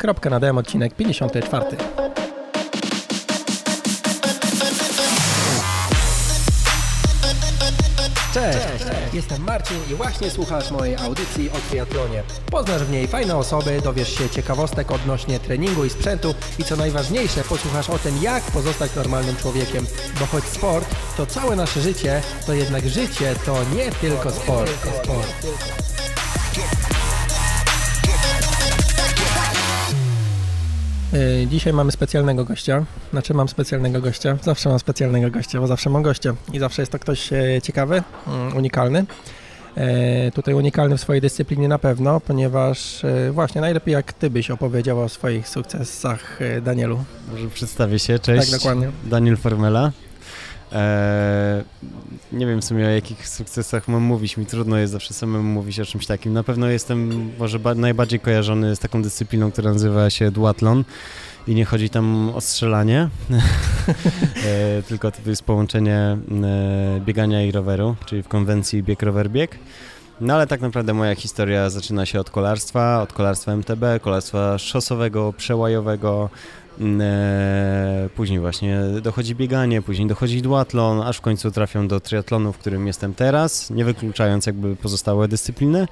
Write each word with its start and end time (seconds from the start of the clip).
Kropka 0.00 0.30
na 0.30 0.40
DM, 0.40 0.58
odcinek 0.58 0.94
54. 0.94 1.76
Cześć, 8.34 8.58
jestem 9.12 9.44
Marcin 9.44 9.76
i 9.90 9.94
właśnie 9.94 10.30
słuchasz 10.30 10.70
mojej 10.70 10.96
audycji 10.96 11.50
o 11.50 11.70
triatlonie. 11.70 12.22
Poznasz 12.50 12.82
w 12.82 12.90
niej 12.90 13.08
fajne 13.08 13.36
osoby, 13.36 13.80
dowiesz 13.84 14.18
się 14.18 14.28
ciekawostek 14.28 14.90
odnośnie 14.90 15.40
treningu 15.40 15.84
i 15.84 15.90
sprzętu 15.90 16.34
i 16.58 16.64
co 16.64 16.76
najważniejsze, 16.76 17.44
posłuchasz 17.44 17.90
o 17.90 17.98
tym, 17.98 18.22
jak 18.22 18.42
pozostać 18.42 18.94
normalnym 18.96 19.36
człowiekiem. 19.36 19.86
Bo 20.20 20.26
choć 20.26 20.44
sport 20.44 20.94
to 21.16 21.26
całe 21.26 21.56
nasze 21.56 21.80
życie, 21.80 22.22
to 22.46 22.54
jednak 22.54 22.88
życie 22.88 23.34
to 23.46 23.56
nie 23.76 23.92
tylko 23.92 24.30
sport. 24.30 24.70
sport. 25.02 25.89
Dzisiaj 31.46 31.72
mamy 31.72 31.92
specjalnego 31.92 32.44
gościa. 32.44 32.84
Znaczy 33.10 33.34
mam 33.34 33.48
specjalnego 33.48 34.00
gościa. 34.00 34.38
Zawsze 34.42 34.68
mam 34.68 34.78
specjalnego 34.78 35.30
gościa, 35.30 35.60
bo 35.60 35.66
zawsze 35.66 35.90
mam 35.90 36.02
gościa. 36.02 36.34
I 36.52 36.58
zawsze 36.58 36.82
jest 36.82 36.92
to 36.92 36.98
ktoś 36.98 37.32
e, 37.32 37.62
ciekawy, 37.62 38.02
mm, 38.26 38.56
unikalny. 38.56 39.04
E, 39.76 40.30
Tutaj 40.30 40.54
unikalny 40.54 40.96
w 40.96 41.00
swojej 41.00 41.20
dyscyplinie 41.20 41.68
na 41.68 41.78
pewno, 41.78 42.20
ponieważ 42.20 43.04
e, 43.04 43.30
właśnie 43.32 43.60
najlepiej 43.60 43.92
jak 43.92 44.12
ty 44.12 44.30
byś 44.30 44.50
opowiedział 44.50 45.00
o 45.00 45.08
swoich 45.08 45.48
sukcesach, 45.48 46.38
Danielu. 46.62 47.04
Może 47.32 47.48
przedstawię 47.48 47.98
się, 47.98 48.18
cześć. 48.18 48.50
Tak, 48.50 48.60
dokładnie. 48.60 48.90
Daniel 49.04 49.36
Formela. 49.36 49.92
Eee, 50.72 51.64
nie 52.32 52.46
wiem 52.46 52.60
w 52.60 52.64
sumie 52.64 52.86
o 52.86 52.90
jakich 52.90 53.28
sukcesach 53.28 53.88
mam 53.88 54.02
mówić, 54.02 54.36
mi 54.36 54.46
trudno 54.46 54.76
jest 54.78 54.92
zawsze 54.92 55.14
samemu 55.14 55.42
mówić 55.44 55.80
o 55.80 55.84
czymś 55.84 56.06
takim. 56.06 56.32
Na 56.32 56.42
pewno 56.42 56.66
jestem 56.68 57.30
może 57.38 57.58
ba- 57.58 57.74
najbardziej 57.74 58.20
kojarzony 58.20 58.76
z 58.76 58.78
taką 58.78 59.02
dyscypliną, 59.02 59.50
która 59.52 59.72
nazywa 59.72 60.10
się 60.10 60.30
duatlon 60.30 60.84
i 61.46 61.54
nie 61.54 61.64
chodzi 61.64 61.90
tam 61.90 62.30
o 62.34 62.40
strzelanie, 62.40 63.08
eee, 64.46 64.82
tylko 64.82 65.10
to 65.10 65.18
jest 65.26 65.42
połączenie 65.42 65.96
e, 65.96 66.18
biegania 67.00 67.44
i 67.44 67.52
roweru, 67.52 67.96
czyli 68.06 68.22
w 68.22 68.28
konwencji 68.28 68.82
bieg, 68.82 69.02
rower, 69.02 69.30
bieg. 69.30 69.58
No 70.20 70.34
ale 70.34 70.46
tak 70.46 70.60
naprawdę 70.60 70.94
moja 70.94 71.14
historia 71.14 71.70
zaczyna 71.70 72.06
się 72.06 72.20
od 72.20 72.30
kolarstwa, 72.30 73.02
od 73.02 73.12
kolarstwa 73.12 73.52
MTB, 73.52 73.82
kolarstwa 74.00 74.58
szosowego, 74.58 75.32
przełajowego, 75.36 76.30
później 78.14 78.40
właśnie 78.40 78.80
dochodzi 79.02 79.34
bieganie, 79.34 79.82
później 79.82 80.08
dochodzi 80.08 80.42
duatlon, 80.42 81.00
aż 81.02 81.18
w 81.18 81.20
końcu 81.20 81.50
trafiam 81.50 81.88
do 81.88 82.00
triatlonu, 82.00 82.52
w 82.52 82.58
którym 82.58 82.86
jestem 82.86 83.14
teraz, 83.14 83.70
nie 83.70 83.84
wykluczając 83.84 84.46
jakby 84.46 84.76
pozostałe 84.76 85.28
dyscypliny. 85.28 85.86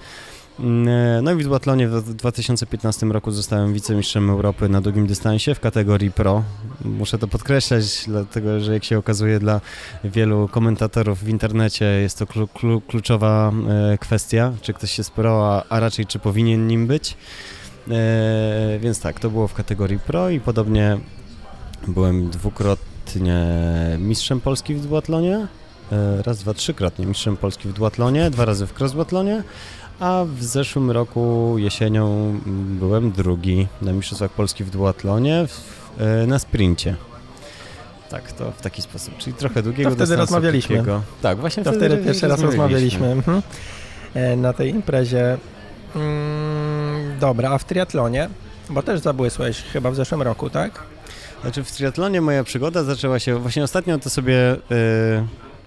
Mm, 0.60 0.88
e, 0.88 1.22
No 1.22 1.32
i 1.32 1.34
w 1.34 1.44
duatlonie 1.44 1.88
w 1.88 2.14
2015 2.14 3.06
roku 3.06 3.30
zostałem 3.30 3.74
wicemistrzem 3.74 4.30
Europy 4.30 4.68
na 4.68 4.80
długim 4.80 5.06
dystansie 5.06 5.54
w 5.54 5.60
kategorii 5.60 6.10
pro. 6.10 6.42
Muszę 6.84 7.18
to 7.18 7.28
podkreślać, 7.28 8.04
dlatego 8.06 8.60
że 8.60 8.72
jak 8.72 8.84
się 8.84 8.98
okazuje 8.98 9.38
dla 9.38 9.60
wielu 10.04 10.48
komentatorów 10.48 11.24
w 11.24 11.28
internecie 11.28 11.84
jest 11.84 12.18
to 12.18 12.26
klu, 12.26 12.48
klu, 12.48 12.80
kluczowa 12.80 13.52
e, 13.92 13.98
kwestia, 13.98 14.52
czy 14.62 14.72
ktoś 14.72 14.98
jest 14.98 15.10
pro, 15.10 15.62
a 15.68 15.80
raczej 15.80 16.06
czy 16.06 16.18
powinien 16.18 16.66
nim 16.66 16.86
być. 16.86 17.16
E, 17.90 18.78
więc 18.78 19.00
tak, 19.00 19.20
to 19.20 19.30
było 19.30 19.48
w 19.48 19.54
kategorii 19.54 19.98
pro 19.98 20.30
i 20.30 20.40
podobnie 20.40 20.98
byłem 21.88 22.30
dwukrotnie 22.30 23.46
mistrzem 23.98 24.40
Polski 24.40 24.74
w 24.74 24.86
duatlonie. 24.86 25.46
E, 25.92 26.22
raz, 26.22 26.38
dwa, 26.38 26.54
trzykrotnie 26.54 27.06
mistrzem 27.06 27.36
Polski 27.36 27.68
w 27.68 27.72
duatlonie, 27.72 28.30
dwa 28.30 28.44
razy 28.44 28.66
w 28.66 28.80
cross 28.80 28.92
duatlonie. 28.92 29.42
A 30.00 30.24
w 30.36 30.44
zeszłym 30.44 30.90
roku 30.90 31.54
jesienią 31.58 32.34
byłem 32.80 33.12
drugi 33.12 33.66
na 33.82 33.92
Mistrzostwach 33.92 34.30
Polski 34.30 34.64
w 34.64 34.70
duatlonie 34.70 35.46
e, 35.98 36.26
na 36.26 36.38
sprincie. 36.38 36.96
Tak, 38.10 38.32
to 38.32 38.52
w 38.52 38.62
taki 38.62 38.82
sposób. 38.82 39.16
Czyli 39.18 39.36
trochę 39.36 39.62
długiego 39.62 39.90
To 39.90 39.96
wtedy 39.96 40.16
rozmawialiśmy. 40.16 40.76
krótkiego. 40.76 41.02
Tak, 41.22 41.38
właśnie 41.38 41.64
To 41.64 41.70
wtedy, 41.70 41.86
wtedy 41.86 42.04
pierwszy 42.04 42.28
raz 42.28 42.40
rozmawialiśmy. 42.40 43.14
rozmawialiśmy 43.14 43.42
mhm. 44.14 44.40
Na 44.40 44.52
tej 44.52 44.70
imprezie. 44.70 45.38
Mm, 45.96 46.47
Dobra, 47.20 47.50
a 47.50 47.58
w 47.58 47.64
triatlonie? 47.64 48.28
Bo 48.70 48.82
też 48.82 49.00
zabłysłeś 49.00 49.62
chyba 49.62 49.90
w 49.90 49.94
zeszłym 49.94 50.22
roku, 50.22 50.50
tak? 50.50 50.82
Znaczy 51.42 51.64
w 51.64 51.72
triatlonie 51.72 52.20
moja 52.20 52.44
przygoda 52.44 52.84
zaczęła 52.84 53.18
się, 53.18 53.38
właśnie 53.38 53.64
ostatnio 53.64 53.98
to 53.98 54.10
sobie 54.10 54.52
y, 54.52 54.56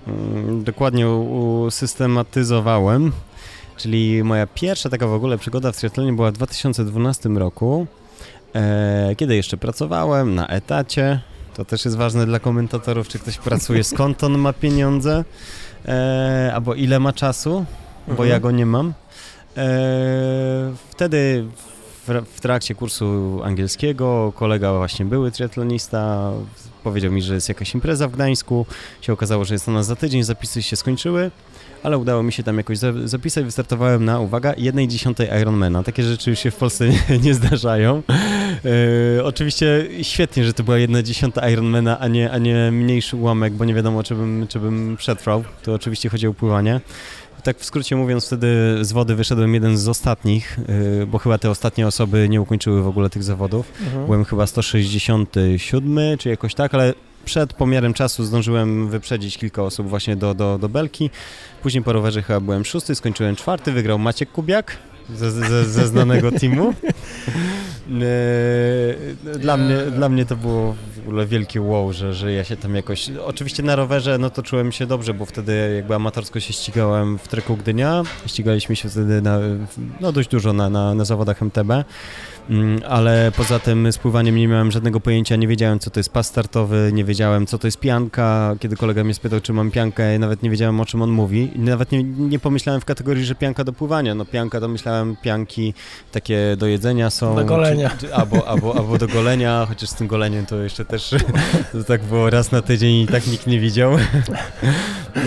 mm, 0.07 0.63
dokładnie 0.63 1.09
usystematyzowałem, 1.09 3.11
czyli 3.77 4.23
moja 4.23 4.47
pierwsza 4.47 4.89
taka 4.89 5.07
w 5.07 5.13
ogóle 5.13 5.37
przygoda 5.37 5.71
w 5.71 5.77
triatlonie 5.77 6.13
była 6.13 6.31
w 6.31 6.33
2012 6.33 7.29
roku, 7.37 7.87
e, 8.55 9.15
kiedy 9.17 9.35
jeszcze 9.35 9.57
pracowałem 9.57 10.35
na 10.35 10.47
etacie, 10.47 11.19
to 11.53 11.65
też 11.65 11.85
jest 11.85 11.97
ważne 11.97 12.25
dla 12.25 12.39
komentatorów, 12.39 13.07
czy 13.07 13.19
ktoś 13.19 13.37
pracuje, 13.37 13.83
skąd 13.83 14.23
on 14.23 14.37
ma 14.37 14.53
pieniądze, 14.53 15.23
e, 15.87 16.51
albo 16.55 16.73
ile 16.73 16.99
ma 16.99 17.13
czasu, 17.13 17.65
bo 18.07 18.11
Mhm. 18.11 18.29
ja 18.29 18.39
go 18.39 18.51
nie 18.51 18.65
mam. 18.65 18.93
E, 19.57 20.73
wtedy 20.89 21.45
w, 22.07 22.39
trakcie 22.41 22.75
kursu 22.75 23.39
angielskiego 23.43 24.33
kolega 24.35 24.73
właśnie 24.73 25.05
były 25.05 25.31
triatlonista, 25.31 26.31
powiedział 26.83 27.11
mi, 27.11 27.21
że 27.21 27.33
jest 27.33 27.49
jakaś 27.49 27.73
impreza 27.73 28.07
w 28.07 28.11
Gdańsku, 28.11 28.65
się 29.01 29.13
okazało, 29.13 29.45
że 29.45 29.53
jest 29.55 29.69
ona 29.69 29.83
za 29.83 29.95
tydzień, 29.95 30.23
zapisy 30.23 30.63
się 30.63 30.75
skończyły, 30.75 31.31
ale 31.83 31.97
udało 31.97 32.23
mi 32.23 32.33
się 32.33 32.43
tam 32.43 32.57
jakoś 32.57 32.77
za- 32.77 33.07
zapisać, 33.07 33.45
wystartowałem 33.45 34.05
na, 34.05 34.19
uwaga, 34.19 34.51
1,1 34.53 35.41
Ironmana. 35.41 35.83
Takie 35.83 36.03
rzeczy 36.03 36.29
już 36.29 36.39
się 36.39 36.51
w 36.51 36.55
Polsce 36.55 36.85
nie, 37.23 37.33
zdarzają. 37.43 38.01
E, 39.19 39.23
oczywiście 39.23 39.87
świetnie, 40.01 40.45
że 40.45 40.53
to 40.53 40.63
była 40.63 40.77
1,1 40.77 41.51
Ironmana, 41.51 41.99
a 41.99 42.07
nie, 42.07 42.31
a 42.31 42.37
nie 42.37 42.71
mniejszy 42.71 43.17
ułamek, 43.17 43.53
bo 43.53 43.65
nie 43.65 43.73
wiadomo, 43.73 44.03
czy 44.03 44.15
bym, 44.15 44.47
czy 44.49 44.59
bym 44.59 44.97
przetrwał. 44.97 45.43
To 45.63 45.73
oczywiście 45.73 46.09
chodzi 46.09 46.27
o 46.27 46.33
pływanie. 46.33 46.81
Tak 47.43 47.57
w 47.57 47.65
skrócie 47.65 47.95
mówiąc, 47.95 48.25
wtedy 48.25 48.77
z 48.81 48.91
wody 48.91 49.15
wyszedłem 49.15 49.53
jeden 49.53 49.77
z 49.77 49.87
ostatnich, 49.87 50.59
yy, 50.99 51.07
bo 51.07 51.17
chyba 51.17 51.37
te 51.37 51.49
ostatnie 51.49 51.87
osoby 51.87 52.29
nie 52.29 52.41
ukończyły 52.41 52.83
w 52.83 52.87
ogóle 52.87 53.09
tych 53.09 53.23
zawodów. 53.23 53.71
Mhm. 53.81 54.05
Byłem 54.05 54.25
chyba 54.25 54.47
167 54.47 56.17
czy 56.17 56.29
jakoś 56.29 56.55
tak, 56.55 56.73
ale 56.73 56.93
przed 57.25 57.53
pomiarem 57.53 57.93
czasu 57.93 58.23
zdążyłem 58.23 58.89
wyprzedzić 58.89 59.37
kilka 59.37 59.63
osób 59.63 59.87
właśnie 59.87 60.15
do, 60.15 60.33
do, 60.33 60.57
do 60.57 60.69
belki. 60.69 61.09
Później 61.63 61.83
po 61.83 61.93
rowerze 61.93 62.21
chyba 62.21 62.39
byłem 62.39 62.65
szósty, 62.65 62.95
skończyłem 62.95 63.35
czwarty, 63.35 63.71
wygrał 63.71 63.99
Maciek 63.99 64.31
Kubiak 64.31 64.77
ze, 65.15 65.31
ze, 65.31 65.65
ze 65.65 65.87
znanego 65.87 66.31
teamu. 66.31 66.73
Yy, 67.87 68.01
Dla 69.39 69.57
mnie, 69.57 69.77
dla 69.77 70.09
mnie 70.09 70.25
to 70.25 70.35
było 70.35 70.75
w 70.95 70.99
ogóle 70.99 71.25
wielkie 71.25 71.61
wow, 71.61 71.93
że, 71.93 72.13
że 72.13 72.31
ja 72.31 72.43
się 72.43 72.57
tam 72.57 72.75
jakoś... 72.75 73.09
Oczywiście 73.25 73.63
na 73.63 73.75
rowerze 73.75 74.17
no 74.17 74.29
to 74.29 74.43
czułem 74.43 74.71
się 74.71 74.85
dobrze, 74.85 75.13
bo 75.13 75.25
wtedy 75.25 75.73
jakby 75.75 75.95
amatorsko 75.95 76.39
się 76.39 76.53
ścigałem 76.53 77.17
w 77.17 77.27
treku 77.27 77.57
Gdynia. 77.57 78.03
Ścigaliśmy 78.25 78.75
się 78.75 78.89
wtedy 78.89 79.21
na, 79.21 79.39
no 80.01 80.11
dość 80.11 80.29
dużo 80.29 80.53
na, 80.53 80.69
na, 80.69 80.95
na 80.95 81.05
zawodach 81.05 81.41
MTB. 81.41 81.83
Mm, 82.49 82.81
ale 82.89 83.31
poza 83.37 83.59
tym 83.59 83.91
z 83.91 83.97
pływaniem 83.97 84.35
nie 84.35 84.47
miałem 84.47 84.71
żadnego 84.71 84.99
pojęcia, 84.99 85.35
nie 85.35 85.47
wiedziałem 85.47 85.79
co 85.79 85.89
to 85.89 85.99
jest 85.99 86.09
pas 86.09 86.27
startowy, 86.27 86.91
nie 86.93 87.03
wiedziałem 87.03 87.45
co 87.45 87.57
to 87.57 87.67
jest 87.67 87.79
pianka, 87.79 88.55
kiedy 88.59 88.75
kolega 88.75 89.03
mnie 89.03 89.13
spytał 89.13 89.41
czy 89.41 89.53
mam 89.53 89.71
piankę, 89.71 90.13
ja 90.13 90.19
nawet 90.19 90.43
nie 90.43 90.49
wiedziałem 90.49 90.79
o 90.79 90.85
czym 90.85 91.01
on 91.01 91.09
mówi 91.09 91.51
nawet 91.55 91.91
nie, 91.91 92.03
nie 92.03 92.39
pomyślałem 92.39 92.81
w 92.81 92.85
kategorii, 92.85 93.25
że 93.25 93.35
pianka 93.35 93.63
do 93.63 93.73
pływania, 93.73 94.15
no 94.15 94.25
pianka 94.25 94.59
to 94.59 94.67
myślałem 94.67 95.00
pianki 95.21 95.73
takie 96.11 96.55
do 96.57 96.67
jedzenia 96.67 97.09
są. 97.09 97.35
Do 97.35 97.45
golenia. 97.45 97.89
Czy, 97.89 97.97
czy, 98.07 98.15
albo, 98.15 98.47
albo, 98.47 98.75
albo 98.77 98.97
do 98.97 99.07
golenia, 99.07 99.65
chociaż 99.69 99.89
z 99.89 99.95
tym 99.95 100.07
goleniem 100.07 100.45
to 100.45 100.55
jeszcze 100.61 100.85
też 100.85 101.15
to 101.71 101.83
tak 101.83 102.03
było 102.03 102.29
raz 102.29 102.51
na 102.51 102.61
tydzień 102.61 102.95
i 102.95 103.07
tak 103.07 103.27
nikt 103.27 103.47
nie 103.47 103.59
widział. 103.59 103.97
e, 105.15 105.21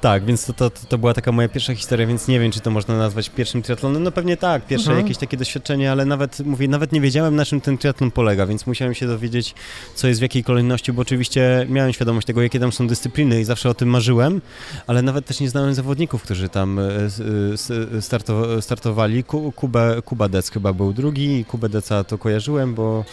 tak, 0.00 0.24
więc 0.24 0.44
to, 0.46 0.52
to, 0.52 0.70
to 0.70 0.98
była 0.98 1.14
taka 1.14 1.32
moja 1.32 1.48
pierwsza 1.48 1.74
historia, 1.74 2.06
więc 2.06 2.28
nie 2.28 2.40
wiem 2.40 2.52
czy 2.52 2.60
to 2.60 2.70
można 2.70 2.96
nazwać 2.98 3.28
pierwszym 3.30 3.62
triatlonem, 3.62 4.02
no 4.02 4.12
pewnie 4.12 4.36
tak, 4.36 4.66
pierwsze 4.66 4.90
Mhm. 4.90 5.06
jakieś 5.06 5.18
takie 5.18 5.36
doświadczenie, 5.36 5.92
ale 5.92 6.04
nawet, 6.04 6.40
mówię, 6.40 6.68
nawet 6.68 6.92
nie 6.92 7.00
wiedziałem 7.00 7.36
na 7.36 7.44
czym 7.44 7.60
ten 7.60 7.78
triatlon 7.78 8.10
polega, 8.10 8.46
więc 8.46 8.66
musiałem 8.66 8.94
się 8.94 9.06
dowiedzieć, 9.06 9.54
co 9.94 10.08
jest 10.08 10.20
w 10.20 10.22
jakiej 10.22 10.44
kolejności, 10.44 10.92
bo 10.92 11.02
oczywiście 11.02 11.66
miałem 11.68 11.92
świadomość 11.92 12.26
tego, 12.26 12.42
jakie 12.42 12.60
tam 12.60 12.72
są 12.72 12.86
dyscypliny 12.86 13.40
i 13.40 13.44
zawsze 13.44 13.70
o 13.70 13.74
tym 13.74 13.88
marzyłem, 13.88 14.40
ale 14.86 15.02
nawet 15.02 15.26
też 15.26 15.40
nie 15.40 15.48
znałem 15.50 15.74
zawodników, 15.74 16.22
którzy 16.22 16.48
tam 16.48 16.78
e, 16.78 16.82
s- 16.96 17.22
s- 17.54 17.72
starto, 18.16 18.62
startowali. 18.62 19.24
Ku- 19.24 19.52
Kubę, 19.52 20.02
Kuba 20.04 20.28
Dec 20.28 20.50
chyba 20.50 20.72
był 20.72 20.92
drugi, 20.92 21.44
Kubę 21.44 21.68
Deca 21.68 22.04
to 22.04 22.18
kojarzyłem, 22.18 22.74
bo 22.74 23.04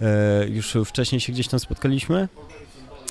e, 0.00 0.48
już 0.48 0.76
wcześniej 0.84 1.20
się 1.20 1.32
gdzieś 1.32 1.48
tam 1.48 1.60
spotkaliśmy. 1.60 2.28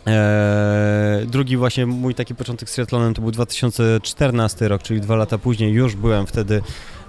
E, 0.08 1.22
drugi 1.28 1.58
właśnie 1.58 1.86
mój 1.86 2.16
taki 2.16 2.36
początek 2.36 2.70
z 2.70 2.74
triatlonem 2.74 3.14
to 3.14 3.22
był 3.22 3.32
2014 3.32 4.68
rok, 4.68 4.84
czyli 4.84 5.02
dwa 5.02 5.16
lata 5.16 5.38
później 5.38 5.72
już 5.74 5.96
byłem 5.96 6.28
wtedy 6.28 6.62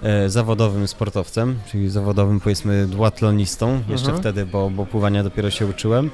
e, 0.03 0.29
zawodowym 0.29 0.87
sportowcem, 0.87 1.59
czyli 1.71 1.89
zawodowym 1.89 2.39
powiedzmy 2.39 2.87
duatlonistą, 2.87 3.81
jeszcze 3.89 4.05
Mhm. 4.11 4.17
wtedy, 4.19 4.45
bo, 4.45 4.69
bo 4.69 4.85
pływania 4.85 5.23
dopiero 5.23 5.49
się 5.51 5.65
uczyłem. 5.65 6.09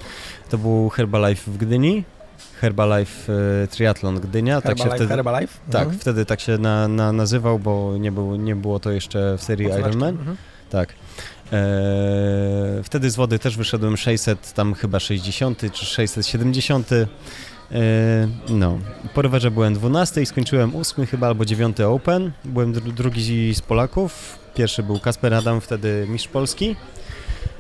To 0.50 0.58
był 0.58 0.90
Herbalife 0.90 1.52
w 1.52 1.58
Gdyni, 1.58 2.04
Herbalife 2.62 3.34
e, 3.64 3.68
Triathlon 3.68 4.20
Gdynia, 4.20 4.62
tak 4.62 4.78
się 4.78 4.84
Herbalife, 4.84 4.96
wtedy... 5.06 5.16
Herbalife? 5.16 5.58
Tak, 5.72 5.82
Mhm. 5.82 6.00
wtedy 6.00 6.26
tak 6.26 6.40
się 6.40 6.58
na, 6.58 6.88
na, 6.88 7.12
nazywał, 7.14 7.60
bo 7.60 7.98
nie, 7.98 8.12
był, 8.12 8.36
nie 8.36 8.56
było 8.56 8.80
to 8.80 8.92
jeszcze 8.92 9.38
w 9.38 9.44
serii 9.44 9.68
Ironman. 9.68 10.10
Mhm. 10.18 10.38
Tak. 10.70 10.94
E, 11.54 12.84
wtedy 12.84 13.10
z 13.12 13.16
wody 13.16 13.40
też 13.40 13.58
wyszedłem 13.58 13.98
600, 13.98 14.54
tam 14.54 14.74
chyba 14.74 15.00
60 15.00 15.62
czy 15.74 15.86
670. 15.86 16.92
E, 16.92 17.08
no, 18.50 18.80
po 19.14 19.22
rowerze 19.22 19.52
byłem 19.52 19.74
12 19.74 20.22
i 20.22 20.26
skończyłem 20.26 20.76
8 20.76 21.06
chyba 21.06 21.28
albo 21.28 21.46
9 21.46 21.82
Open. 21.82 22.32
Byłem 22.46 22.74
dru 22.74 22.92
drugi 22.92 23.54
z 23.56 23.62
Polaków. 23.62 24.40
Pierwszy 24.56 24.84
był 24.84 25.00
Kasper 25.00 25.34
Adam, 25.34 25.62
wtedy 25.62 26.06
mistrz 26.10 26.28
Polski. 26.28 26.76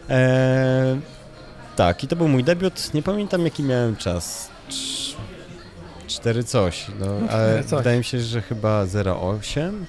E, 0.09 0.99
tak, 1.75 2.03
i 2.03 2.07
to 2.07 2.15
był 2.15 2.27
mój 2.27 2.43
debiut. 2.43 2.93
Nie 2.93 3.01
pamiętam 3.03 3.45
jaki 3.45 3.63
miałem 3.63 3.95
czas. 3.95 4.54
Cz- 4.69 5.15
Cztery 6.07 6.43
coś, 6.43 6.87
no, 6.99 7.05
ale 7.29 7.63
coś. 7.63 7.77
wydaje 7.79 7.97
mi 7.97 8.03
się, 8.03 8.19
że 8.19 8.41
chyba 8.41 8.85
08, 9.21 9.85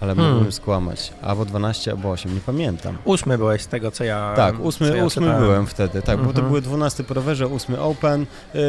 ale 0.00 0.14
Hmm. 0.14 0.32
mógłbym 0.32 0.52
skłamać. 0.52 1.12
Albo 1.22 1.44
12, 1.44 1.90
albo 1.90 2.10
8, 2.10 2.34
nie 2.34 2.40
pamiętam. 2.40 2.98
Ósmy 3.04 3.38
byłeś 3.38 3.62
z 3.62 3.66
tego, 3.66 3.90
co 3.90 4.04
ja 4.04 4.32
Tak, 4.36 4.60
ósmy, 4.60 4.96
ja 4.96 5.04
ósmy 5.04 5.22
czytałem. 5.22 5.42
byłem 5.44 5.66
wtedy, 5.66 6.02
tak, 6.02 6.16
bo 6.18 6.22
to 6.24 6.28
Mhm. 6.30 6.46
były 6.48 6.60
12 6.62 7.04
po 7.04 7.14
rowerze, 7.14 7.48
ósmy 7.48 7.80
Open. 7.80 8.26
Yy, 8.54 8.60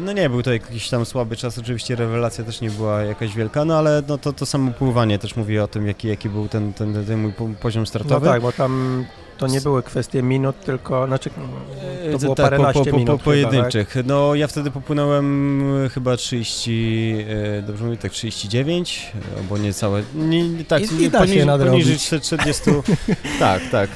no 0.00 0.12
nie 0.12 0.30
był 0.30 0.42
to 0.42 0.52
jakiś 0.52 0.88
tam 0.88 1.04
słaby 1.06 1.36
czas, 1.36 1.58
oczywiście 1.58 1.96
rewelacja 1.96 2.44
też 2.44 2.60
nie 2.60 2.70
była 2.70 3.02
jakaś 3.02 3.34
wielka, 3.34 3.64
no 3.64 3.78
ale 3.78 4.02
no 4.08 4.18
to, 4.18 4.32
to 4.32 4.46
samo 4.46 4.72
pływanie 4.72 5.18
też 5.18 5.36
mówi 5.36 5.58
o 5.58 5.68
tym, 5.68 5.86
jaki, 5.86 6.08
jaki 6.08 6.28
był 6.28 6.48
ten, 6.48 6.72
ten, 6.72 7.04
ten 7.06 7.18
mój 7.22 7.32
po- 7.32 7.48
poziom 7.60 7.82
No 7.82 7.86
startowy. 7.86 8.26
tak, 8.26 8.42
bo 8.42 8.52
tam 8.52 9.04
to 9.38 9.46
nie 9.46 9.60
były 9.60 9.82
kwestie 9.82 10.22
minut, 10.22 10.56
tylko, 10.64 11.06
znaczy 11.06 11.30
Yy, 12.06 12.12
to 12.12 12.18
było 12.18 12.34
tak, 12.34 12.46
paręnaście 12.46 12.78
po, 12.78 12.84
po, 12.84 12.90
po, 12.90 12.96
minut 12.96 13.22
po 13.22 13.30
chyba, 13.30 13.42
tak? 13.42 13.50
pojedynczych. 13.52 13.96
No 14.06 14.34
ja 14.34 14.46
wtedy 14.46 14.70
popłynąłem 14.70 15.84
y, 15.84 15.88
chyba 15.88 16.16
30, 16.16 17.16
y, 17.58 17.62
dobrze 17.66 17.84
mówię, 17.84 17.96
tak 17.96 18.12
39, 18.12 19.12
albo 19.38 19.58
niecałe, 19.58 20.02
nie, 20.14 20.64
tak, 20.68 20.82
I- 20.82 20.94
i 20.94 20.98
nie, 20.98 21.04
się 21.04 21.10
poniżej, 21.10 21.46
nadrobić. 21.46 21.84
poniżej 21.84 22.20
40, 22.20 22.62
tak, 23.38 23.62
tak, 23.70 23.90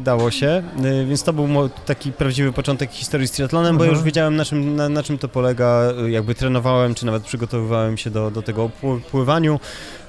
dało 0.00 0.30
się, 0.30 0.62
więc 1.08 1.22
to 1.22 1.32
był 1.32 1.48
taki 1.86 2.12
prawdziwy 2.12 2.52
początek 2.52 2.90
historii 2.90 3.28
z 3.28 3.30
triatlonem, 3.30 3.78
bo 3.78 3.84
Mhm. 3.84 3.96
już 3.96 4.04
wiedziałem 4.06 4.36
na 4.36 4.44
czym, 4.44 4.76
na, 4.76 4.88
na 4.88 5.02
czym 5.02 5.18
to 5.18 5.28
polega, 5.28 5.82
jakby 6.08 6.34
trenowałem, 6.34 6.94
czy 6.94 7.06
nawet 7.06 7.22
przygotowywałem 7.22 7.96
się 7.96 8.10
do, 8.10 8.30
do 8.30 8.42
tego 8.42 8.70
pły- 8.82 9.00
pływaniu. 9.00 9.60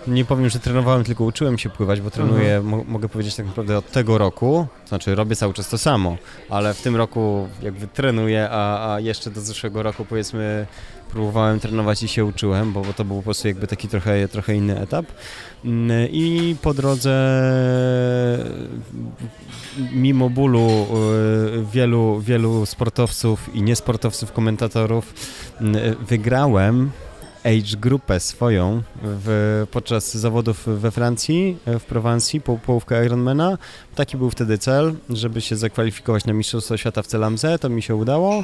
Nie 0.08 0.26
powiem, 0.26 0.50
że 0.50 0.60
trenowałem, 0.60 1.04
tylko 1.04 1.24
uczyłem 1.24 1.58
się 1.58 1.70
pływać, 1.70 2.02
bo 2.02 2.12
trenuję, 2.12 2.56
Mhm. 2.56 2.66
mo- 2.66 2.84
mogę 2.88 3.10
powiedzieć 3.10 3.36
tak 3.36 3.46
naprawdę 3.46 3.78
od 3.78 3.92
tego 3.92 4.18
roku, 4.18 4.68
to 4.84 4.88
znaczy 4.90 5.16
robię 5.16 5.36
cały 5.36 5.54
czas 5.54 5.70
to 5.70 5.78
samo, 5.78 6.18
ale 6.50 6.74
w 6.74 6.82
tym 6.82 6.96
roku 6.96 7.48
jakby 7.62 7.88
trenuję, 7.88 8.48
a, 8.52 8.94
a 8.94 9.00
jeszcze 9.00 9.32
do 9.32 9.42
zeszłego 9.42 9.84
roku 9.84 10.06
powiedzmy 10.06 10.66
próbowałem 11.12 11.60
trenować 11.60 12.04
i 12.04 12.08
się 12.08 12.26
uczyłem, 12.26 12.74
bo, 12.74 12.82
bo 12.82 12.94
to 12.94 13.06
był 13.06 13.18
po 13.18 13.24
prostu 13.24 13.48
jakby 13.48 13.68
taki 13.68 13.88
trochę, 13.88 14.28
trochę 14.28 14.56
inny 14.56 14.80
etap. 14.80 15.06
Mm, 15.66 16.08
I 16.12 16.56
po 16.62 16.74
drodze 16.74 17.12
mimo 19.94 20.30
bólu 20.30 20.68
y, 20.70 21.66
wielu, 21.72 22.20
wielu 22.20 22.66
sportowców 22.66 23.56
i 23.56 23.62
niesportowców, 23.62 24.32
komentatorów 24.32 25.14
mm, 25.62 25.76
wygrałem 26.08 26.92
age 27.44 27.78
grupę 27.78 28.20
swoją 28.20 28.82
w, 29.04 29.68
podczas 29.72 30.18
zawodów 30.18 30.80
we 30.80 30.92
Francji, 30.92 31.58
w 31.80 31.84
Prowansji, 31.84 32.42
po, 32.42 32.58
połówkę 32.58 33.06
Ironmana. 33.06 33.58
Taki 33.96 34.18
był 34.18 34.30
wtedy 34.30 34.58
cel, 34.58 34.94
żeby 35.10 35.42
się 35.42 35.56
zakwalifikować 35.56 36.26
na 36.26 36.34
Mistrzostwo 36.34 36.78
Świata 36.78 37.02
w 37.02 37.08
Celamze, 37.08 37.60
to 37.60 37.70
mi 37.70 37.82
się 37.82 37.96
udało. 37.96 38.44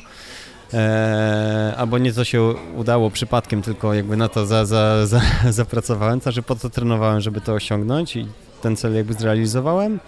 E, 0.73 1.73
albo 1.77 1.97
nie 1.97 2.13
to 2.13 2.23
się 2.23 2.53
udało 2.75 3.09
przypadkiem, 3.11 3.61
tylko 3.61 3.93
jakby 3.93 4.17
na 4.17 4.29
to 4.29 4.45
za, 4.45 4.65
za, 4.65 5.05
za, 5.07 5.21
zapracowałem, 5.49 6.21
znaczy 6.21 6.41
po 6.41 6.55
to 6.55 6.69
trenowałem, 6.69 7.21
żeby 7.21 7.41
to 7.41 7.53
osiągnąć 7.53 8.15
i 8.15 8.27
ten 8.61 8.75
cel 8.75 8.95
jakby 8.95 9.13
zrealizowałem. 9.13 9.99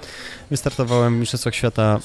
Wystartowałem 0.51 1.15
w 1.15 1.19
Mistrzostwach 1.19 1.55
Świata 1.55 1.99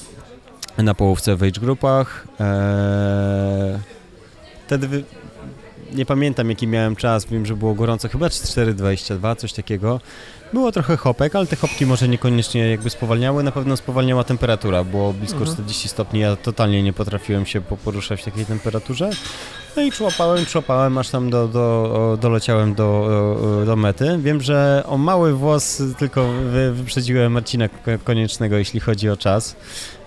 na 0.77 0.93
połówce 0.93 1.35
w 1.35 1.43
age 1.43 1.61
grupach. 1.61 2.27
E, 2.39 3.79
wtedy 4.65 5.03
nie 5.95 6.05
pamiętam 6.05 6.49
jaki 6.49 6.67
miałem 6.67 6.95
czas, 6.95 7.25
wiem, 7.25 7.45
że 7.45 7.55
było 7.55 7.73
gorąco, 7.73 8.09
chyba 8.09 8.27
4,22, 8.27 9.35
coś 9.35 9.53
takiego. 9.53 9.99
Było 10.53 10.71
trochę 10.71 10.97
hopek, 10.97 11.35
ale 11.35 11.45
te 11.47 11.55
hopki 11.55 11.85
może 11.85 12.07
niekoniecznie 12.07 12.69
jakby 12.69 12.89
spowalniały, 12.89 13.43
na 13.43 13.51
pewno 13.51 13.77
spowalniała 13.77 14.23
temperatura, 14.23 14.83
było 14.83 15.13
blisko 15.13 15.37
Mhm. 15.39 15.53
40 15.53 15.87
stopni, 15.89 16.19
ja 16.19 16.35
totalnie 16.35 16.83
nie 16.83 16.93
potrafiłem 16.93 17.45
się 17.45 17.61
po- 17.61 17.77
poruszać 17.77 18.21
w 18.21 18.25
takiej 18.25 18.45
temperaturze. 18.45 19.09
No 19.75 19.81
i 19.81 19.91
człapałem, 19.91 20.45
człapałem, 20.45 20.97
aż 20.97 21.09
tam 21.09 21.29
do, 21.29 21.47
do, 21.47 22.17
doleciałem 22.21 22.73
do, 22.75 23.63
do 23.65 23.75
mety. 23.75 24.17
Wiem, 24.21 24.41
że 24.41 24.83
o 24.87 24.97
mały 24.97 25.33
włos 25.33 25.81
tylko 25.99 26.27
wy, 26.27 26.71
wyprzedziłem 26.73 27.31
Marcina 27.31 27.69
Ko- 27.69 27.75
Koniecznego, 28.03 28.55
jeśli 28.57 28.79
chodzi 28.79 29.09
o 29.09 29.17
czas, 29.17 29.55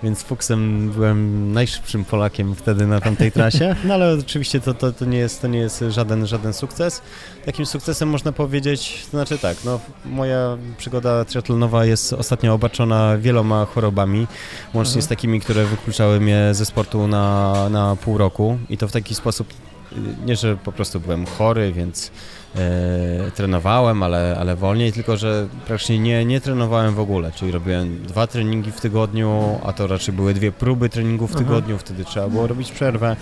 więc 0.03 0.23
fuksem 0.23 0.89
byłem 0.89 1.51
najszybszym 1.53 2.05
Polakiem 2.05 2.55
wtedy 2.55 2.87
na 2.87 3.01
tamtej 3.01 3.31
trasie, 3.31 3.75
no 3.83 3.93
ale 3.93 4.13
oczywiście 4.13 4.59
to, 4.59 4.73
to, 4.73 4.91
to, 4.91 5.05
nie, 5.05 5.17
jest, 5.17 5.41
to 5.41 5.47
nie 5.47 5.59
jest 5.59 5.83
żaden, 5.89 6.27
żaden 6.27 6.53
sukces. 6.53 7.01
Takim 7.45 7.65
sukcesem 7.65 8.09
można 8.09 8.31
powiedzieć, 8.31 9.01
to 9.05 9.09
znaczy 9.11 9.37
tak, 9.37 9.57
no 9.65 9.79
moja 10.05 10.57
przygoda 10.77 11.25
triatlonowa 11.25 11.85
jest 11.85 12.13
ostatnio 12.13 12.53
obarczona 12.53 13.17
wieloma 13.17 13.65
chorobami, 13.65 14.27
łącznie 14.73 14.89
Mhm. 14.91 15.01
z 15.01 15.07
takimi, 15.07 15.39
które 15.39 15.65
wykluczały 15.65 16.19
mnie 16.19 16.49
ze 16.51 16.65
sportu 16.65 17.07
na, 17.07 17.53
na 17.69 17.95
pół 17.95 18.17
roku 18.17 18.57
i 18.69 18.77
to 18.77 18.87
w 18.87 18.91
taki 18.91 19.15
sposób, 19.15 19.47
y, 19.91 19.95
nie 20.25 20.35
że 20.35 20.57
po 20.57 20.71
prostu 20.71 20.99
byłem 20.99 21.25
chory, 21.25 21.73
więc 21.73 22.11
e, 22.55 23.31
trenowałem, 23.31 24.03
ale, 24.03 24.37
ale 24.39 24.55
wolniej, 24.55 24.93
tylko 24.93 25.17
że 25.17 25.47
praktycznie 25.67 25.99
nie, 25.99 26.25
nie 26.25 26.41
trenowałem 26.41 26.95
w 26.95 26.99
ogóle, 26.99 27.31
czyli 27.31 27.51
robiłem 27.51 28.03
dwa 28.03 28.27
treningi 28.27 28.71
w 28.71 28.81
tygodniu, 28.81 29.59
a 29.63 29.73
to 29.73 29.87
raczej 29.87 30.13
były 30.13 30.33
dwie 30.33 30.51
próby 30.51 30.89
treningów 30.89 31.31
w 31.31 31.35
tygodniu, 31.35 31.77
wtedy 31.77 32.05
trzeba 32.05 32.27
było 32.27 32.47
robić 32.47 32.71
przerwę. 32.71 33.15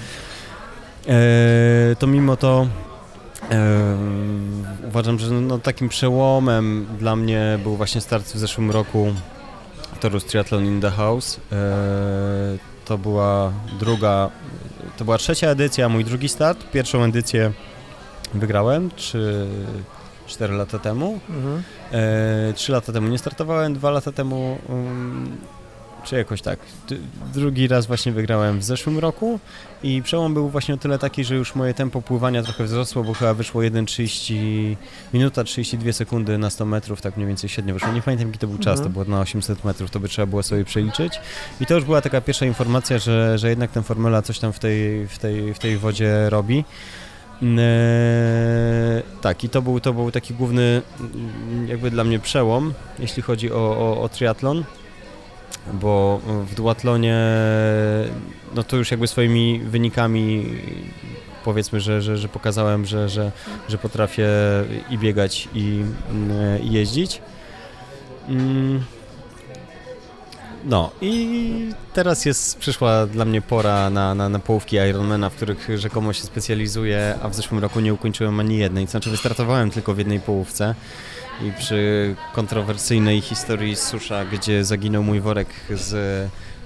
E, 1.07 1.95
to 1.99 2.07
mimo 2.07 2.37
to 2.37 2.67
e, 3.51 3.97
uważam, 4.87 5.19
że 5.19 5.31
no, 5.31 5.59
takim 5.59 5.89
przełomem 5.89 6.87
dla 6.99 7.15
mnie 7.15 7.59
był 7.63 7.75
właśnie 7.75 8.01
start 8.01 8.25
w 8.25 8.37
zeszłym 8.37 8.71
roku 8.71 9.13
Torus 9.99 10.25
Triathlon 10.25 10.65
in 10.65 10.81
the 10.81 10.91
House. 10.91 11.39
To 12.85 12.97
była 12.97 13.51
druga, 13.79 14.29
to 14.97 15.05
była 15.05 15.17
trzecia 15.17 15.47
edycja, 15.47 15.89
mój 15.89 16.05
drugi 16.05 16.29
start. 16.29 16.71
Pierwszą 16.71 17.03
edycję 17.03 17.51
wygrałem, 18.33 18.89
czy 18.95 19.47
4 20.27 20.53
lata 20.53 20.79
temu. 20.79 21.19
Mhm. 21.29 21.63
E, 21.91 22.53
Trzy 22.53 22.71
lata 22.71 22.93
temu 22.93 23.07
nie 23.07 23.17
startowałem, 23.17 23.73
dwa 23.73 23.91
lata 23.91 24.11
temu, 24.11 24.57
um, 24.69 25.37
czy 26.03 26.15
jakoś 26.15 26.41
tak. 26.41 26.59
Drugi 27.33 27.67
raz 27.67 27.85
właśnie 27.85 28.11
wygrałem 28.11 28.59
w 28.59 28.63
zeszłym 28.63 28.99
roku 28.99 29.39
i 29.83 30.01
przełom 30.01 30.33
był 30.33 30.49
właśnie 30.49 30.73
o 30.73 30.77
tyle 30.77 30.99
taki, 30.99 31.23
że 31.23 31.35
już 31.35 31.55
moje 31.55 31.73
tempo 31.73 32.01
pływania 32.01 32.43
trochę 32.43 32.63
wzrosło, 32.63 33.03
bo 33.03 33.13
chyba 33.13 33.33
wyszło 33.33 33.61
1,30 33.61 34.75
minuta 35.13 35.43
32 35.43 35.93
sekundy 35.93 36.37
na 36.37 36.49
100 36.49 36.65
metrów, 36.65 37.01
tak 37.01 37.17
mniej 37.17 37.27
więcej 37.27 37.49
średnio 37.49 37.73
wyszło. 37.73 37.91
Nie 37.93 38.01
pamiętam 38.01 38.27
jaki 38.27 38.39
to 38.39 38.47
był 38.47 38.57
czas, 38.57 38.79
Mhm. 38.79 38.83
to 38.83 38.89
było 39.03 39.15
na 39.17 39.21
800 39.21 39.63
metrów, 39.65 39.91
to 39.91 39.99
by 39.99 40.07
trzeba 40.09 40.25
było 40.25 40.43
sobie 40.43 40.65
przeliczyć. 40.65 41.19
I 41.61 41.65
to 41.65 41.73
już 41.75 41.83
była 41.83 42.01
taka 42.01 42.21
pierwsza 42.21 42.45
informacja, 42.45 42.99
że, 42.99 43.37
że 43.37 43.49
jednak 43.49 43.71
ten 43.71 43.83
Formula 43.83 44.21
coś 44.21 44.39
tam 44.39 44.53
w 44.53 44.59
tej, 44.59 45.07
w 45.07 45.17
tej, 45.19 45.53
w 45.53 45.59
tej 45.59 45.77
wodzie 45.77 46.29
robi. 46.29 46.63
Eee, 47.41 49.03
tak, 49.21 49.43
i 49.43 49.49
to 49.49 49.61
był, 49.61 49.79
to 49.79 49.93
był 49.93 50.11
taki 50.11 50.33
główny 50.33 50.81
mm, 50.99 51.67
jakby 51.67 51.91
dla 51.91 52.03
mnie 52.03 52.19
przełom, 52.19 52.73
jeśli 52.99 53.23
chodzi 53.23 53.51
o, 53.51 53.55
o, 53.55 54.01
o 54.01 54.09
triatlon, 54.09 54.63
bo 55.73 56.21
w 56.45 56.55
duatlonie 56.55 57.17
no 58.55 58.63
to 58.63 58.77
już 58.77 58.91
jakby 58.91 59.07
swoimi 59.07 59.59
wynikami 59.59 60.45
powiedzmy, 61.43 61.81
że, 61.81 62.01
że, 62.01 62.17
że 62.17 62.27
pokazałem, 62.27 62.85
że, 62.85 63.09
że, 63.09 63.31
że 63.69 63.77
potrafię 63.77 64.27
i 64.89 64.97
biegać 64.97 65.47
i, 65.53 65.83
mm, 66.09 66.63
i 66.63 66.71
jeździć. 66.71 67.21
Mm. 68.29 68.83
No 70.67 70.91
i 71.01 71.73
teraz 71.93 72.25
jest, 72.25 72.57
przyszła 72.57 73.05
dla 73.05 73.25
mnie 73.25 73.41
pora 73.41 73.89
na, 73.89 74.15
na, 74.15 74.29
na 74.29 74.39
połówki 74.39 74.75
Ironmana, 74.75 75.29
w 75.29 75.35
których 75.35 75.67
rzekomo 75.75 76.13
się 76.13 76.23
specjalizuję, 76.23 77.15
a 77.21 77.29
w 77.29 77.35
zeszłym 77.35 77.59
roku 77.59 77.79
nie 77.79 77.93
ukończyłem 77.93 78.39
ani 78.39 78.57
jednej. 78.57 78.87
Znaczy 78.87 79.09
wystartowałem 79.09 79.71
tylko 79.71 79.93
w 79.93 79.97
jednej 79.97 80.19
połówce 80.19 80.75
i 81.41 81.51
przy 81.51 82.15
kontrowersyjnej 82.33 83.21
historii 83.21 83.75
susza, 83.75 84.25
gdzie 84.25 84.65
zaginął 84.65 85.03
mój 85.03 85.19
worek 85.19 85.47
z 85.69 85.93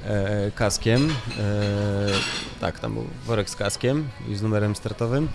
e, 0.08 0.52
kaskiem, 0.52 1.10
e, 1.40 1.44
tak, 2.62 2.80
tam 2.80 2.94
był 2.94 3.06
worek 3.26 3.50
z 3.50 3.56
kaskiem 3.56 4.08
i 4.30 4.36
z 4.36 4.42
numerem 4.42 4.76
startowym, 4.76 5.28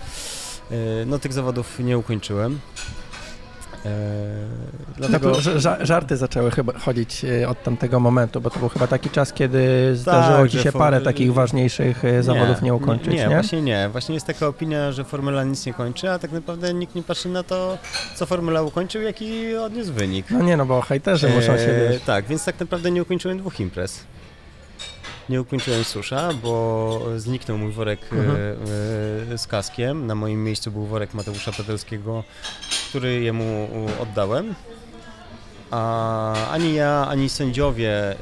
e, 0.71 0.75
no 1.05 1.19
tych 1.19 1.33
zawodów 1.33 1.79
nie 1.79 1.97
ukończyłem. 1.97 2.59
Dlatego... 4.97 5.31
No 5.31 5.85
żarty 5.85 6.17
zaczęły 6.17 6.51
chyba 6.51 6.79
chodzić 6.79 7.25
e, 7.25 7.49
od 7.49 7.63
tamtego 7.63 7.99
momentu, 7.99 8.41
bo 8.41 8.49
to 8.49 8.59
był 8.59 8.69
chyba 8.69 8.87
taki 8.87 9.09
czas, 9.09 9.33
kiedy 9.33 9.91
zdarzyło 9.95 10.37
tak, 10.37 10.51
ci 10.51 10.59
się 10.59 10.71
parę 10.71 11.01
takich 11.01 11.33
ważniejszych 11.33 12.05
e, 12.05 12.23
zawodów 12.23 12.61
nie 12.61 12.73
ukończyć, 12.73 13.13
nie, 13.13 13.27
nie? 13.27 13.29
właśnie 13.29 13.61
nie. 13.61 13.89
Właśnie 13.91 14.15
jest 14.15 14.27
taka 14.27 14.47
opinia, 14.47 14.91
że 14.91 15.03
Formula 15.03 15.43
nic 15.43 15.65
nie 15.65 15.73
kończy, 15.73 16.11
a 16.11 16.19
tak 16.19 16.31
naprawdę 16.31 16.73
nikt 16.73 16.95
nie 16.95 17.03
patrzy 17.03 17.29
na 17.29 17.43
to, 17.43 17.77
co 18.15 18.25
Formula 18.25 18.61
ukończył, 18.61 19.01
jaki 19.01 19.55
odniósł 19.55 19.93
wynik. 19.93 20.31
No 20.31 20.41
nie, 20.41 20.57
no 20.57 20.65
bo 20.65 20.81
hejterzy 20.81 21.29
muszą 21.29 21.57
się... 21.57 21.89
Wiesz. 21.89 22.01
Tak, 22.01 22.25
więc 22.25 22.45
tak 22.45 22.59
naprawdę 22.59 22.91
nie 22.91 23.01
ukończyłem 23.01 23.37
dwóch 23.37 23.59
imprez 23.59 24.03
nie 25.29 25.41
ukończyłem 25.41 25.83
susza, 25.83 26.33
bo 26.43 27.01
zniknął 27.17 27.57
mój 27.57 27.71
worek 27.71 27.99
mhm. 28.11 28.37
E, 29.33 29.37
z 29.37 29.47
kaskiem. 29.47 30.07
Na 30.07 30.15
moim 30.15 30.43
miejscu 30.43 30.71
był 30.71 30.85
worek 30.85 31.13
Mateusza 31.13 31.51
Petelskiego, 31.51 32.23
który 32.89 33.21
jemu 33.21 33.69
oddałem. 33.99 34.55
A 35.71 36.49
ani 36.51 36.73
ja, 36.73 37.07
ani 37.09 37.29
sędziowie 37.29 37.91
e, 37.91 38.11
e, 38.11 38.15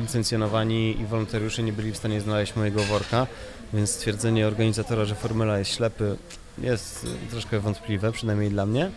licencjonowani 0.00 1.00
i 1.00 1.06
wolontariusze 1.06 1.62
nie 1.62 1.72
byli 1.72 1.92
w 1.92 1.96
stanie 1.96 2.20
znaleźć 2.20 2.56
mojego 2.56 2.84
worka, 2.84 3.26
więc 3.74 3.90
stwierdzenie 3.90 4.46
organizatora, 4.46 5.04
że 5.04 5.14
Formula 5.14 5.58
jest 5.58 5.70
ślepy 5.70 6.16
jest 6.58 7.06
troszkę 7.30 7.60
wątpliwe, 7.60 8.12
przynajmniej 8.12 8.50
dla 8.50 8.66
mnie. 8.66 8.90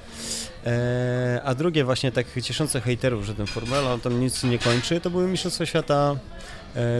A 1.43 1.55
drugie 1.55 1.83
właśnie 1.83 2.11
tak 2.11 2.27
cieszące 2.41 2.81
hejterów, 2.81 3.25
że 3.25 3.35
ten 3.35 3.47
Formula 3.47 3.97
tam 3.97 4.19
nic 4.19 4.43
nie 4.43 4.59
kończy, 4.59 5.01
to 5.01 5.09
były 5.09 5.27
Mistrzostwa 5.27 5.65
Świata, 5.65 6.15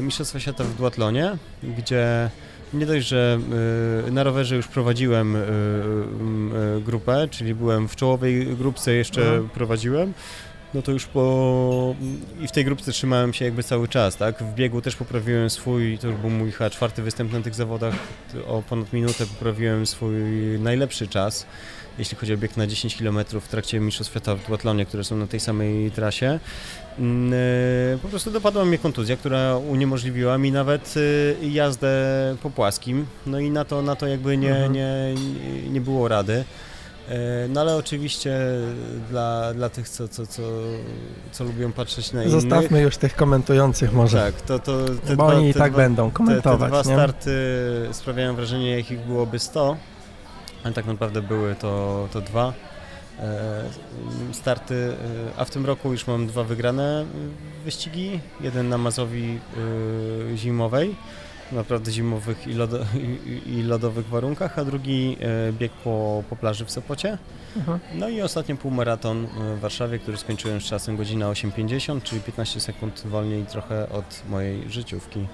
Mistrzostwa 0.01 0.39
Świata 0.39 0.63
w 0.63 0.75
duatlonie, 0.75 1.38
gdzie 1.77 2.29
nie 2.74 2.86
dość, 2.86 3.08
że 3.08 3.39
y, 4.08 4.12
na 4.12 4.24
rowerze 4.24 4.55
już 4.55 4.67
prowadziłem 4.67 5.36
y, 5.36 5.41
grupę, 6.82 7.27
czyli 7.32 7.55
byłem 7.55 7.88
w 7.88 7.96
czołowej 7.96 8.46
grupce, 8.46 8.94
jeszcze 8.94 9.48
prowadziłem, 9.53 10.13
no 10.74 10.82
to 10.82 10.91
już 10.91 11.05
po... 11.05 11.96
i 12.41 12.48
w 12.48 12.51
tej 12.51 12.65
grupce 12.65 12.91
trzymałem 12.91 13.34
się 13.34 13.46
jakby 13.46 13.63
cały 13.63 13.88
czas, 13.88 14.17
tak? 14.17 14.44
W 14.44 14.53
biegu 14.53 14.82
też 14.82 14.96
poprawiłem 14.96 15.50
swój, 15.50 15.98
to 15.98 16.08
już 16.08 16.17
był 16.17 16.29
mój 16.29 16.51
chyba 16.51 16.70
czwarty 16.70 17.01
występ 17.01 17.34
na 17.34 17.41
tych 17.41 17.55
zawodach, 17.55 17.94
o 18.48 18.62
ponad 18.62 18.94
minutę 18.94 19.25
poprawiłem 19.25 19.86
swój 19.86 20.15
najlepszy 20.60 21.08
czas 21.08 21.46
jeśli 21.99 22.17
chodzi 22.17 22.33
o 22.33 22.37
bieg 22.37 22.57
na 22.57 22.67
10 22.67 22.95
km 22.95 23.19
w 23.41 23.47
trakcie 23.47 23.79
Mistrzostw 23.79 24.11
Świata 24.11 24.35
w 24.35 24.47
duatlonie, 24.47 24.85
które 24.85 25.03
są 25.03 25.17
na 25.17 25.27
tej 25.27 25.39
samej 25.39 25.91
trasie. 25.91 26.39
Mm, 26.99 27.33
e, 27.93 27.97
po 27.97 28.07
prostu 28.07 28.31
dopadła 28.31 28.65
mnie 28.65 28.77
kontuzja, 28.77 29.17
która 29.17 29.57
uniemożliwiła 29.57 30.37
mi 30.37 30.51
nawet 30.51 30.93
e, 31.41 31.47
jazdę 31.47 31.89
po 32.43 32.49
płaskim. 32.49 33.05
No 33.25 33.39
i 33.39 33.51
na 33.51 33.65
to, 33.65 33.81
na 33.81 33.95
to 33.95 34.07
jakby 34.07 34.37
nie, 34.37 34.55
mhm. 34.55 34.73
nie, 34.73 35.15
nie 35.69 35.81
było 35.81 36.07
rady. 36.07 36.43
E, 37.09 37.47
no 37.49 37.61
ale 37.61 37.75
oczywiście 37.75 38.39
dla, 39.09 39.53
dla 39.53 39.69
tych, 39.69 39.89
co, 39.89 40.07
co, 40.07 40.27
co, 40.27 40.41
co 41.31 41.43
lubią 41.43 41.71
patrzeć 41.71 42.13
na 42.13 42.23
innych... 42.23 42.41
Zostawmy 42.41 42.81
już 42.81 42.97
tych 42.97 43.15
komentujących 43.15 43.93
może. 43.93 44.17
Tak, 44.17 44.41
to, 44.41 44.59
to 44.59 44.85
te 44.85 45.15
Bo 45.15 45.23
dwa, 45.23 45.25
oni 45.25 45.49
i 45.49 45.53
tak 45.53 45.71
dwa, 45.71 45.81
będą 45.81 46.11
komentować. 46.11 46.71
Te, 46.71 46.77
te 46.77 46.83
dwa 46.83 46.91
nie? 46.91 46.97
starty 46.97 47.31
sprawiają 47.91 48.35
wrażenie, 48.35 48.77
jakich 48.77 48.99
byłoby 48.99 49.39
100 49.39 49.77
ale 50.65 50.74
tak 50.74 50.86
naprawdę 50.86 51.22
były 51.22 51.55
to, 51.55 52.07
to 52.13 52.22
dwa 52.22 52.53
e, 53.19 53.63
starty, 54.31 54.75
e, 54.75 55.39
a 55.39 55.45
w 55.45 55.50
tym 55.50 55.65
roku 55.65 55.91
już 55.91 56.07
mam 56.07 56.27
dwa 56.27 56.43
wygrane 56.43 57.01
e, 57.01 57.05
wyścigi. 57.63 58.19
Jeden 58.41 58.69
na 58.69 58.77
Mazowi 58.77 59.39
zimowej, 60.36 60.95
naprawdę 61.51 61.91
zimowych 61.91 62.48
i, 62.48 62.53
lodo, 62.53 62.79
i, 63.25 63.50
i 63.50 63.63
lodowych 63.63 64.07
warunkach, 64.07 64.60
a 64.60 64.65
drugi 64.65 65.17
bieg 65.51 65.72
po, 65.72 66.24
po 66.29 66.36
plaży 66.36 66.65
w 66.65 66.72
Sopocie. 66.72 67.17
Mhm. 67.55 67.79
No 67.93 68.10
i 68.10 68.22
ostatnio 68.22 68.55
półmaraton 68.55 69.27
w 69.57 69.60
Warszawie, 69.60 70.00
który 70.00 70.17
skończyłem 70.17 70.62
z 70.62 70.63
czasem 70.63 70.98
godzina 70.98 71.25
8.50, 71.25 72.01
czyli 72.03 72.22
15 72.22 72.60
sekund 72.60 73.03
wolniej 73.05 73.45
trochę 73.45 73.89
od 73.89 74.22
mojej 74.29 74.69
życiówki. 74.69 75.27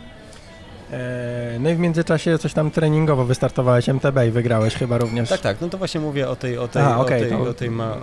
E, 0.91 1.57
no 1.59 1.69
i 1.69 1.75
w 1.75 1.79
międzyczasie 1.79 2.37
coś 2.37 2.53
tam 2.53 2.71
treningowo 2.71 3.25
wystartowałeś 3.25 3.89
MTB 3.89 4.17
i 4.27 4.31
wygrałeś 4.31 4.75
chyba 4.75 4.97
również. 4.97 5.29
Tak, 5.29 5.41
tak, 5.41 5.61
no 5.61 5.69
to 5.69 5.77
właśnie 5.77 6.01
mówię 6.01 6.29
o 6.29 6.35
tej, 6.35 6.57
o 6.57 6.67
tej, 6.67 6.81
Aha, 6.81 6.99
okay, 6.99 7.17
o 7.17 7.19
tej, 7.19 7.29
to... 7.29 7.41
o 7.41 7.53
tej 7.53 7.71
ma. 7.71 7.97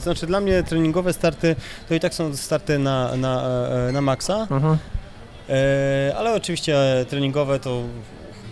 Znaczy 0.00 0.26
dla 0.26 0.40
mnie 0.40 0.62
treningowe 0.62 1.12
starty 1.12 1.56
to 1.88 1.94
i 1.94 2.00
tak 2.00 2.14
są 2.14 2.36
starty 2.36 2.78
na, 2.78 3.16
na, 3.16 3.42
e, 3.88 3.92
na 3.92 4.00
maksa, 4.00 4.46
mhm. 4.50 4.78
e, 5.48 6.14
ale 6.16 6.34
oczywiście 6.34 6.76
treningowe 7.08 7.60
to 7.60 7.82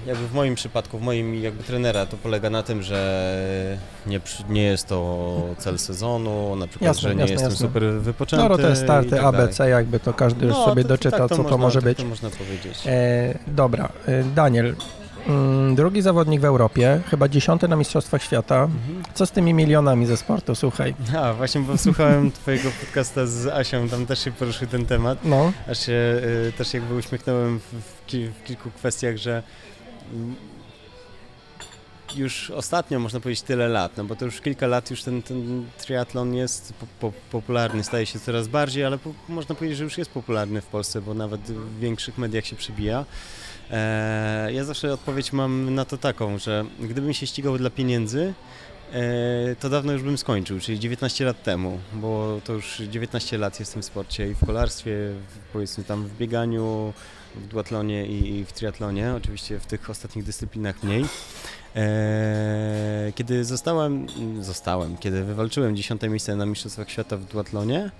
jakby 0.06 0.28
w 0.28 0.34
moim 0.34 0.54
przypadku, 0.54 0.98
w 0.98 1.02
moim 1.02 1.42
jakby 1.42 1.64
trenera 1.64 2.06
to 2.06 2.16
polega 2.16 2.50
na 2.50 2.62
tym, 2.62 2.82
że 2.82 3.38
nie, 4.06 4.20
nie 4.48 4.62
jest 4.62 4.88
to 4.88 5.54
cel 5.58 5.78
sezonu, 5.78 6.56
na 6.56 6.66
przykład, 6.66 6.86
jasne, 6.86 7.08
że 7.08 7.14
nie 7.14 7.20
jasne, 7.20 7.32
jestem 7.32 7.50
jasne. 7.50 7.66
super 7.66 7.84
wypoczęty. 7.84 8.48
No, 8.48 8.56
te 8.58 8.76
starty 8.76 9.10
tak 9.10 9.24
ABC, 9.24 9.68
jakby 9.68 10.00
to 10.00 10.12
każdy 10.12 10.46
już 10.46 10.54
no, 10.54 10.64
sobie 10.64 10.82
to, 10.82 10.88
doczyta, 10.88 11.18
tak, 11.18 11.28
to 11.28 11.36
co 11.36 11.42
można, 11.42 11.50
to 11.50 11.58
może 11.58 11.78
tak 11.80 11.84
być. 11.84 11.98
To 11.98 12.04
można 12.04 12.30
powiedzieć. 12.30 12.82
E, 12.86 13.38
dobra, 13.46 13.88
e, 14.06 14.24
Daniel, 14.24 14.74
mm, 15.26 15.74
drugi 15.74 16.02
zawodnik 16.02 16.40
w 16.40 16.44
Europie, 16.44 17.00
chyba 17.10 17.28
dziesiąty 17.28 17.68
na 17.68 17.76
Mistrzostwach 17.76 18.22
Świata. 18.22 18.62
Mhm. 18.62 19.02
Co 19.14 19.26
z 19.26 19.30
tymi 19.30 19.54
milionami 19.54 20.06
ze 20.06 20.16
sportu, 20.16 20.54
słuchaj? 20.54 20.94
A, 21.18 21.32
właśnie, 21.32 21.60
bo 21.60 21.78
słuchałem 21.78 22.32
twojego 22.42 22.70
podcasta 22.80 23.26
z 23.26 23.46
Asią, 23.46 23.88
tam 23.88 24.06
też 24.06 24.24
się 24.24 24.32
poruszył 24.32 24.68
ten 24.68 24.86
temat. 24.86 25.18
No. 25.24 25.52
Aż 25.70 25.86
się 25.86 25.92
y, 26.48 26.52
też 26.58 26.74
jakby 26.74 26.94
uśmiechnąłem 26.94 27.60
w, 27.60 27.62
w, 27.62 28.04
w 28.12 28.44
kilku 28.44 28.70
kwestiach, 28.70 29.16
że 29.16 29.42
już 32.16 32.50
ostatnio 32.50 33.00
można 33.00 33.20
powiedzieć 33.20 33.42
tyle 33.42 33.68
lat, 33.68 33.96
no 33.96 34.04
bo 34.04 34.16
to 34.16 34.24
już 34.24 34.40
kilka 34.40 34.66
lat 34.66 34.90
już 34.90 35.02
ten, 35.02 35.22
ten 35.22 35.66
triatlon 35.78 36.34
jest 36.34 36.74
po, 36.74 36.86
po, 37.00 37.12
popularny, 37.30 37.84
staje 37.84 38.06
się 38.06 38.20
coraz 38.20 38.48
bardziej, 38.48 38.84
ale 38.84 38.98
po, 38.98 39.14
można 39.28 39.54
powiedzieć, 39.54 39.78
że 39.78 39.84
już 39.84 39.98
jest 39.98 40.10
popularny 40.10 40.60
w 40.60 40.66
Polsce, 40.66 41.00
bo 41.00 41.14
nawet 41.14 41.40
w 41.40 41.78
większych 41.78 42.18
mediach 42.18 42.46
się 42.46 42.56
przebija. 42.56 43.04
E, 43.70 44.52
ja 44.52 44.64
zawsze 44.64 44.92
odpowiedź 44.92 45.32
mam 45.32 45.74
na 45.74 45.84
to 45.84 45.98
taką, 45.98 46.38
że 46.38 46.64
gdybym 46.80 47.14
się 47.14 47.26
ścigał 47.26 47.58
dla 47.58 47.70
pieniędzy, 47.70 48.34
to 49.60 49.68
dawno 49.68 49.92
już 49.92 50.02
bym 50.02 50.18
skończył, 50.18 50.60
czyli 50.60 50.80
19 50.80 51.24
lat 51.24 51.42
temu, 51.42 51.78
bo 51.94 52.40
to 52.44 52.52
już 52.52 52.82
19 52.90 53.38
lat 53.38 53.60
jestem 53.60 53.82
w 53.82 53.84
sporcie 53.84 54.30
i 54.30 54.34
w 54.34 54.46
kolarstwie, 54.46 54.96
powiedzmy 55.52 55.84
tam 55.84 56.04
w 56.04 56.16
bieganiu, 56.16 56.92
w 57.34 57.46
duatlonie 57.46 58.06
i 58.06 58.44
w 58.44 58.52
triatlonie, 58.52 59.14
oczywiście 59.14 59.58
w 59.58 59.66
tych 59.66 59.90
ostatnich 59.90 60.24
dyscyplinach 60.24 60.82
mniej. 60.82 61.04
Eee, 61.74 63.12
kiedy 63.12 63.44
zostałem, 63.44 64.06
zostałem, 64.40 64.96
kiedy 64.96 65.24
wywalczyłem 65.24 65.76
dziesiąte 65.76 66.08
miejsce 66.08 66.36
na 66.36 66.46
Mistrzostwach 66.46 66.90
Świata 66.90 67.16
w 67.16 67.24
duatlonie, 67.24 67.90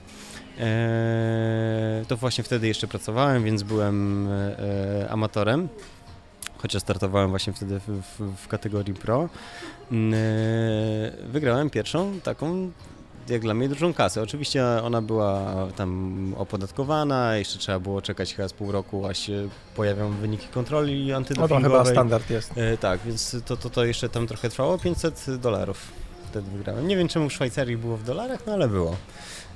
eee, 0.59 2.07
to 2.09 2.17
właśnie 2.17 2.45
wtedy 2.45 2.69
jeszcze 2.69 2.87
pracowałem, 2.89 3.45
więc 3.45 3.63
byłem 3.63 4.29
e, 4.29 5.09
amatorem 5.11 5.69
chociaż 6.65 6.83
startowałem 6.83 7.31
właśnie 7.31 7.53
wtedy 7.53 7.81
w, 7.81 8.03
w, 8.19 8.37
w 8.37 8.49
kategorii 8.49 8.95
pro, 8.95 9.29
eee, 9.93 9.99
wygrałem 11.27 11.71
pierwszą 11.71 12.21
taką 12.21 12.71
jak 13.29 13.41
dla 13.41 13.55
mnie 13.55 13.69
dużą 13.69 13.95
kasę. 13.95 14.23
Oczywiście 14.23 14.65
ona 14.83 15.03
była 15.03 15.55
tam 15.77 16.35
opodatkowana, 16.39 17.37
jeszcze 17.37 17.59
trzeba 17.59 17.79
było 17.79 18.03
czekać 18.03 18.35
chyba 18.35 18.49
z 18.49 18.53
pół 18.53 18.73
roku, 18.73 19.07
aż 19.07 19.19
się 19.19 19.49
pojawią 19.77 20.11
wyniki 20.11 20.49
kontroli 20.49 21.13
antydopingowej. 21.13 21.63
No 21.63 21.69
to 21.69 21.79
chyba 21.79 21.91
standard 21.93 22.31
jest. 22.31 22.53
E, 22.57 22.77
tak, 22.77 23.01
więc 23.07 23.37
to, 23.45 23.57
to, 23.57 23.71
to 23.71 23.85
jeszcze 23.85 24.09
tam 24.09 24.27
trochę 24.27 24.49
trwało, 24.49 24.79
500 24.79 25.27
dolarów 25.41 25.93
wtedy 26.31 26.51
wygrałem. 26.51 26.89
Nie 26.89 26.97
wiem 26.97 27.09
czemu 27.09 27.29
w 27.29 27.33
Szwajcarii 27.33 27.77
było 27.77 27.97
w 27.97 28.05
dolarach, 28.05 28.47
no 28.47 28.53
ale 28.53 28.69
było. 28.69 28.97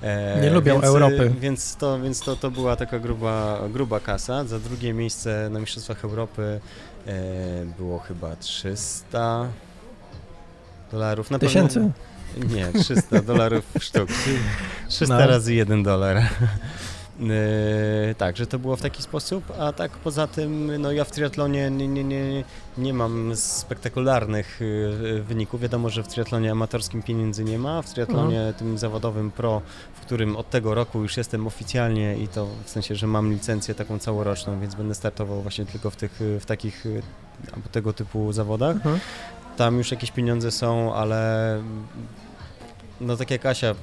E, 0.02 0.40
Nie 0.40 0.50
lubią 0.50 0.72
więc, 0.74 0.84
Europy. 0.84 1.32
Więc, 1.40 1.76
to, 1.76 2.00
więc 2.00 2.20
to, 2.20 2.36
to 2.36 2.50
była 2.50 2.76
taka 2.76 2.98
gruba, 2.98 3.60
gruba 3.72 4.00
kasa. 4.00 4.44
Za 4.44 4.58
drugie 4.58 4.94
miejsce 4.94 5.48
na 5.50 5.60
Mistrzostwach 5.60 6.04
Europy 6.04 6.60
e, 7.06 7.12
było 7.78 7.98
chyba 7.98 8.36
300 8.36 9.48
dolarów. 10.92 11.30
Na 11.30 11.38
Tysięcy? 11.38 11.74
Pewno, 12.34 12.56
nie, 12.56 12.82
300 12.82 13.22
dolarów 13.22 13.64
sztuk. 13.80 14.08
300 14.88 15.14
no. 15.18 15.26
razy 15.26 15.54
1 15.54 15.82
dolar. 15.82 16.22
Yy, 17.20 18.14
tak, 18.18 18.37
że 18.37 18.46
to 18.46 18.58
było 18.58 18.76
w 18.76 18.82
taki 18.82 19.02
sposób, 19.02 19.44
a 19.58 19.72
tak 19.72 19.90
poza 19.90 20.26
tym, 20.26 20.82
no 20.82 20.92
ja 20.92 21.04
w 21.04 21.10
triatlonie 21.10 21.70
nie, 21.70 21.88
nie, 21.88 22.04
nie, 22.04 22.44
nie 22.78 22.94
mam 22.94 23.37
spektakularnych 23.37 24.60
yy, 24.60 25.22
wyników. 25.22 25.60
Wiadomo, 25.60 25.90
że 25.90 26.02
w 26.02 26.08
triatlonie 26.08 26.50
amatorskim 26.50 27.02
pieniędzy 27.02 27.44
nie 27.44 27.58
ma, 27.58 27.82
w 27.82 27.90
triatlonie 27.90 28.38
mhm. 28.38 28.54
tym 28.54 28.78
zawodowym 28.78 29.30
pro, 29.30 29.62
w 29.94 30.00
którym 30.00 30.37
od 30.37 30.50
tego 30.50 30.75
roku 30.75 31.02
już 31.02 31.16
jestem 31.16 31.46
oficjalnie 31.46 32.18
i 32.18 32.28
to 32.28 32.46
w 32.64 32.70
sensie, 32.70 32.94
że 32.94 33.06
mam 33.06 33.32
licencję 33.32 33.75
taką 33.75 33.98
całoroczną, 33.98 34.60
więc 34.60 34.75
będę 34.75 34.94
startował 34.94 35.42
właśnie 35.42 35.66
tylko 35.66 35.90
w, 35.90 35.96
tych, 35.96 36.20
w 36.40 36.46
takich 36.46 36.84
tego 37.72 37.92
typu 37.92 38.32
zawodach. 38.32 38.76
Mhm 38.76 38.98
tam 39.58 39.78
już 39.78 39.90
jakieś 39.90 40.10
pieniądze 40.10 40.50
są, 40.50 40.94
ale 40.94 41.62
no 43.00 43.16
tak 43.16 43.30
jak 43.30 43.46
Asia 43.46 43.74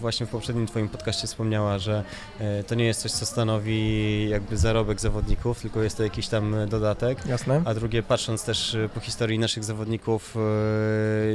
właśnie 0.00 0.26
w 0.26 0.28
poprzednim 0.28 0.66
twoim 0.66 0.88
podcaście 0.88 1.26
wspomniała, 1.26 1.78
że 1.78 2.04
e, 2.38 2.64
to 2.64 2.74
nie 2.74 2.84
jest 2.84 3.00
coś, 3.00 3.12
co 3.12 3.26
stanowi 3.26 4.28
jakby 4.28 4.56
zarobek 4.56 5.00
zawodników, 5.00 5.60
tylko 5.60 5.82
jest 5.82 5.96
to 5.96 6.02
jakiś 6.02 6.28
tam 6.28 6.56
dodatek. 6.68 7.26
Jasne. 7.26 7.62
A 7.64 7.74
drugie, 7.74 8.02
patrząc 8.02 8.44
też 8.44 8.76
po 8.94 9.00
historii 9.00 9.38
naszych 9.38 9.64
zawodników, 9.64 10.36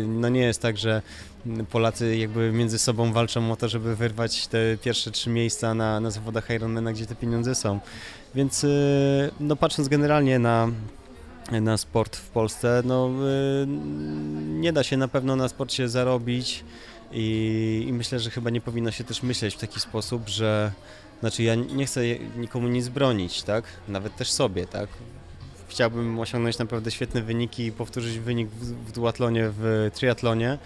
no 0.07 0.29
nie 0.29 0.41
jest 0.41 0.61
tak, 0.61 0.77
że 0.77 1.01
Polacy 1.69 2.17
jakby 2.17 2.51
między 2.51 2.79
sobą 2.79 3.13
walczą 3.13 3.51
o 3.51 3.55
to, 3.55 3.69
żeby 3.69 3.95
wyrwać 3.95 4.47
te 4.47 4.57
pierwsze 4.81 5.11
trzy 5.11 5.29
miejsca 5.29 5.73
na, 5.73 5.99
na 5.99 6.11
zawodach 6.11 6.49
Ironmana, 6.49 6.93
gdzie 6.93 7.05
te 7.05 7.15
pieniądze 7.15 7.55
są. 7.55 7.79
Więc 8.35 8.65
no 9.39 9.55
patrząc 9.55 9.87
generalnie 9.87 10.39
na 10.39 10.67
na 11.51 11.77
sport 11.77 12.15
w 12.15 12.29
Polsce. 12.29 12.81
No, 12.85 13.09
y, 13.63 13.67
nie 14.59 14.73
da 14.73 14.83
się 14.83 14.97
na 14.97 15.07
pewno 15.07 15.35
na 15.35 15.47
sporcie 15.47 15.89
zarobić 15.89 16.63
i, 17.11 17.85
i, 17.87 17.93
myślę, 17.93 18.19
że 18.19 18.29
chyba 18.29 18.49
nie 18.49 18.61
powinno 18.61 18.91
się 18.91 19.03
też 19.03 19.23
myśleć 19.23 19.55
w 19.55 19.59
taki 19.59 19.79
sposób, 19.79 20.29
że 20.29 20.71
znaczy 21.19 21.43
ja 21.43 21.55
nie 21.55 21.85
chcę 21.85 22.01
nikomu 22.37 22.67
nic 22.67 22.87
bronić, 22.87 23.43
tak? 23.43 23.63
Nawet 23.87 24.15
też 24.15 24.31
sobie, 24.31 24.67
tak? 24.67 24.89
Chciałbym 25.67 26.19
osiągnąć 26.19 26.57
naprawdę 26.57 26.91
świetne 26.91 27.21
wyniki 27.21 27.65
i 27.65 27.71
powtórzyć 27.71 28.19
wynik 28.19 28.49
w, 28.49 28.87
w 28.89 28.91
duatlonie, 28.91 29.49
w 29.49 29.91
triatlonie, 29.93 30.57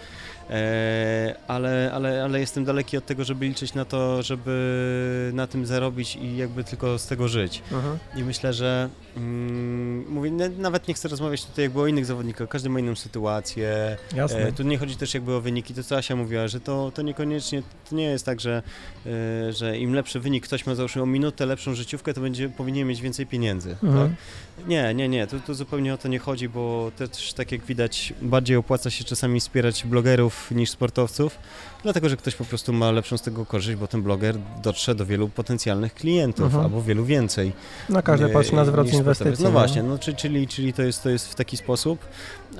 E, 0.50 1.34
ale, 1.48 1.90
ale, 1.94 2.24
ale 2.24 2.40
jestem 2.40 2.64
daleki 2.64 2.96
od 2.96 3.06
tego, 3.06 3.24
żeby 3.24 3.46
liczyć 3.46 3.74
na 3.74 3.84
to, 3.84 4.22
żeby 4.22 5.30
na 5.34 5.46
tym 5.46 5.66
zarobić 5.66 6.16
i 6.16 6.36
jakby 6.36 6.64
tylko 6.64 6.98
z 6.98 7.06
tego 7.06 7.28
żyć. 7.28 7.62
Mhm. 7.72 7.98
I 8.16 8.22
myślę, 8.22 8.52
że 8.52 8.88
mm, 9.16 10.08
mówię, 10.08 10.30
nawet 10.58 10.88
nie 10.88 10.94
chcę 10.94 11.08
rozmawiać 11.08 11.46
tutaj 11.46 11.64
jakby 11.64 11.80
o 11.80 11.86
innych 11.86 12.06
zawodnikach, 12.06 12.48
każdy 12.48 12.68
ma 12.68 12.80
inną 12.80 12.94
sytuację. 12.94 13.96
Jasne. 14.16 14.38
E, 14.38 14.52
tu 14.52 14.62
nie 14.62 14.78
chodzi 14.78 14.96
też 14.96 15.14
jakby 15.14 15.34
o 15.34 15.40
wyniki, 15.40 15.74
to 15.74 15.84
co 15.84 15.96
Asia 15.96 16.16
mówiła, 16.16 16.48
że 16.48 16.60
to, 16.60 16.92
to 16.94 17.02
niekoniecznie, 17.02 17.62
to 17.90 17.96
nie 17.96 18.04
jest 18.04 18.26
tak, 18.26 18.40
że, 18.40 18.62
e, 19.06 19.52
że 19.52 19.78
im 19.78 19.94
lepszy 19.94 20.20
wynik 20.20 20.44
ktoś 20.44 20.66
ma 20.66 20.74
załóżmy 20.74 21.02
o 21.02 21.06
minutę 21.06 21.46
lepszą 21.46 21.74
życiówkę, 21.74 22.14
to 22.14 22.20
będzie, 22.20 22.48
powinien 22.48 22.88
mieć 22.88 23.00
więcej 23.00 23.26
pieniędzy. 23.26 23.76
Mhm. 23.82 24.08
Tak? 24.08 24.66
Nie, 24.68 24.94
nie, 24.94 25.08
nie, 25.08 25.26
tu, 25.26 25.40
tu 25.40 25.54
zupełnie 25.54 25.94
o 25.94 25.98
to 25.98 26.08
nie 26.08 26.18
chodzi, 26.18 26.48
bo 26.48 26.92
też 26.96 27.32
tak 27.32 27.52
jak 27.52 27.64
widać 27.64 28.14
bardziej 28.22 28.56
opłaca 28.56 28.90
się 28.90 29.04
czasami 29.04 29.40
wspierać 29.40 29.86
blogerów 29.86 30.50
niż 30.50 30.70
sportowców, 30.70 31.38
dlatego 31.84 32.08
że 32.08 32.16
ktoś 32.16 32.34
po 32.34 32.44
prostu 32.44 32.72
ma 32.72 32.90
lepszą 32.90 33.18
z 33.18 33.22
tego 33.22 33.46
korzyść, 33.46 33.78
bo 33.78 33.86
ten 33.86 34.02
bloger 34.02 34.36
dotrze 34.62 34.94
do 34.94 35.06
wielu 35.06 35.28
potencjalnych 35.28 35.94
klientów, 35.94 36.44
mhm. 36.44 36.64
albo 36.64 36.82
wielu 36.82 37.04
więcej. 37.04 37.52
Na 37.88 38.02
każdy 38.02 38.28
patrzy 38.28 38.54
na 38.54 38.64
zwrot 38.64 38.92
inwestycji. 38.92 39.44
No 39.44 39.50
właśnie, 39.50 39.82
no, 39.82 39.98
czyli, 39.98 40.48
czyli 40.48 40.72
to, 40.72 40.82
jest, 40.82 41.02
to 41.02 41.10
jest 41.10 41.28
w 41.28 41.34
taki 41.34 41.56
sposób. 41.56 41.98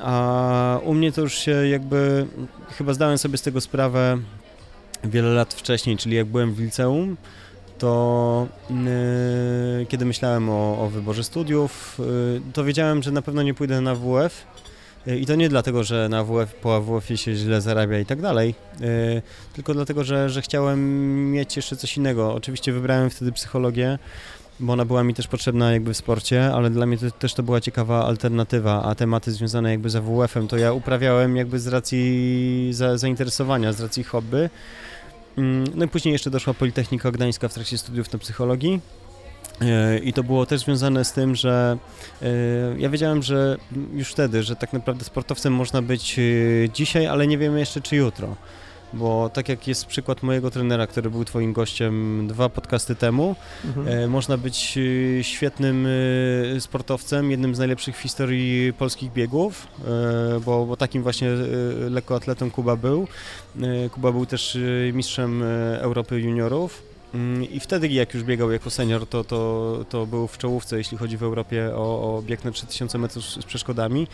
A 0.00 0.80
u 0.84 0.94
mnie 0.94 1.12
to 1.12 1.20
już 1.20 1.34
się 1.34 1.68
jakby, 1.68 2.26
chyba 2.78 2.92
zdałem 2.92 3.18
sobie 3.18 3.38
z 3.38 3.42
tego 3.42 3.60
sprawę 3.60 4.18
wiele 5.04 5.28
lat 5.28 5.54
wcześniej, 5.54 5.96
czyli 5.96 6.16
jak 6.16 6.26
byłem 6.26 6.54
w 6.54 6.60
liceum, 6.60 7.16
to 7.78 8.46
yy, 8.70 9.86
kiedy 9.86 10.04
myślałem 10.04 10.50
o, 10.50 10.78
o 10.78 10.88
wyborze 10.88 11.24
studiów, 11.24 11.98
yy, 11.98 12.52
to 12.52 12.64
wiedziałem, 12.64 13.02
że 13.02 13.10
na 13.10 13.22
pewno 13.22 13.42
nie 13.42 13.54
pójdę 13.54 13.80
na 13.80 13.94
WF, 13.94 14.46
i 15.06 15.26
to 15.26 15.34
nie 15.34 15.48
dlatego, 15.48 15.84
że 15.84 16.08
na 16.08 16.24
WF, 16.24 16.54
po 16.54 16.76
AWF 16.76 17.08
się 17.20 17.34
źle 17.34 17.60
zarabia 17.60 17.98
i 17.98 18.06
tak 18.06 18.20
dalej, 18.20 18.54
y, 18.80 19.22
tylko 19.52 19.74
dlatego, 19.74 20.04
że, 20.04 20.30
że 20.30 20.42
chciałem 20.42 20.80
mieć 21.30 21.56
jeszcze 21.56 21.76
coś 21.76 21.96
innego. 21.96 22.34
Oczywiście 22.34 22.72
wybrałem 22.72 23.10
wtedy 23.10 23.32
psychologię, 23.32 23.98
bo 24.60 24.72
ona 24.72 24.84
była 24.84 25.04
mi 25.04 25.14
też 25.14 25.26
potrzebna 25.26 25.72
jakby 25.72 25.94
w 25.94 25.96
sporcie, 25.96 26.54
ale 26.54 26.70
dla 26.70 26.86
mnie 26.86 26.98
to, 26.98 27.10
też 27.10 27.34
to 27.34 27.42
była 27.42 27.60
ciekawa 27.60 28.06
alternatywa, 28.06 28.82
a 28.82 28.94
tematy 28.94 29.32
związane 29.32 29.70
jakby 29.70 29.90
z 29.90 29.96
AWF-em 29.96 30.48
to 30.48 30.56
ja 30.56 30.72
uprawiałem 30.72 31.36
jakby 31.36 31.58
z 31.58 31.66
racji 31.66 32.68
za, 32.72 32.98
zainteresowania, 32.98 33.72
z 33.72 33.80
racji 33.80 34.04
hobby. 34.04 34.50
Mm, 35.38 35.64
no 35.74 35.84
i 35.84 35.88
później 35.88 36.12
jeszcze 36.12 36.30
doszła 36.30 36.54
Politechnika 36.54 37.10
Gdańska 37.10 37.48
w 37.48 37.54
trakcie 37.54 37.78
studiów 37.78 38.12
na 38.12 38.18
psychologii. 38.18 38.80
E, 39.60 39.98
I 39.98 40.12
to 40.12 40.22
było 40.22 40.46
też 40.46 40.60
związane 40.60 41.04
z 41.04 41.12
tym, 41.12 41.34
że 41.34 41.78
e, 42.22 42.26
ja 42.78 42.88
wiedziałem, 42.88 43.22
że 43.22 43.56
już 43.92 44.08
wtedy, 44.08 44.42
że 44.42 44.56
tak 44.56 44.72
naprawdę 44.72 45.04
sportowcem 45.04 45.52
można 45.52 45.82
być 45.82 46.18
e, 46.18 46.22
dzisiaj, 46.70 47.06
ale 47.06 47.26
nie 47.26 47.38
wiemy 47.38 47.58
jeszcze 47.58 47.80
czy 47.80 47.96
jutro. 47.96 48.36
Bo 48.92 49.28
tak 49.28 49.48
jak 49.48 49.68
jest 49.68 49.86
przykład 49.86 50.22
mojego 50.22 50.50
trenera, 50.50 50.86
który 50.86 51.10
był 51.10 51.24
Twoim 51.24 51.52
gościem 51.52 52.26
dwa 52.26 52.48
podcasty 52.48 52.94
temu, 52.94 53.36
mhm. 53.64 54.10
można 54.10 54.36
być 54.36 54.78
świetnym 55.22 55.88
sportowcem, 56.60 57.30
jednym 57.30 57.54
z 57.54 57.58
najlepszych 57.58 57.96
w 57.96 58.00
historii 58.00 58.72
polskich 58.72 59.12
biegów, 59.12 59.66
bo, 60.44 60.66
bo 60.66 60.76
takim 60.76 61.02
właśnie 61.02 61.28
lekkoatletą 61.90 62.50
Kuba 62.50 62.76
był. 62.76 63.08
Kuba 63.90 64.12
był 64.12 64.26
też 64.26 64.58
mistrzem 64.92 65.42
Europy 65.78 66.20
juniorów 66.20 66.93
I 67.50 67.60
wtedy, 67.60 67.88
jak 67.88 68.14
już 68.14 68.24
biegał 68.24 68.50
jako 68.50 68.70
senior, 68.70 69.06
to, 69.06 69.24
to, 69.24 69.84
to 69.88 70.06
był 70.06 70.26
w 70.26 70.38
czołówce, 70.38 70.78
jeśli 70.78 70.98
chodzi 70.98 71.16
w 71.16 71.22
Europie 71.22 71.70
o, 71.74 72.16
o 72.16 72.22
bieg 72.22 72.44
na 72.44 72.50
3000 72.50 72.98
metrów 72.98 73.24
z, 73.24 73.44
przeszkodami. 73.44 74.06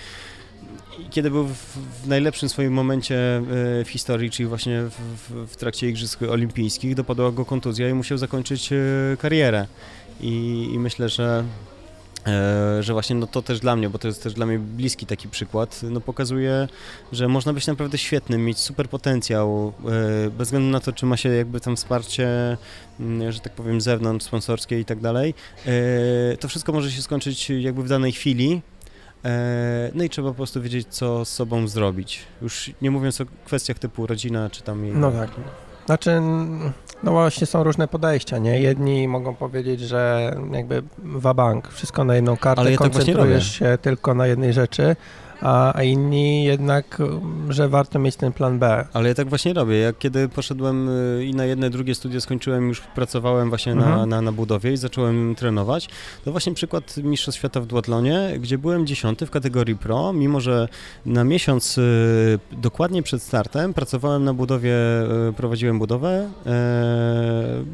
I 0.99 1.09
kiedy 1.11 1.31
był 1.31 1.45
w, 1.45 1.57
w, 2.03 2.09
najlepszym 2.09 2.49
swoim 2.49 2.73
momencie 2.73 3.17
e, 3.17 3.85
w 3.85 3.89
historii, 3.89 4.31
czyli 4.31 4.47
właśnie 4.47 4.83
w, 4.83 4.95
w, 4.95 5.53
w 5.53 5.57
trakcie 5.57 5.89
Igrzysk 5.89 6.23
Olimpijskich, 6.23 6.95
dopadła 6.95 7.33
go 7.33 7.45
kontuzja 7.45 7.89
i 7.89 7.95
musiał 7.95 8.19
zakończyć 8.19 8.73
e, 8.73 8.77
karierę. 9.19 9.67
I, 10.21 10.69
i 10.73 10.79
myślę, 10.79 11.09
że 11.09 11.45
E, 12.27 12.83
że 12.83 12.93
właśnie 12.93 13.17
no 13.17 13.27
to 13.27 13.43
też 13.43 13.61
dla 13.61 13.77
mnie, 13.77 13.91
bo 13.91 13.99
to 13.99 14.09
jest 14.09 14.23
też 14.23 14.35
dla 14.35 14.47
mnie 14.47 14.59
bliski 14.59 15.07
taki 15.07 15.29
przykład, 15.29 15.81
no 15.83 16.01
pokazuje, 16.01 16.69
że 17.13 17.29
można 17.29 17.53
być 17.53 17.67
naprawdę 17.67 17.99
świetnym, 17.99 18.45
mieć 18.45 18.59
super 18.59 18.89
potencjał, 18.89 19.73
e, 20.27 20.31
bez 20.31 20.49
względu 20.49 20.69
na 20.69 20.81
to, 20.81 20.93
czy 20.93 21.07
ma 21.07 21.17
się 21.17 21.29
jakby 21.29 21.61
tam 21.61 21.77
wsparcie, 21.77 22.57
mm, 23.01 23.33
że 23.33 23.41
tak 23.41 23.53
powiem, 23.53 23.81
zewnątrz, 23.81 24.27
sponsorskie 24.27 24.81
i 24.81 24.85
tak 24.85 25.01
dalej. 25.01 25.35
E, 25.67 26.37
to 26.37 26.49
wszystko 26.49 26.73
może 26.73 26.91
się 26.91 27.03
skończyć 27.03 27.51
jakby 27.51 27.83
w 27.83 27.89
danej 27.89 28.13
chwili, 28.13 28.63
no 29.95 30.05
i 30.05 30.09
trzeba 30.09 30.29
po 30.29 30.35
prostu 30.35 30.63
wiedzieć, 30.63 30.89
co 30.89 31.25
z 31.25 31.29
sobą 31.29 31.69
zrobić. 31.69 32.21
Już 32.43 32.71
nie 32.83 32.91
mówiąc 32.91 33.21
o 33.21 33.25
kwestiach 33.45 33.79
typu 33.79 34.07
rodzina, 34.07 34.51
czy 34.51 34.63
tam... 34.63 35.01
No 35.01 35.13
tak. 35.13 35.31
Znaczy, 35.91 36.21
no 37.03 37.13
właśnie 37.13 37.47
są 37.47 37.65
różne 37.65 37.89
podejścia, 37.89 38.39
nie? 38.39 38.61
Jedni 38.61 39.09
mogą 39.09 39.35
powiedzieć, 39.35 39.81
że 39.81 40.33
jakby 40.53 40.83
wabank, 40.99 41.69
wszystko 41.69 42.05
na 42.05 42.15
jedną 42.15 42.37
kartę, 42.37 42.61
Ale 42.61 42.73
ja 42.73 42.79
tak 42.79 42.93
koncentrujesz 42.93 43.59
tak 43.59 43.59
się 43.59 43.79
tylko 43.83 44.15
na 44.15 44.27
jednej 44.27 44.53
rzeczy, 44.53 44.97
a, 45.41 45.83
inni 45.83 46.45
jednak, 46.45 46.99
że 47.49 47.69
warto 47.69 47.99
mieć 47.99 48.17
ten 48.17 48.33
plan 48.33 48.59
B. 48.59 48.87
Ale 48.93 49.09
ja 49.09 49.15
tak 49.15 49.29
właśnie 49.29 49.53
robię. 49.53 49.79
Jak 49.79 49.99
kiedy 49.99 50.29
poszedłem 50.29 50.89
y, 50.89 51.25
i 51.25 51.35
na 51.35 51.45
jedne, 51.45 51.71
drugie 51.71 51.95
studia 51.95 52.21
skończyłem, 52.21 52.69
już 52.69 52.81
pracowałem 52.81 53.49
właśnie 53.49 53.73
mhm. 53.73 53.97
na, 53.97 54.07
na, 54.07 54.23
na, 54.23 54.33
budowie 54.33 54.73
i 54.73 54.77
zacząłem 54.77 55.35
trenować, 55.35 55.89
to 56.25 56.31
właśnie 56.31 56.55
przykład 56.55 56.97
Mistrzostw 56.97 57.39
Świata 57.39 57.61
w 57.61 57.67
duatlonie, 57.67 58.35
gdzie 58.41 58.59
byłem 58.59 58.87
dziesiąty 58.87 59.27
w 59.27 59.31
kategorii 59.31 59.77
pro, 59.77 60.13
mimo 60.13 60.41
że 60.41 60.69
na 61.07 61.25
miesiąc 61.25 61.79
y, 61.79 62.39
dokładnie 62.53 63.03
przed 63.03 63.23
startem 63.23 63.75
pracowałem 63.75 64.25
na 64.25 64.35
budowie, 64.35 64.75
y, 65.29 65.33
prowadziłem 65.33 65.79
budowę 65.79 66.31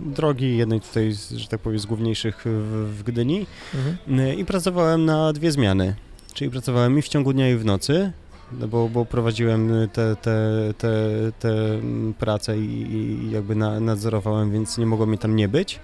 drogi, 0.06 0.56
jednej 0.56 0.80
tutaj, 0.80 1.12
że 1.36 1.48
tak 1.48 1.60
powiem, 1.60 1.78
z 1.78 1.86
główniejszych 1.86 2.42
w, 2.44 2.94
w 2.98 3.02
Gdyni 3.02 3.46
mhm. 3.74 4.38
i 4.38 4.44
pracowałem 4.44 5.04
na 5.04 5.32
dwie 5.32 5.52
zmiany. 5.52 5.94
Czyli 6.36 6.50
pracowałem 6.50 6.98
i 6.98 7.02
w 7.02 7.08
ciągu 7.08 7.32
dnia, 7.32 7.50
i 7.50 7.56
w 7.56 7.64
nocy, 7.64 8.12
no 8.52 8.68
bo, 8.68 8.88
bo 8.88 9.04
prowadziłem 9.04 9.88
te, 9.92 10.16
te, 10.16 10.74
te, 10.78 10.92
te 11.38 11.80
prace 12.18 12.58
i, 12.58 12.92
i 12.92 13.30
jakby 13.30 13.54
na, 13.54 13.80
nadzorowałem, 13.80 14.52
więc 14.52 14.78
nie 14.78 14.86
mogło 14.86 15.06
mnie 15.06 15.18
tam 15.18 15.36
nie 15.36 15.48
być. 15.48 15.80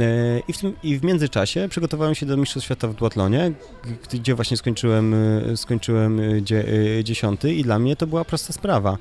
E, 0.00 0.40
I 0.48 0.52
w, 0.52 0.58
tym, 0.58 0.76
I 0.82 0.98
w 0.98 1.04
międzyczasie 1.04 1.68
przygotowałem 1.70 2.14
się 2.14 2.26
do 2.26 2.36
Mistrzostw 2.36 2.64
Świata 2.64 2.88
w 2.88 2.94
duatlonie, 2.94 3.52
gdzie 4.12 4.34
właśnie 4.34 4.56
skończyłem, 4.56 5.14
e, 5.14 5.56
skończyłem 5.56 6.20
e, 6.20 7.04
dziesiąty 7.04 7.54
i 7.54 7.62
dla 7.62 7.78
mnie 7.78 7.96
to 7.96 8.06
była 8.06 8.24
prosta 8.24 8.52
sprawa. 8.52 8.98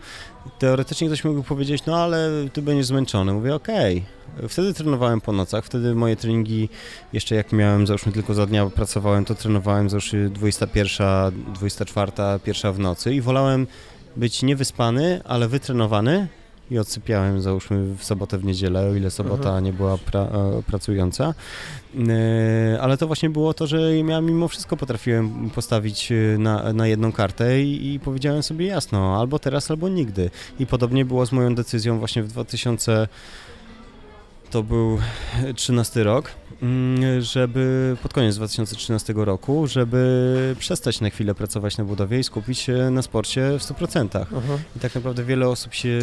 Teoretycznie 0.60 1.08
ktoś 1.08 1.24
mógłby 1.24 1.44
powiedzieć, 1.44 1.86
no 1.86 1.98
ale 1.98 2.30
ty 2.54 2.62
będziesz 2.62 2.86
zmęczony. 2.86 3.34
Mówię, 3.34 3.56
okej, 3.56 3.98
okay 3.98 4.24
Wtedy 4.50 4.74
trenowałem 4.74 5.22
po 5.22 5.32
nocach, 5.32 5.66
wtedy 5.66 5.96
moje 5.96 6.16
treningi, 6.16 6.70
jeszcze 7.14 7.36
jak 7.36 7.52
miałem, 7.52 7.88
załóżmy 7.88 8.12
tylko 8.12 8.34
za 8.34 8.46
dnia 8.46 8.66
pracowałem, 8.66 9.26
to 9.26 9.36
trenowałem 9.36 9.90
załóżmy 9.90 10.30
21, 10.30 11.08
24, 11.54 12.12
pierwsza 12.44 12.72
w 12.72 12.80
nocy 12.80 13.14
i 13.14 13.22
wolałem 13.22 13.68
być 14.16 14.44
niewyspany, 14.44 15.22
ale 15.26 15.48
wytrenowany 15.48 16.28
i 16.72 16.80
odsypiałem 16.80 17.42
załóżmy 17.42 17.96
w 17.98 18.04
sobotę, 18.04 18.38
w 18.38 18.46
niedzielę, 18.46 18.90
o 18.90 18.96
ile 18.96 19.12
sobota 19.12 19.44
mhm. 19.44 19.64
nie 19.64 19.74
była 19.74 19.98
pra, 19.98 20.22
e, 20.22 20.64
pracująca. 20.68 21.34
E, 22.10 22.82
ale 22.82 22.98
to 22.98 23.08
właśnie 23.08 23.30
było 23.30 23.54
to, 23.54 23.68
że 23.68 23.98
ja 23.98 24.22
mimo 24.22 24.48
wszystko 24.48 24.78
potrafiłem 24.78 25.50
postawić 25.50 26.12
e, 26.12 26.38
na, 26.38 26.74
na 26.74 26.88
jedną 26.88 27.12
kartę 27.12 27.62
i, 27.62 27.94
i 27.94 28.00
powiedziałem 28.00 28.44
sobie 28.44 28.66
jasno, 28.66 29.20
albo 29.20 29.40
teraz, 29.40 29.72
albo 29.72 29.90
nigdy. 29.90 30.30
I 30.60 30.66
podobnie 30.66 31.06
było 31.06 31.26
z 31.26 31.32
moją 31.32 31.56
decyzją 31.56 32.00
właśnie 32.00 32.24
w 32.24 32.28
2000 32.28 33.08
to 34.54 34.64
był 34.64 35.00
13 35.56 36.04
rok, 36.04 36.32
żeby 37.20 37.98
pod 38.04 38.14
koniec 38.14 38.36
2013 38.36 39.14
roku, 39.16 39.68
żeby 39.68 40.56
przestać 40.60 41.02
na 41.02 41.10
chwilę 41.10 41.36
pracować 41.36 41.78
na 41.78 41.84
budowie 41.84 42.20
i 42.20 42.24
skupić 42.24 42.60
się 42.60 42.90
na 42.92 43.02
sporcie 43.02 43.42
w 43.60 43.62
100%. 43.64 44.02
Mhm. 44.34 44.60
I 44.76 44.80
tak 44.80 44.96
naprawdę 44.96 45.24
wiele 45.24 45.50
osób 45.50 45.74
się 45.74 46.00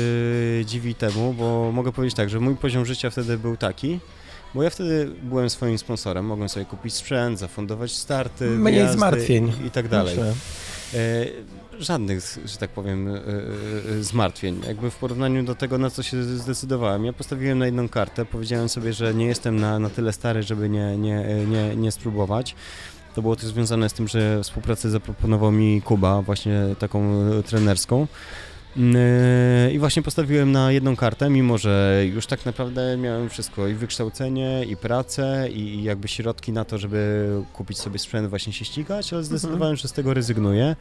dziwi 0.64 0.94
temu, 0.94 1.34
bo 1.38 1.72
mogę 1.72 1.92
powiedzieć 1.92 2.16
tak, 2.16 2.30
że 2.30 2.40
mój 2.40 2.56
poziom 2.56 2.86
życia 2.86 3.10
wtedy 3.10 3.38
był 3.38 3.56
taki, 3.56 4.00
bo 4.54 4.62
ja 4.62 4.70
wtedy 4.70 5.10
byłem 5.22 5.50
swoim 5.50 5.78
sponsorem, 5.78 6.26
mogłem 6.26 6.48
sobie 6.48 6.66
kupić 6.66 6.94
sprzęt, 6.94 7.38
zafundować 7.38 7.92
starty, 7.92 8.50
Mniej 8.50 8.88
zmartwień. 8.88 9.52
i 9.66 9.70
tak 9.70 9.88
dalej. 9.88 10.16
Myślę. 10.18 10.34
E, 11.80 11.84
Żadnych, 11.84 12.38
że 12.44 12.56
tak 12.56 12.70
powiem, 12.70 13.08
e, 13.08 13.20
e, 13.98 14.02
zmartwień. 14.02 14.60
Jakby 14.66 14.90
w 14.90 14.96
porównaniu 14.96 15.42
do 15.42 15.54
tego, 15.54 15.78
na 15.78 15.90
co 15.90 16.02
się 16.02 16.22
zdecydowałem. 16.22 17.04
Ja 17.04 17.12
postawiłem 17.12 17.58
na 17.58 17.66
jedną 17.66 17.88
kartę, 17.88 18.24
powiedziałem 18.24 18.68
sobie, 18.68 18.92
że 18.92 19.14
nie 19.14 19.26
jestem 19.26 19.60
na, 19.60 19.78
na 19.78 19.90
tyle 19.90 20.12
stary, 20.12 20.42
żeby 20.42 20.68
nie, 20.68 20.96
nie, 20.96 21.24
nie, 21.46 21.76
nie 21.76 21.92
spróbować. 21.92 22.54
To 23.14 23.22
było 23.22 23.36
też 23.36 23.46
związane 23.46 23.88
z 23.88 23.92
tym, 23.92 24.08
że 24.08 24.42
współpracę 24.42 24.90
zaproponował 24.90 25.52
mi 25.52 25.82
Kuba, 25.82 26.22
właśnie 26.22 26.60
taką 26.78 27.22
e, 27.38 27.42
trenerską. 27.42 28.06
Yy, 28.76 29.72
I 29.72 29.78
właśnie 29.78 30.02
postawiłem 30.02 30.52
na 30.52 30.72
jedną 30.72 30.96
kartę, 30.96 31.30
mimo 31.30 31.58
że 31.58 32.02
już 32.14 32.26
tak 32.26 32.46
naprawdę 32.46 32.96
miałem 32.96 33.28
wszystko 33.28 33.68
i 33.68 33.74
wykształcenie, 33.74 34.64
i 34.64 34.76
pracę, 34.76 35.48
i 35.52 35.82
jakby 35.82 36.08
środki 36.08 36.52
na 36.52 36.64
to, 36.64 36.78
żeby 36.78 37.28
kupić 37.52 37.78
sobie 37.78 37.98
sprzęt, 37.98 38.28
właśnie 38.28 38.52
się 38.52 38.64
ścigać, 38.64 39.12
ale 39.12 39.24
zdecydowałem, 39.24 39.76
że 39.76 39.88
z 39.88 39.92
tego 39.92 40.14
rezygnuję 40.14 40.76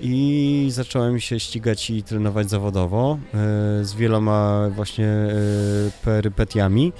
i 0.00 0.68
zacząłem 0.70 1.20
się 1.20 1.40
ścigać 1.40 1.90
i 1.90 2.02
trenować 2.02 2.50
zawodowo 2.50 3.18
yy, 3.78 3.84
z 3.84 3.94
wieloma 3.94 4.68
właśnie 4.70 5.04
yy, 5.04 5.90
perypetiami. 6.04 6.92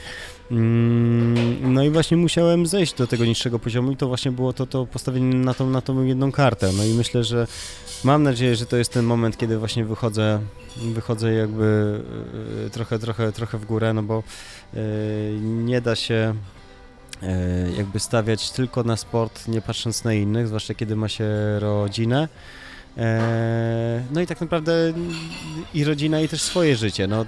Mm, 0.51 1.75
No 1.75 1.85
i 1.85 1.91
właśnie 1.91 2.17
musiałem 2.17 2.67
zejść 2.67 2.95
do 2.95 3.07
tego 3.07 3.25
niższego 3.25 3.59
poziomu 3.59 3.93
i 3.93 3.97
to 3.97 4.09
właśnie 4.09 4.33
było 4.33 4.53
to, 4.53 4.67
to 4.67 4.87
postawienie 4.87 5.37
na 5.37 5.55
tą, 5.55 5.71
na 5.71 5.81
tą 5.81 6.05
jedną 6.05 6.33
kartę. 6.33 6.73
No 6.77 6.85
i 6.85 6.95
myślę, 6.95 7.25
że 7.25 7.47
mam 8.05 8.23
nadzieję, 8.23 8.57
że 8.57 8.67
to 8.67 8.77
jest 8.77 8.93
ten 8.93 9.05
moment, 9.05 9.37
kiedy 9.37 9.59
właśnie 9.59 9.85
wychodzę, 9.85 10.41
wychodzę 10.77 11.33
jakby 11.33 12.01
e, 12.67 12.71
trochę, 12.71 12.99
trochę, 12.99 13.33
trochę 13.33 13.59
w 13.59 13.65
górę, 13.65 13.95
no 13.95 14.03
bo 14.03 14.23
e, 14.75 14.81
nie 15.43 15.81
da 15.81 15.97
się 15.97 16.35
jakby 17.77 18.01
stawiać 18.01 18.51
tylko 18.51 18.83
na 18.83 18.97
sport, 18.97 19.49
nie 19.49 19.61
patrząc 19.61 20.05
na 20.05 20.15
innych, 20.15 20.47
zwłaszcza 20.47 20.75
kiedy 20.75 20.97
ma 20.97 21.09
się 21.09 21.27
rodzinę. 21.59 22.29
E, 22.97 24.03
No 24.13 24.21
i 24.21 24.27
tak 24.27 24.41
naprawdę 24.41 24.73
i 25.75 25.85
rodzina, 25.85 26.21
i 26.21 26.29
też 26.29 26.43
swoje 26.43 26.77
życie. 26.77 27.07
No, 27.07 27.25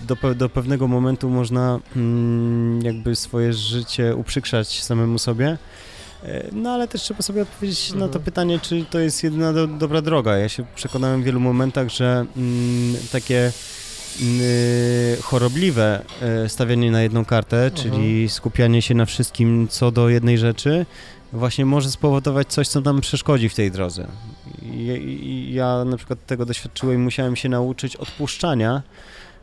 do, 0.00 0.34
do 0.34 0.48
pewnego 0.48 0.88
momentu 0.88 1.30
można 1.30 1.80
mm, 1.96 2.82
jakby 2.82 3.16
swoje 3.16 3.52
życie 3.52 4.16
uprzykrzać 4.16 4.82
samemu 4.82 5.18
sobie. 5.18 5.58
E, 6.24 6.44
No 6.52 6.70
ale 6.70 6.88
też 6.88 7.02
trzeba 7.02 7.22
sobie 7.22 7.42
odpowiedzieć 7.42 7.92
na 7.92 7.98
to 7.98 8.04
Mhm. 8.04 8.24
pytanie, 8.24 8.58
czy 8.58 8.84
to 8.90 8.98
jest 9.00 9.24
jedyna 9.24 9.52
do, 9.52 9.66
dobra 9.66 10.02
droga. 10.02 10.36
Ja 10.36 10.48
się 10.48 10.64
przekonałem 10.74 11.22
w 11.22 11.24
wielu 11.24 11.40
momentach, 11.40 11.88
że 11.88 12.26
mm, 12.36 12.96
takie 13.12 13.52
mm, 14.20 14.40
chorobliwe 15.22 16.02
e, 16.22 16.48
stawianie 16.48 16.90
na 16.90 17.02
jedną 17.02 17.24
kartę, 17.24 17.70
czyli 17.74 18.28
skupianie 18.28 18.82
się 18.82 18.94
na 18.94 19.06
wszystkim 19.06 19.68
co 19.68 19.90
do 19.90 20.08
jednej 20.08 20.38
rzeczy, 20.38 20.86
właśnie 21.32 21.66
może 21.66 21.90
spowodować 21.90 22.48
coś, 22.48 22.68
co 22.68 22.80
nam 22.80 23.00
przeszkodzi 23.00 23.48
w 23.48 23.54
tej 23.54 23.70
drodze. 23.70 24.06
I 24.62 25.48
ja 25.54 25.84
na 25.84 25.96
przykład 25.96 26.26
tego 26.26 26.46
doświadczyłem 26.46 26.94
i 26.96 26.98
musiałem 26.98 27.36
się 27.36 27.48
nauczyć 27.48 27.96
odpuszczania 27.96 28.82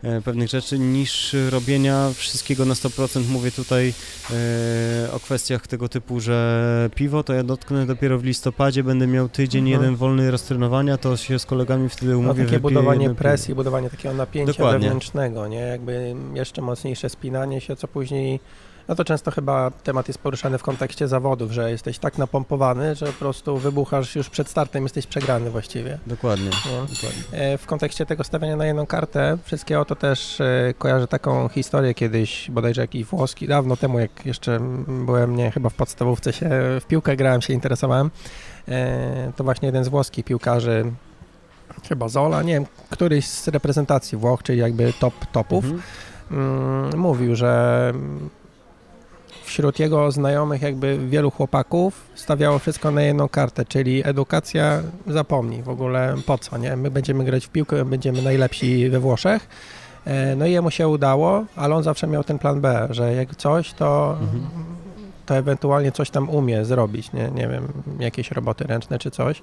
e, 0.03 0.21
pewnych 0.21 0.49
rzeczy 0.49 0.79
niż 0.79 1.35
robienia 1.49 2.09
wszystkiego 2.15 2.65
na 2.65 2.73
100%. 2.73 3.29
Mówię 3.29 3.51
tutaj 3.51 3.93
e, 5.05 5.11
o 5.11 5.19
kwestiach 5.19 5.67
tego 5.67 5.89
typu, 5.89 6.19
że 6.19 6.89
piwo 6.95 7.23
to 7.23 7.33
ja 7.33 7.43
dotknę 7.43 7.85
dopiero 7.85 8.19
w 8.19 8.23
listopadzie, 8.23 8.83
będę 8.83 9.07
miał 9.07 9.29
tydzień 9.29 9.63
Mhm. 9.67 9.81
jeden 9.81 9.95
wolny 9.95 10.31
roztrenowania, 10.31 10.97
to 10.97 11.17
się 11.17 11.39
z 11.39 11.45
kolegami 11.45 11.89
wtedy 11.89 12.11
No, 12.11 12.17
umówię, 12.19 12.33
takie 12.43 12.45
wypiję 12.45 12.59
budowanie 12.59 13.01
jedno 13.03 13.15
piwo. 13.15 13.21
presji, 13.23 13.55
budowanie 13.55 13.89
takiego 13.89 14.15
napięcia 14.15 14.53
Dokładnie. 14.53 14.79
wewnętrznego, 14.79 15.47
nie? 15.47 15.59
Jakby 15.59 16.15
jeszcze 16.33 16.61
mocniejsze 16.61 17.09
spinanie 17.09 17.61
się, 17.61 17.75
co 17.75 17.87
później... 17.87 18.39
No 18.87 18.95
to 18.95 19.05
często 19.05 19.31
chyba 19.31 19.71
temat 19.71 20.07
jest 20.07 20.19
poruszany 20.19 20.57
w 20.57 20.63
kontekście 20.63 21.07
zawodów, 21.07 21.51
że 21.51 21.71
jesteś 21.71 21.99
tak 21.99 22.17
napompowany, 22.17 22.95
że 22.95 23.05
po 23.05 23.13
prostu 23.13 23.57
wybuchasz 23.57 24.15
już 24.15 24.29
przed 24.29 24.49
startem, 24.49 24.83
jesteś 24.83 25.07
przegrany 25.07 25.49
właściwie. 25.49 25.97
Dokładnie. 26.07 26.45
Nie? 26.45 26.95
Dokładnie. 26.95 27.23
E, 27.31 27.57
W 27.57 27.65
kontekście 27.65 28.05
tego 28.05 28.23
stawiania 28.23 28.55
na 28.55 28.65
jedną 28.65 28.85
kartę, 28.85 29.37
wszystkiego 29.43 29.85
to 29.85 29.95
też 29.95 30.41
e, 30.41 30.73
kojarzę 30.77 31.07
taką 31.07 31.49
historię 31.49 31.93
kiedyś, 31.93 32.51
bodajże 32.51 32.81
jakiś 32.81 33.05
włoski, 33.05 33.47
dawno 33.47 33.77
temu, 33.77 33.99
jak 33.99 34.25
jeszcze 34.25 34.59
byłem, 34.87 35.35
nie, 35.35 35.51
chyba 35.51 35.69
w 35.69 35.73
podstawówce 35.73 36.33
się, 36.33 36.49
w 36.81 36.85
piłkę 36.87 37.15
grałem, 37.15 37.41
się 37.41 37.53
interesowałem, 37.53 38.11
e, 38.67 39.31
to 39.35 39.43
właśnie 39.43 39.65
jeden 39.65 39.83
z 39.83 39.87
włoskich 39.87 40.25
piłkarzy, 40.25 40.91
chyba 41.89 42.07
Zola, 42.07 42.43
nie 42.43 42.53
wiem, 42.53 42.65
któryś 42.89 43.27
z 43.27 43.47
reprezentacji 43.47 44.17
Włoch, 44.17 44.43
czyli 44.43 44.59
jakby 44.59 44.93
top 44.99 45.13
topów, 45.31 45.65
Mhm. 45.65 45.81
mm, 46.31 46.99
mówił, 46.99 47.35
że 47.35 47.93
wśród 49.47 49.79
jego 49.79 50.11
znajomych 50.11 50.61
jakby 50.61 50.97
wielu 51.09 51.31
chłopaków 51.31 52.01
stawiało 52.15 52.59
wszystko 52.59 52.91
na 52.91 53.01
jedną 53.01 53.29
kartę, 53.29 53.65
czyli 53.65 54.07
edukacja 54.07 54.81
zapomnij 55.07 55.63
w 55.63 55.69
ogóle 55.69 56.15
po 56.25 56.37
co, 56.37 56.57
nie? 56.57 56.75
My 56.75 56.91
będziemy 56.91 57.23
grać 57.23 57.45
w 57.45 57.49
piłkę, 57.49 57.85
będziemy 57.85 58.21
najlepsi 58.21 58.89
we 58.89 58.99
Włoszech. 58.99 59.47
E, 60.05 60.35
No 60.35 60.45
i 60.45 60.51
jemu 60.51 60.71
się 60.71 60.87
udało, 60.87 61.45
ale 61.55 61.75
on 61.75 61.83
zawsze 61.83 62.07
miał 62.07 62.23
ten 62.23 62.39
plan 62.39 62.61
B, 62.61 62.87
że 62.89 63.13
jak 63.13 63.35
coś, 63.35 63.73
to, 63.73 64.17
Mhm. 64.21 64.41
to 65.25 65.35
ewentualnie 65.37 65.91
coś 65.91 66.09
tam 66.09 66.29
umie 66.29 66.65
zrobić, 66.65 67.13
nie, 67.13 67.31
nie 67.35 67.47
wiem, 67.47 67.67
jakieś 67.99 68.31
roboty 68.31 68.63
ręczne 68.63 68.99
czy 68.99 69.11
coś. 69.11 69.41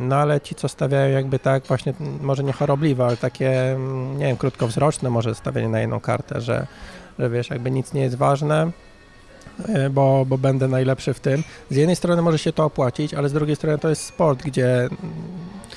No 0.00 0.16
ale 0.16 0.40
ci, 0.40 0.54
co 0.54 0.68
stawiają 0.68 1.12
jakby 1.14 1.38
tak 1.38 1.64
właśnie, 1.66 1.92
może 2.20 2.44
nie 2.44 2.52
chorobliwe, 2.52 3.04
ale 3.06 3.16
takie, 3.16 3.76
nie 4.16 4.26
wiem, 4.26 4.36
krótkowzroczne 4.36 5.10
może 5.10 5.34
stawianie 5.34 5.68
na 5.68 5.80
jedną 5.80 6.00
kartę, 6.00 6.40
że, 6.40 6.66
że 7.22 7.30
wiesz, 7.30 7.50
jakby 7.50 7.70
nic 7.70 7.92
nie 7.92 8.00
jest 8.02 8.16
ważne, 8.16 8.70
e, 9.68 9.90
bo, 9.90 10.24
bo 10.28 10.38
będę 10.38 10.68
najlepszy 10.68 11.14
w 11.14 11.20
tym. 11.20 11.44
Z 11.70 11.76
jednej 11.76 11.96
strony 11.96 12.22
może 12.22 12.38
się 12.38 12.52
to 12.52 12.64
opłacić, 12.64 13.14
ale 13.14 13.28
z 13.28 13.32
drugiej 13.32 13.56
strony 13.56 13.78
to 13.78 13.88
jest 13.88 14.04
sport, 14.04 14.42
gdzie 14.42 14.88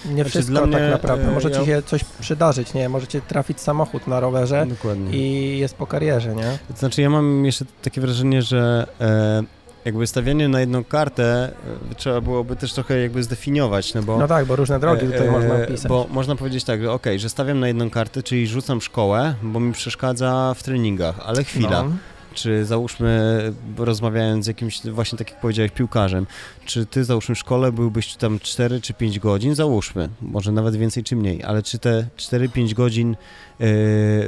nie 0.06 0.14
Znaczy, 0.16 0.30
wszystko 0.30 0.60
tak 0.60 0.68
mnie, 0.68 0.90
naprawdę. 0.90 1.28
e, 1.28 1.32
Może 1.32 1.50
ja- 1.50 1.60
ci 1.60 1.66
się 1.66 1.82
coś 1.82 2.04
przydarzyć, 2.04 2.74
nie? 2.74 2.90
Może 2.90 3.08
ci 3.08 3.22
trafić 3.22 3.62
samochód 3.62 4.08
na 4.08 4.20
rowerze 4.20 4.66
Dokładnie. 4.70 5.18
i 5.18 5.58
jest 5.58 5.76
po 5.76 5.88
karierze, 5.88 6.36
nie? 6.36 6.58
Znaczy 6.78 7.02
ja 7.02 7.10
mam 7.10 7.46
jeszcze 7.46 7.66
takie 7.82 8.02
wrażenie, 8.02 8.42
że 8.42 8.88
e, 9.02 9.44
jakby 9.86 10.08
stawianie 10.08 10.48
na 10.48 10.60
jedną 10.60 10.84
kartę 10.84 11.52
e, 11.92 11.96
trzeba 11.96 12.22
byłoby 12.22 12.56
też 12.56 12.74
trochę 12.74 13.00
jakby 13.00 13.24
zdefiniować, 13.24 13.94
no 13.94 14.04
bo... 14.04 14.18
No 14.18 14.28
tak, 14.28 14.46
bo 14.46 14.56
różne 14.56 14.80
drogi 14.80 15.06
tutaj 15.06 15.28
e, 15.28 15.32
można 15.32 15.56
opisać. 15.56 15.90
Bo 15.90 16.08
można 16.10 16.36
powiedzieć 16.36 16.64
tak, 16.64 16.82
że 16.82 16.92
okej, 16.92 17.20
że 17.20 17.30
stawiam 17.30 17.60
na 17.60 17.68
jedną 17.68 17.90
kartę, 17.90 18.24
czyli 18.24 18.48
rzucam 18.48 18.82
szkołę, 18.82 19.36
bo 19.44 19.60
mi 19.60 19.74
przeszkadza 19.74 20.54
w 20.58 20.64
treningach, 20.64 21.20
ale 21.26 21.44
chwila. 21.44 21.84
No. 21.84 21.92
Czy 22.36 22.66
załóżmy, 22.66 23.42
rozmawiając 23.78 24.46
z 24.46 24.48
jakimś, 24.48 24.82
właśnie 24.86 25.18
tak 25.18 25.32
jak 25.32 25.42
powiedziałeś, 25.42 25.72
piłkarzem, 25.72 26.28
czy 26.66 26.86
ty 26.86 27.04
załóżmy 27.04 27.36
w 27.36 27.40
szkole 27.40 27.72
byłbyś 27.72 28.16
tam 28.16 28.40
4 28.40 28.82
czy 28.82 28.94
5 28.94 29.20
godzin, 29.20 29.56
załóżmy, 29.56 30.10
może 30.22 30.52
nawet 30.52 30.76
więcej 30.76 31.04
czy 31.04 31.16
mniej, 31.16 31.44
ale 31.44 31.64
czy 31.64 31.80
te 31.80 32.08
4-5 32.18 32.74
godzin 32.74 33.16
yy, 33.60 33.68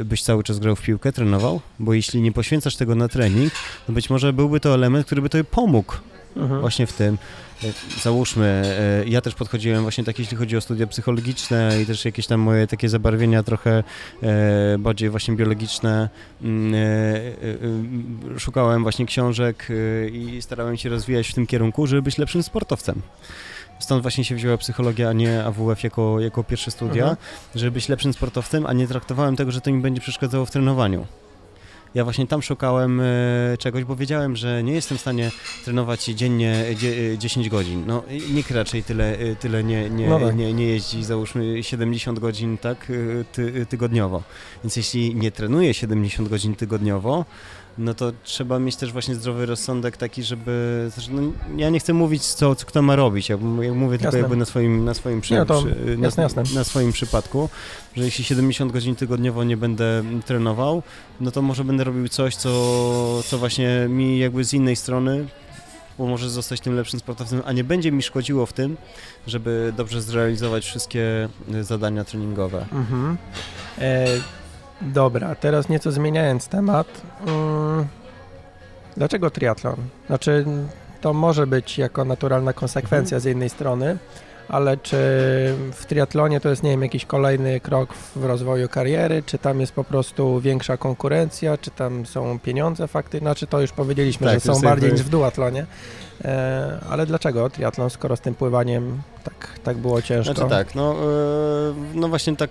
byś 0.06 0.24
cały 0.24 0.43
czas 0.43 0.60
grał 0.60 0.76
w 0.76 0.82
piłkę, 0.82 1.12
trenował? 1.12 1.62
Bo 1.80 1.93
jeśli 1.93 2.22
nie 2.22 2.32
poświęcasz 2.32 2.76
tego 2.76 2.96
na 2.96 3.08
trening, 3.08 3.54
to 3.88 3.93
być 3.93 4.10
może 4.10 4.34
byłby 4.34 4.60
to 4.60 4.74
element, 4.74 5.06
który 5.06 5.22
by 5.22 5.30
tobie 5.30 5.43
pomógł 5.43 5.93
Mhm. 6.38 6.62
właśnie 6.62 6.88
w 6.88 6.93
tym. 6.93 7.17
Załóżmy, 8.04 8.46
e, 9.06 9.08
ja 9.10 9.22
też 9.22 9.36
podchodziłem 9.36 9.82
właśnie 9.82 10.04
tak, 10.04 10.20
jeśli 10.20 10.38
chodzi 10.38 10.58
o 10.58 10.62
studia 10.62 10.88
psychologiczne 10.88 11.82
i 11.82 11.86
też 11.86 12.06
jakieś 12.06 12.28
tam 12.28 12.39
moje 12.39 12.67
takie 12.67 12.89
zabarwienia 12.89 13.43
trochę 13.43 13.84
e, 14.24 14.78
bardziej 14.80 15.10
właśnie 15.10 15.36
biologiczne. 15.36 16.10
Mm, 16.41 16.74
e, 18.36 18.39
Szukałem 18.39 18.84
właśnie 18.84 19.06
książek 19.06 19.67
i 20.12 20.41
starałem 20.41 20.78
się 20.78 20.89
rozwijać 20.89 21.28
w 21.28 21.34
tym 21.34 21.48
kierunku, 21.48 21.88
żeby 21.88 22.02
być 22.02 22.17
lepszym 22.17 22.43
sportowcem. 22.43 23.02
Stąd 23.80 24.02
właśnie 24.02 24.24
się 24.26 24.36
wzięła 24.36 24.58
psychologia, 24.58 25.10
a 25.10 25.13
nie 25.13 25.43
AWF 25.43 25.84
jako, 25.84 26.20
jako 26.20 26.43
pierwsze 26.43 26.72
studia, 26.72 27.04
Mhm. 27.04 27.17
żeby 27.56 27.72
być 27.72 27.89
lepszym 27.89 28.13
sportowcem, 28.13 28.65
a 28.65 28.74
nie 28.74 28.88
traktowałem 28.88 29.36
tego, 29.36 29.52
że 29.52 29.62
to 29.62 29.72
mi 29.72 29.82
będzie 29.82 30.02
przeszkadzało 30.02 30.46
w 30.46 30.52
trenowaniu. 30.52 31.06
Ja 31.95 32.04
właśnie 32.04 32.28
tam 32.28 32.41
szukałem 32.41 33.02
e, 33.02 33.04
czegoś, 33.60 33.84
bo 33.84 33.95
wiedziałem, 33.95 34.36
że 34.36 34.63
nie 34.63 34.73
jestem 34.73 34.97
w 34.97 35.02
stanie 35.02 35.32
trenować 35.65 36.06
dziennie 36.06 36.65
dzie, 36.76 36.93
e, 37.13 37.17
10 37.17 37.50
godzin. 37.50 37.84
No 37.88 38.04
nikt 38.32 38.52
raczej 38.52 38.84
tyle, 38.84 39.17
e, 39.17 39.36
tyle 39.36 39.63
nie, 39.63 39.89
nie, 39.89 40.10
No 40.10 40.19
tak. 40.19 40.36
nie, 40.36 40.54
nie 40.54 40.65
jeździ, 40.67 41.04
załóżmy 41.04 41.63
70 41.63 42.19
godzin 42.19 42.58
tak 42.58 42.91
ty, 43.32 43.65
tygodniowo. 43.69 44.23
Więc 44.63 44.76
jeśli 44.76 45.15
nie 45.15 45.32
trenuję 45.32 45.73
70 45.73 46.30
godzin 46.30 46.56
tygodniowo, 46.56 47.26
no 47.77 47.93
to 47.93 48.11
trzeba 48.23 48.59
mieć 48.59 48.75
też 48.75 48.91
właśnie 48.91 49.15
zdrowy 49.15 49.45
rozsądek 49.45 49.97
taki, 49.97 50.23
żeby, 50.23 50.89
no, 51.11 51.21
ja 51.57 51.69
nie 51.69 51.79
chcę 51.79 51.93
mówić, 51.93 52.23
co, 52.25 52.55
co 52.55 52.65
kto 52.65 52.81
ma 52.81 52.95
robić, 52.95 53.29
ja, 53.29 53.37
mówię 53.37 53.97
tylko 53.97 54.05
Jasne. 54.05 54.19
jakby 54.19 54.35
na 54.35 54.45
swoim, 54.45 54.85
na 54.85 54.93
swoim, 54.93 55.21
przy, 55.21 55.33
Nie, 55.33 55.45
to 55.45 55.61
przy, 55.61 55.97
jasne, 56.01 56.21
na, 56.21 56.41
jasne. 56.41 56.43
na 56.55 56.63
swoim 56.63 56.91
przypadku, 56.91 57.49
że 57.95 58.03
jeśli 58.03 58.23
70 58.23 58.71
godzin 58.71 58.95
tygodniowo 58.95 59.43
nie 59.43 59.57
będę 59.57 60.03
trenował, 60.25 60.83
no 61.21 61.31
to 61.31 61.41
może 61.41 61.63
będę 61.63 61.83
robił 61.83 62.07
coś, 62.07 62.35
co, 62.35 62.49
co 63.25 63.37
właśnie 63.37 63.85
mi 63.89 64.19
jakby 64.19 64.43
z 64.43 64.53
innej 64.53 64.75
strony 64.75 65.27
pomoże 65.97 66.29
zostać 66.29 66.61
tym 66.61 66.75
lepszym 66.75 66.99
sportowcem, 66.99 67.41
a 67.45 67.51
nie 67.51 67.63
będzie 67.63 67.91
mi 67.91 68.03
szkodziło 68.03 68.45
w 68.45 68.53
tym, 68.53 68.77
żeby 69.27 69.73
dobrze 69.77 70.01
zrealizować 70.01 70.65
wszystkie 70.65 71.29
y, 71.53 71.63
zadania 71.63 72.03
treningowe. 72.03 72.65
Mhm. 72.71 73.17
E, 73.77 74.07
dobra, 74.81 75.35
teraz 75.35 75.69
nieco 75.69 75.91
zmieniając 75.91 76.47
temat. 76.47 76.87
Mm, 77.27 77.87
dlaczego 78.97 79.29
triatlon? 79.29 79.75
Znaczy, 80.07 80.45
to 81.01 81.13
może 81.13 81.47
być 81.47 81.77
jako 81.77 82.05
naturalna 82.05 82.53
konsekwencja 82.53 83.19
z 83.19 83.23
jednej 83.23 83.49
strony, 83.49 83.97
ale 84.49 84.77
czy 84.77 84.97
w 85.73 85.85
triatlonie 85.87 86.39
to 86.39 86.49
jest, 86.49 86.63
nie 86.63 86.71
wiem, 86.71 86.81
jakiś 86.81 87.05
kolejny 87.05 87.59
krok 87.59 87.93
w 87.93 88.25
rozwoju 88.25 88.69
kariery, 88.69 89.23
czy 89.25 89.37
tam 89.37 89.59
jest 89.59 89.71
po 89.71 89.83
prostu 89.83 90.39
większa 90.39 90.77
konkurencja, 90.77 91.57
czy 91.57 91.71
tam 91.71 92.05
są 92.05 92.39
pieniądze 92.39 92.87
fakty, 92.87 93.19
znaczy 93.19 93.47
to 93.47 93.61
już 93.61 93.71
powiedzieliśmy, 93.71 94.27
Tak, 94.27 94.33
że 94.33 94.53
są 94.53 94.61
bardziej 94.61 94.91
niż 94.91 95.03
w 95.03 95.09
duatlonie, 95.09 95.65
ale 96.89 97.05
dlaczego 97.05 97.49
triatlon, 97.49 97.89
skoro 97.89 98.15
z 98.15 98.21
tym 98.21 98.35
pływaniem 98.35 99.01
tak, 99.23 99.59
tak 99.63 99.77
było 99.77 100.01
ciężko? 100.01 100.33
Znaczy 100.33 100.49
tak, 100.49 100.75
no, 100.75 100.93
e, 100.93 101.73
no 101.93 102.07
właśnie 102.07 102.35
tak 102.35 102.49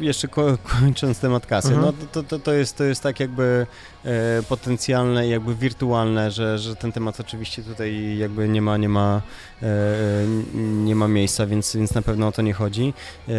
jeszcze 0.00 0.28
ko- 0.28 0.58
kończąc 0.80 1.18
temat 1.20 1.46
kasy, 1.46 1.68
Mhm. 1.74 1.86
no 1.86 2.06
to, 2.12 2.22
to, 2.22 2.38
to, 2.38 2.52
jest, 2.52 2.76
to 2.76 2.84
jest 2.84 3.02
tak 3.02 3.20
jakby 3.20 3.66
e, 4.04 4.42
potencjalne 4.48 5.26
i 5.26 5.30
jakby 5.30 5.54
wirtualne, 5.54 6.30
że, 6.30 6.58
że 6.58 6.76
ten 6.76 6.92
temat 6.92 7.20
oczywiście 7.20 7.62
tutaj 7.62 8.18
jakby 8.18 8.48
nie 8.48 8.62
ma, 8.62 8.76
nie 8.76 8.88
ma, 8.88 9.22
e, 9.62 9.66
nie 10.62 10.94
ma 10.94 11.08
miejsca, 11.08 11.46
więc, 11.46 11.76
więc 11.76 11.94
na 11.94 12.02
pewno 12.02 12.26
o 12.26 12.32
to 12.32 12.42
nie 12.42 12.52
chodzi. 12.52 12.94
E, 13.28 13.32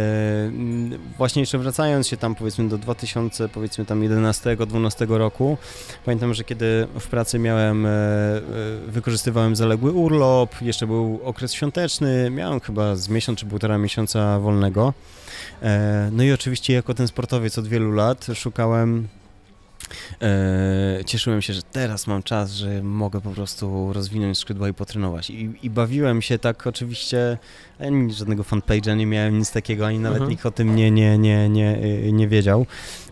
właśnie 1.17 1.41
jeszcze 1.41 1.57
wracając 1.57 2.07
się 2.07 2.17
tam 2.17 2.35
powiedzmy 2.35 2.69
do 2.69 2.77
2000, 2.77 3.49
powiedzmy 3.49 3.85
tam 3.85 4.01
11-12 4.01 5.17
roku, 5.17 5.57
pamiętam, 6.05 6.33
że 6.33 6.43
kiedy 6.43 6.87
w 6.99 7.07
pracy 7.07 7.39
miałem, 7.39 7.85
e, 7.85 7.89
e, 7.89 8.41
wykorzystywałem 8.87 9.55
zaległy 9.69 9.91
urlop, 9.91 10.62
jeszcze 10.62 10.88
był 10.88 11.19
okres 11.23 11.53
świąteczny, 11.53 12.29
miałem 12.29 12.60
chyba 12.60 12.95
z 12.95 13.10
miesiąc 13.10 13.39
czy 13.39 13.45
półtora 13.45 13.77
miesiąca 13.77 14.39
wolnego. 14.39 14.93
E, 15.62 16.10
No 16.12 16.23
i 16.23 16.32
oczywiście 16.32 16.73
jako 16.73 16.93
ten 16.93 17.08
sportowiec 17.08 17.58
od 17.58 17.67
wielu 17.67 17.91
lat 17.91 18.27
szukałem 18.34 19.08
cieszyłem 21.06 21.41
się, 21.41 21.54
że 21.54 21.62
teraz 21.63 22.08
mam 22.08 22.23
czas, 22.23 22.52
że 22.52 22.84
mogę 22.84 23.21
po 23.21 23.30
prostu 23.30 23.93
rozwinąć 23.93 24.38
skrzydła 24.38 24.69
i 24.69 24.73
potrenować. 24.73 25.30
I, 25.30 25.49
i 25.63 25.69
bawiłem 25.69 26.21
się 26.21 26.39
tak 26.39 26.67
oczywiście, 26.67 27.38
ani 27.80 28.13
żadnego 28.13 28.43
fanpage'a 28.43 28.97
nie 28.97 29.06
miałem, 29.06 29.38
nic 29.39 29.52
takiego, 29.52 29.88
ani 29.88 29.99
nawet 29.99 30.17
Mhm. 30.17 30.32
nikt 30.32 30.45
o 30.45 30.52
tym 30.52 30.75
nie, 30.75 30.91
nie, 30.91 31.17
nie, 31.17 31.49
nie, 31.49 31.78
y, 31.84 32.12
nie 32.13 32.28
wiedział. 32.28 32.65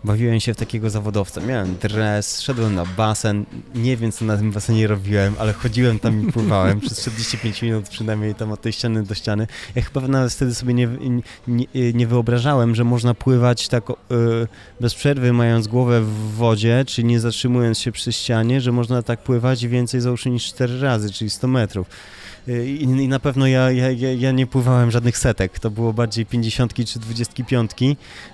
Bawiłem 0.03 0.39
się 0.39 0.53
w 0.53 0.57
takiego 0.57 0.89
zawodowca. 0.89 1.41
Miałem 1.41 1.75
dres, 1.81 2.41
szedłem 2.41 2.75
na 2.75 2.85
basen, 2.85 3.45
nie 3.75 3.97
wiem 3.97 4.11
co 4.11 4.25
na 4.25 4.37
tym 4.37 4.51
basenie 4.51 4.87
robiłem, 4.87 5.35
ale 5.39 5.53
chodziłem 5.53 5.99
tam 5.99 6.29
i 6.29 6.31
pływałem 6.33 6.79
przez 6.79 7.01
45 7.01 7.61
minut 7.61 7.89
przynajmniej 7.89 8.35
tam 8.35 8.51
od 8.51 8.61
tej 8.61 8.73
ściany 8.73 9.03
do 9.03 9.15
ściany. 9.15 9.47
Ja 9.75 9.81
chyba 9.81 10.07
nawet 10.07 10.33
wtedy 10.33 10.55
sobie 10.55 10.73
nie, 10.73 10.87
nie, 11.47 11.65
nie 11.93 12.07
wyobrażałem, 12.07 12.75
że 12.75 12.83
można 12.83 13.13
pływać 13.13 13.67
tak 13.67 13.89
y, 13.89 13.93
bez 14.79 14.95
przerwy, 14.95 15.33
mając 15.33 15.67
głowę 15.67 16.01
w 16.01 16.31
wodzie, 16.35 16.66
czyli 16.87 17.07
nie 17.07 17.19
zatrzymując 17.19 17.79
się 17.79 17.91
przy 17.91 18.13
ścianie, 18.13 18.61
że 18.61 18.71
można 18.71 19.01
tak 19.01 19.19
pływać 19.19 19.67
więcej 19.67 20.01
załóżmy 20.01 20.31
niż 20.31 20.45
4 20.45 20.79
razy, 20.79 21.11
czyli 21.11 21.29
100 21.29 21.47
metrów. 21.47 21.87
Y, 22.49 22.67
I, 22.67 22.83
i 22.83 23.07
na 23.07 23.19
pewno 23.19 23.47
ja, 23.47 23.71
ja, 23.71 23.91
ja, 24.13 24.31
nie 24.31 24.47
pływałem 24.47 24.91
żadnych 24.91 25.17
setek, 25.17 25.59
to 25.59 25.69
było 25.71 25.93
bardziej 25.93 26.25
50 26.25 26.73
czy 26.85 26.99
25. 26.99 27.71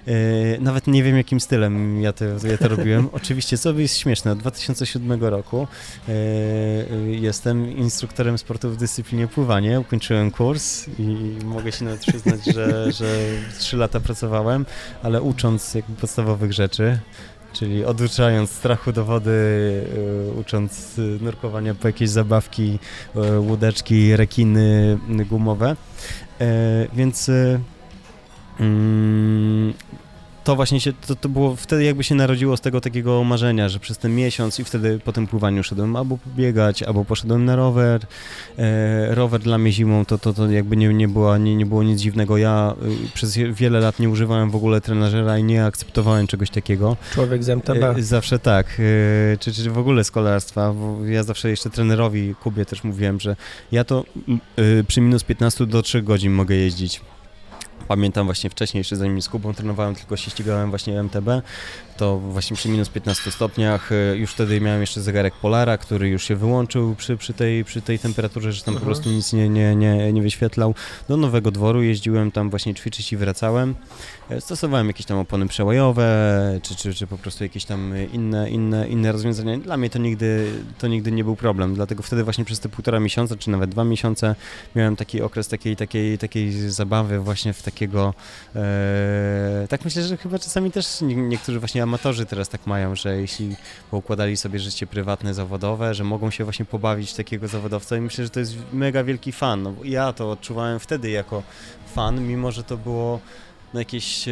Y, 0.08 0.58
Nawet 0.62 0.88
nie 0.88 1.04
wiem 1.04 1.18
jakim 1.18 1.40
stylem 1.40 2.02
ja 2.02 2.14
to, 2.14 2.26
ja 2.26 2.58
to 2.60 2.68
robiłem. 2.68 3.10
Oczywiście, 3.14 3.58
co 3.58 3.72
jest 3.72 3.98
śmieszne, 3.98 4.32
od 4.32 4.40
2007 4.40 5.24
roku 5.24 5.68
y, 6.10 6.14
jestem 7.08 7.78
instruktorem 7.78 8.38
sportu 8.38 8.70
w 8.70 8.78
dyscyplinie 8.78 9.28
pływanie, 9.28 9.80
ukończyłem 9.80 10.32
kurs 10.32 10.86
i 11.00 11.38
mogę 11.46 11.72
się 11.72 11.86
nawet 11.86 12.02
przyznać, 12.02 12.46
że, 12.46 12.92
że 12.92 13.18
3 13.60 13.78
lata 13.78 14.00
pracowałem, 14.00 14.66
ale 15.04 15.22
ucząc 15.22 15.74
jakby 15.74 15.96
podstawowych 15.96 16.54
rzeczy, 16.54 17.00
czyli 17.54 17.86
oduczając 17.86 18.50
strachu 18.50 18.92
do 18.92 19.06
wody, 19.06 19.32
y, 19.32 20.40
ucząc 20.40 21.00
y, 21.00 21.02
nurkowania 21.22 21.76
po 21.76 21.88
jakieś 21.88 22.10
zabawki, 22.10 22.80
y, 23.16 23.40
łódeczki, 23.40 24.16
rekiny 24.16 25.00
gumowe. 25.30 25.76
E, 26.42 26.88
Więc 26.94 27.32
mm, 28.60 29.74
to 30.44 30.56
właśnie 30.56 30.80
się, 30.80 30.94
to, 31.08 31.16
to 31.16 31.30
było 31.30 31.56
wtedy 31.56 31.84
jakby 31.84 32.04
się 32.04 32.16
narodziło 32.16 32.58
z 32.58 32.62
tego 32.62 32.82
takiego 32.82 33.24
marzenia, 33.24 33.70
że 33.70 33.80
przez 33.80 33.98
ten 33.98 34.16
miesiąc 34.16 34.60
i 34.60 34.64
wtedy 34.64 35.00
po 35.00 35.14
tym 35.14 35.28
pływaniu 35.28 35.64
szedłem 35.64 35.96
albo 35.96 36.18
pobiegać, 36.18 36.84
albo 36.84 37.06
poszedłem 37.06 37.46
na 37.46 37.56
rower. 37.56 38.02
E, 38.58 39.16
rower 39.16 39.42
dla 39.42 39.58
mnie 39.58 39.72
zimą 39.72 40.06
to, 40.06 40.18
to, 40.18 40.34
to 40.34 40.52
jakby 40.52 40.78
nie, 40.78 40.94
nie, 40.94 41.08
była, 41.08 41.38
nie, 41.38 41.56
nie 41.56 41.66
było 41.66 41.84
nic 41.84 42.02
dziwnego. 42.02 42.38
Ja 42.38 42.76
y, 43.06 43.12
przez 43.14 43.38
wiele 43.38 43.80
lat 43.80 44.00
nie 44.00 44.10
używałem 44.10 44.52
w 44.52 44.56
ogóle 44.56 44.82
trenażera 44.82 45.38
i 45.38 45.44
nie 45.44 45.66
akceptowałem 45.66 46.28
czegoś 46.28 46.50
takiego. 46.50 46.98
Człowiek 47.14 47.44
z 47.44 47.50
MTB. 47.50 47.84
E, 47.84 48.04
Zawsze 48.04 48.40
tak, 48.40 48.68
e, 48.80 49.38
czy, 49.38 49.54
czy 49.54 49.72
w 49.72 49.78
ogóle 49.78 50.04
z 50.04 50.12
kolarstwa, 50.12 50.74
ja 51.06 51.24
zawsze 51.24 51.50
jeszcze 51.50 51.70
trenerowi 51.70 52.36
Kubie 52.36 52.66
też 52.66 52.84
mówiłem, 52.84 53.20
że 53.20 53.36
ja 53.72 53.84
to 53.84 54.06
e, 54.58 54.84
przy 54.84 55.02
minus 55.02 55.24
15 55.24 55.66
do 55.66 55.82
3 55.82 56.02
godzin 56.02 56.32
mogę 56.32 56.56
jeździć. 56.56 57.02
Pamiętam 57.88 58.26
właśnie 58.26 58.50
wcześniej, 58.50 58.80
jeszcze 58.80 58.96
zanim 58.96 59.22
z 59.22 59.30
Kubą 59.30 59.54
trenowałem, 59.54 59.96
tylko 59.96 60.18
się 60.18 60.32
ścigałem 60.32 60.70
właśnie 60.70 61.00
MTB, 61.00 61.28
to 61.98 62.20
właśnie 62.20 62.58
przy 62.58 62.70
minus 62.70 62.90
15 62.90 63.32
stopniach, 63.32 63.92
e, 63.92 64.18
już 64.18 64.32
wtedy 64.32 64.62
miałem 64.62 64.82
jeszcze 64.82 65.02
zegarek 65.02 65.34
Polara, 65.34 65.78
który 65.78 66.10
już 66.10 66.24
się 66.24 66.36
wyłączył 66.36 66.96
przy, 66.96 67.18
przy, 67.18 67.34
tej, 67.34 67.66
przy 67.66 67.82
tej 67.82 68.00
temperaturze, 68.00 68.54
że 68.54 68.62
tam 68.64 68.74
po 68.74 68.80
Mhm. 68.80 68.86
prostu 68.86 69.10
nic 69.10 69.34
nie, 69.34 69.50
nie, 69.50 69.76
nie, 69.76 70.14
nie 70.14 70.22
wyświetlał. 70.22 70.76
Do 71.10 71.18
Nowego 71.18 71.52
Dworu 71.52 71.84
jeździłem 71.84 72.32
tam 72.32 72.50
właśnie 72.50 72.74
ćwiczyć 72.74 73.14
i 73.14 73.18
wracałem. 73.18 73.76
E, 74.30 74.42
Stosowałem 74.42 74.88
jakieś 74.88 75.06
tam 75.06 75.18
opony 75.18 75.48
przełajowe, 75.48 76.60
czy, 76.64 76.76
czy, 76.76 76.94
czy 76.94 77.08
po 77.08 77.18
prostu 77.18 77.44
jakieś 77.44 77.66
tam 77.66 77.94
inne, 78.14 78.50
inne, 78.50 78.88
inne 78.88 79.12
rozwiązania. 79.12 79.58
Dla 79.58 79.78
mnie 79.78 79.90
to 79.90 80.00
nigdy, 80.00 80.52
to 80.78 80.88
nigdy 80.88 81.12
nie 81.12 81.24
był 81.24 81.36
problem, 81.36 81.76
dlatego 81.76 82.04
wtedy 82.04 82.24
właśnie 82.24 82.46
przez 82.46 82.60
te 82.60 82.70
półtora 82.70 83.00
miesiąca, 83.00 83.36
czy 83.36 83.50
nawet 83.50 83.70
dwa 83.70 83.84
miesiące 83.84 84.36
miałem 84.76 84.96
taki 84.96 85.22
okres 85.22 85.48
takiej, 85.48 85.76
takiej, 85.76 86.18
takiej 86.18 86.70
zabawy 86.70 87.20
właśnie 87.20 87.54
w 87.54 87.62
takiego, 87.64 88.14
e, 88.56 89.68
tak 89.70 89.86
myślę, 89.86 90.04
że 90.04 90.18
chyba 90.18 90.40
czasami 90.40 90.72
też 90.72 91.02
nie- 91.02 91.16
niektórzy 91.16 91.60
właśnie 91.60 91.83
amatorzy 91.84 92.26
teraz 92.26 92.50
tak 92.50 92.68
mają, 92.68 92.96
że 92.96 93.22
jeśli 93.22 93.56
poukładali 93.92 94.38
sobie 94.38 94.60
życie 94.60 94.88
prywatne, 94.88 95.34
zawodowe, 95.34 95.94
że 95.94 96.04
mogą 96.04 96.32
się 96.32 96.44
właśnie 96.44 96.66
pobawić 96.66 97.14
takiego 97.14 97.48
zawodowca 97.48 97.98
i 97.98 98.02
myślę, 98.02 98.24
że 98.24 98.30
to 98.30 98.40
jest 98.40 98.56
mega 98.74 99.04
wielki 99.04 99.32
fan. 99.32 99.64
No, 99.64 99.74
ja 99.84 100.14
to 100.14 100.32
odczuwałem 100.32 100.80
wtedy 100.80 101.10
jako 101.10 101.44
fan, 101.96 102.28
mimo 102.28 102.52
że 102.52 102.64
to 102.64 102.78
było 102.78 103.20
no 103.74 103.80
jakieś 103.80 104.26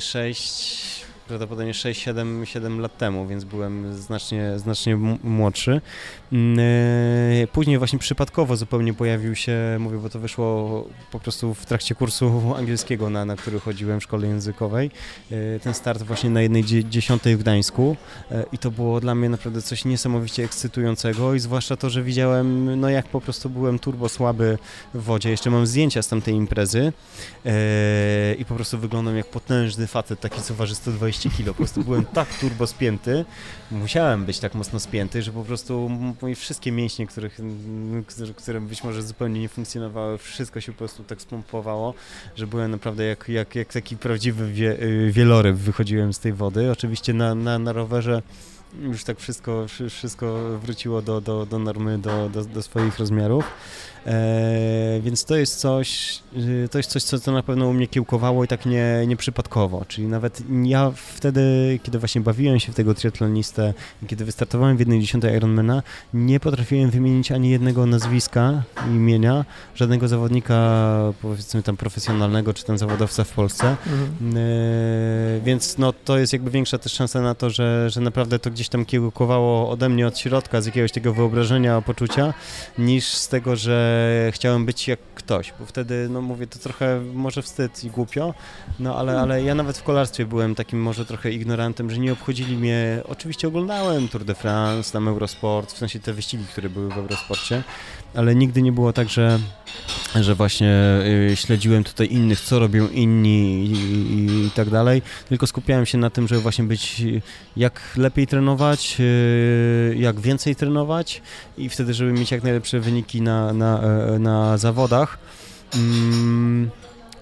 6, 0.00 1.04
prawdopodobnie 1.32 1.74
6, 1.74 2.00
7, 2.02 2.46
7 2.46 2.80
lat 2.80 2.98
temu, 2.98 3.26
więc 3.26 3.44
byłem 3.44 3.94
znacznie, 3.94 4.58
znacznie 4.58 4.96
młodszy. 5.22 5.80
Mm, 6.32 6.58
e, 7.42 7.46
Później 7.46 7.78
właśnie 7.78 7.98
przypadkowo 7.98 8.56
zupełnie 8.56 8.94
pojawił 8.94 9.34
się, 9.34 9.76
mówię, 9.80 9.98
bo 9.98 10.10
to 10.10 10.18
wyszło 10.18 10.84
po 11.12 11.20
prostu 11.20 11.54
w 11.54 11.66
trakcie 11.66 11.94
kursu 11.94 12.42
angielskiego, 12.58 13.10
na, 13.10 13.24
na 13.24 13.36
który 13.36 13.60
chodziłem 13.60 14.00
w 14.00 14.02
szkole 14.02 14.26
językowej. 14.26 14.90
E, 15.30 15.60
Ten 15.60 15.74
start 15.74 16.02
właśnie 16.02 16.30
na 16.30 16.42
jednej 16.42 16.64
dzie- 16.64 16.84
dziesiątej 16.84 17.36
w 17.36 17.40
Gdańsku 17.40 17.96
E, 18.30 18.44
i 18.52 18.58
to 18.58 18.70
było 18.70 19.00
dla 19.00 19.14
mnie 19.14 19.28
naprawdę 19.28 19.62
coś 19.62 19.84
niesamowicie 19.84 20.44
ekscytującego 20.44 21.34
i 21.34 21.40
zwłaszcza 21.40 21.76
to, 21.76 21.90
że 21.90 22.02
widziałem, 22.02 22.80
no 22.80 22.88
jak 22.88 23.08
po 23.08 23.20
prostu 23.20 23.50
byłem 23.50 23.78
turbo 23.78 24.08
słaby 24.08 24.58
w 24.94 25.02
wodzie. 25.02 25.30
Jeszcze 25.30 25.50
mam 25.50 25.66
zdjęcia 25.66 26.02
z 26.02 26.08
tamtej 26.08 26.34
imprezy 26.34 26.92
i 28.38 28.44
po 28.44 28.54
prostu 28.54 28.78
wyglądam 28.78 29.16
jak 29.16 29.26
potężny 29.26 29.86
facet, 29.86 30.20
taki 30.20 30.42
co 30.42 30.54
waży 30.54 30.74
120 30.74 31.21
kg. 31.30 31.44
Po 31.46 31.54
prostu 31.54 31.84
byłem 31.84 32.04
tak 32.04 32.38
turbo 32.38 32.66
spięty, 32.66 33.24
musiałem 33.70 34.24
być 34.24 34.38
tak 34.38 34.54
mocno 34.54 34.80
spięty, 34.80 35.22
że 35.22 35.32
po 35.32 35.44
prostu 35.44 35.90
moje 36.22 36.36
wszystkie 36.36 36.72
mięśnie, 36.72 37.06
których, 37.06 37.40
które, 38.36 38.60
być 38.60 38.84
może 38.84 39.02
zupełnie 39.02 39.40
nie 39.40 39.48
funkcjonowały, 39.48 40.18
wszystko 40.18 40.60
się 40.60 40.72
po 40.72 40.78
prostu 40.78 41.04
tak 41.04 41.22
spompowało, 41.22 41.94
że 42.36 42.46
byłem 42.46 42.70
naprawdę 42.70 43.04
jak, 43.04 43.28
jak, 43.28 43.54
jak 43.54 43.72
taki 43.72 43.96
prawdziwy 43.96 44.52
wie, 44.52 44.82
y, 44.82 45.10
wieloryb 45.12 45.56
wychodziłem 45.56 46.12
z 46.12 46.18
tej 46.18 46.32
wody. 46.32 46.70
Oczywiście 46.70 47.14
na, 47.14 47.34
na, 47.34 47.58
na 47.58 47.72
rowerze 47.72 48.22
już 48.80 49.04
tak 49.04 49.18
wszystko, 49.18 49.68
wszy- 49.68 49.90
wszystko 49.90 50.58
wróciło 50.62 51.02
do, 51.02 51.20
do, 51.20 51.46
do 51.46 51.58
normy, 51.58 51.98
do, 51.98 52.28
do, 52.28 52.44
do 52.44 52.62
swoich 52.62 52.98
rozmiarów. 52.98 53.44
E, 54.06 55.00
więc 55.02 55.24
to 55.24 55.36
jest 55.36 55.56
coś, 55.56 56.18
y, 56.36 56.68
to 56.70 56.78
jest 56.78 56.90
coś, 56.90 57.02
co, 57.02 57.20
co 57.20 57.32
na 57.32 57.42
pewno 57.42 57.66
u 57.66 57.72
mnie 57.72 57.86
kiełkowało 57.86 58.44
i 58.44 58.48
tak 58.48 58.66
nie, 58.66 59.04
nieprzypadkowo, 59.06 59.84
czyli 59.88 60.06
nawet 60.06 60.42
ja 60.62 60.92
wtedy, 60.96 61.78
kiedy 61.82 61.98
właśnie 61.98 62.20
bawiłem 62.20 62.60
się 62.60 62.72
w 62.72 62.74
tego 62.74 62.94
triatlonistę 62.94 63.74
kiedy 64.06 64.24
wystartowałem 64.24 64.76
w 64.76 64.80
1.10 64.80 65.36
Ironmana, 65.36 65.82
nie 66.14 66.40
potrafiłem 66.40 66.90
wymienić 66.90 67.32
ani 67.32 67.50
jednego 67.50 67.86
nazwiska, 67.86 68.62
imienia, 68.86 69.44
żadnego 69.74 70.08
zawodnika, 70.08 70.92
powiedzmy 71.22 71.62
tam 71.62 71.76
profesjonalnego, 71.76 72.54
czy 72.54 72.64
tam 72.64 72.78
zawodowca 72.78 73.24
w 73.24 73.32
Polsce, 73.32 73.76
mhm. 73.86 74.36
e, 74.36 75.40
więc 75.44 75.78
no 75.78 75.92
to 75.92 76.18
jest 76.18 76.32
jakby 76.32 76.50
większa 76.50 76.78
też 76.78 76.92
szansa 76.92 77.20
na 77.20 77.34
to, 77.34 77.50
że, 77.50 77.90
że 77.90 78.00
naprawdę 78.00 78.38
to 78.38 78.50
gdzieś 78.50 78.68
tam 78.68 78.84
kiełkowało 78.84 79.70
ode 79.70 79.88
mnie 79.88 80.06
od 80.06 80.18
środka, 80.18 80.60
z 80.60 80.66
jakiegoś 80.66 80.92
tego 80.92 81.14
wyobrażenia, 81.14 81.80
poczucia, 81.80 82.34
niż 82.78 83.06
z 83.06 83.28
tego, 83.28 83.56
że 83.56 83.91
chciałem 84.30 84.66
być 84.66 84.88
jak 84.88 84.98
ktoś, 85.14 85.52
bo 85.60 85.66
wtedy, 85.66 86.08
no 86.10 86.20
mówię, 86.20 86.46
to 86.46 86.58
trochę 86.58 87.00
może 87.14 87.42
wstyd 87.42 87.84
i 87.84 87.90
głupio, 87.90 88.34
no 88.78 88.98
ale, 88.98 89.20
ale 89.20 89.42
ja 89.42 89.54
nawet 89.54 89.78
w 89.78 89.82
kolarstwie 89.82 90.26
byłem 90.26 90.54
takim 90.54 90.82
może 90.82 91.06
trochę 91.06 91.30
ignorantem, 91.30 91.90
że 91.90 91.98
nie 91.98 92.12
obchodzili 92.12 92.56
mnie, 92.56 93.02
oczywiście 93.08 93.48
oglądałem 93.48 94.08
Tour 94.08 94.24
de 94.24 94.34
France, 94.34 94.92
tam 94.92 95.08
Eurosport, 95.08 95.72
w 95.72 95.78
sensie 95.78 96.00
te 96.00 96.12
wyścigi, 96.12 96.44
które 96.44 96.70
były 96.70 96.88
w 96.88 96.98
Eurosporcie, 96.98 97.62
ale 98.14 98.34
nigdy 98.34 98.62
nie 98.62 98.72
było 98.72 98.92
tak, 98.92 99.08
że, 99.08 99.38
że 100.14 100.34
właśnie 100.34 100.72
y, 101.30 101.36
śledziłem 101.36 101.84
tutaj 101.84 102.12
innych, 102.12 102.40
co 102.40 102.58
robią 102.58 102.88
inni 102.88 103.66
i, 103.66 103.72
i, 103.72 104.46
i, 104.46 104.50
tak 104.50 104.70
dalej, 104.70 105.02
tylko 105.28 105.46
skupiałem 105.46 105.86
się 105.86 105.98
na 105.98 106.10
tym, 106.10 106.28
żeby 106.28 106.40
właśnie 106.40 106.64
być 106.64 107.02
jak 107.56 107.80
lepiej 107.96 108.26
trenować, 108.26 108.96
y, 109.00 109.96
jak 109.98 110.20
więcej 110.20 110.56
trenować 110.56 111.22
i 111.58 111.68
wtedy, 111.68 111.94
żeby 111.94 112.12
mieć 112.12 112.30
jak 112.30 112.42
najlepsze 112.42 112.80
wyniki 112.80 113.22
na, 113.22 113.52
na, 113.52 113.82
e, 113.82 114.18
na 114.18 114.58
zawodach. 114.58 115.18
Mm, 115.74 116.70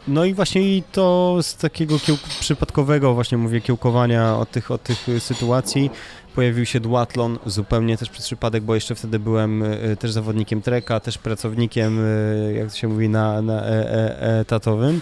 no 0.08 0.24
i 0.24 0.34
właśnie 0.34 0.76
i 0.76 0.82
to 0.92 1.38
z 1.42 1.56
takiego 1.56 1.96
przypadkowego 2.40 3.14
właśnie 3.14 3.38
mówię 3.38 3.60
kiełkowania 3.60 4.36
od 4.36 4.50
tych, 4.50 4.70
od 4.70 4.82
tych 4.82 5.06
sytuacji 5.18 5.90
pojawił 6.34 6.66
się 6.66 6.80
duatlon 6.80 7.38
zupełnie 7.46 7.96
też 7.96 8.10
przez 8.10 8.24
przypadek, 8.24 8.62
bo 8.62 8.74
jeszcze 8.74 8.94
wtedy 8.94 9.18
byłem 9.18 9.62
e, 9.62 9.96
też 9.96 10.12
zawodnikiem 10.12 10.62
treka, 10.62 11.00
też 11.00 11.18
pracownikiem, 11.18 11.98
e, 11.98 12.52
jak 12.52 12.68
to 12.70 12.76
się 12.76 12.88
mówi, 12.88 13.08
na, 13.08 13.42
na 13.42 13.62
e, 13.62 13.68
e, 13.68 14.40
etatowym. 14.40 15.00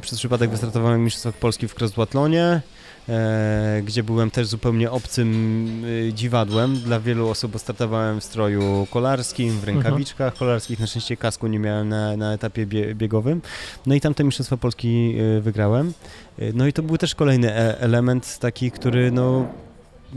Przez 0.00 0.18
przypadek 0.18 0.50
wystartowałem 0.50 1.00
w 1.00 1.04
Mistrzostwach 1.04 1.34
Polski 1.34 1.68
w 1.68 1.74
cross 1.74 1.92
duatlonie. 1.92 2.60
E, 3.08 3.82
gdzie 3.84 4.02
byłem 4.02 4.30
też 4.30 4.46
zupełnie 4.46 4.90
obcym 4.90 5.82
dziwadłem. 6.12 6.76
Dla 6.76 7.00
wielu 7.00 7.28
osób 7.28 7.58
startowałem 7.58 8.20
w 8.20 8.24
stroju 8.24 8.86
kolarskim, 8.90 9.50
w 9.50 9.68
mhm. 9.68 9.76
rękawiczkach 9.76 10.34
kolarskich. 10.34 10.80
Na 10.80 10.86
szczęście 10.86 11.16
kasku 11.16 11.46
nie 11.46 11.58
miałem 11.58 11.88
na, 11.88 12.16
na 12.16 12.32
etapie 12.32 12.66
bie, 12.66 12.94
biegowym. 12.94 13.42
No 13.86 13.94
i 13.94 14.00
tamte 14.00 14.24
Mistrzostwa 14.24 14.56
Polski 14.56 15.16
wygrałem. 15.40 15.92
No 16.54 16.66
i 16.66 16.72
to 16.72 16.82
był 16.82 16.98
też 16.98 17.14
kolejny 17.14 17.54
element 17.78 18.38
taki, 18.38 18.70
który 18.70 19.10
no 19.10 19.48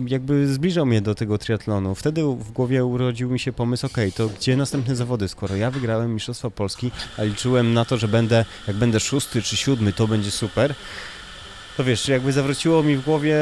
jakby 0.07 0.53
zbliżał 0.53 0.85
mnie 0.85 1.01
do 1.01 1.15
tego 1.15 1.37
triatlonu. 1.37 1.95
Wtedy 1.95 2.23
w 2.23 2.51
głowie 2.51 2.85
urodził 2.85 3.29
mi 3.29 3.39
się 3.39 3.53
pomysł, 3.53 3.85
ok, 3.85 3.97
to 4.15 4.27
gdzie 4.27 4.57
następne 4.57 4.95
zawody, 4.95 5.27
skoro 5.27 5.55
ja 5.55 5.71
wygrałem 5.71 6.13
Mistrzostwa 6.13 6.49
Polski, 6.49 6.91
a 7.17 7.23
liczyłem 7.23 7.73
na 7.73 7.85
to, 7.85 7.97
że 7.97 8.07
będę, 8.07 8.45
jak 8.67 8.75
będę 8.75 8.99
szósty 8.99 9.41
czy 9.41 9.57
siódmy, 9.57 9.93
to 9.93 10.07
będzie 10.07 10.31
super 10.31 10.75
to 11.77 11.83
wiesz, 11.83 12.07
jakby 12.07 12.31
zawróciło 12.31 12.83
mi 12.83 12.97
w 12.97 13.01
głowie 13.01 13.35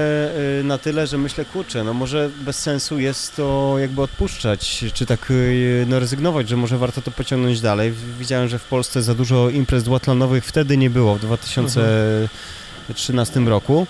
y, 0.59 0.63
na 0.63 0.77
tyle, 0.77 1.07
że 1.07 1.17
myślę, 1.17 1.45
kurczę, 1.45 1.83
no 1.83 1.93
może 1.93 2.29
bez 2.45 2.59
sensu 2.59 2.99
jest 2.99 3.35
to 3.35 3.75
jakby 3.79 4.01
odpuszczać, 4.01 4.85
czy 4.93 5.05
tak 5.05 5.31
y, 5.31 5.85
no 5.89 5.99
rezygnować, 5.99 6.49
że 6.49 6.57
może 6.57 6.77
warto 6.77 7.01
to 7.01 7.11
pociągnąć 7.11 7.61
dalej. 7.61 7.93
Widziałem, 8.19 8.47
że 8.47 8.59
w 8.59 8.65
Polsce 8.65 9.01
za 9.01 9.15
dużo 9.15 9.49
imprez 9.49 9.83
duatlonowych 9.83 10.45
wtedy 10.45 10.77
nie 10.77 10.89
było, 10.89 11.15
w 11.15 11.19
2013 11.19 13.39
roku. 13.39 13.87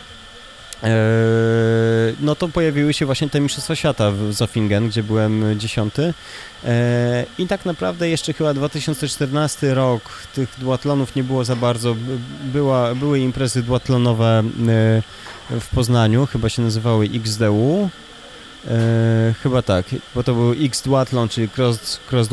E, 0.84 0.88
no 2.24 2.36
to 2.36 2.48
pojawiły 2.48 2.94
się 2.94 3.06
właśnie 3.06 3.30
te 3.30 3.40
Mistrzostwa 3.40 3.76
Świata 3.76 4.12
w 4.12 4.34
Zofingen, 4.34 4.90
gdzie 4.90 5.04
byłem 5.04 5.60
dziesiąty. 5.60 6.14
E, 6.66 7.26
I 7.38 7.48
tak 7.48 7.66
naprawdę 7.66 8.10
jeszcze 8.10 8.34
chyba 8.34 8.54
2014 8.54 9.74
rok 9.74 10.02
tych 10.36 10.56
duatlonów 10.58 11.16
nie 11.16 11.24
było 11.24 11.46
za 11.46 11.56
bardzo. 11.56 11.96
Była, 12.44 12.96
były 12.96 13.20
imprezy 13.20 13.64
duatlonowe 13.64 14.44
e, 15.50 15.60
w 15.60 15.68
Poznaniu, 15.76 16.26
chyba 16.26 16.50
się 16.50 16.62
nazywały 16.62 17.10
XDU. 17.14 17.90
E, 18.68 19.34
chyba 19.44 19.62
tak, 19.62 19.86
bo 20.16 20.24
to 20.24 20.34
był 20.34 20.52
X 20.52 20.82
Duathlon, 20.82 21.30
czyli 21.30 21.50
Cross, 21.50 22.00
cross. 22.12 22.30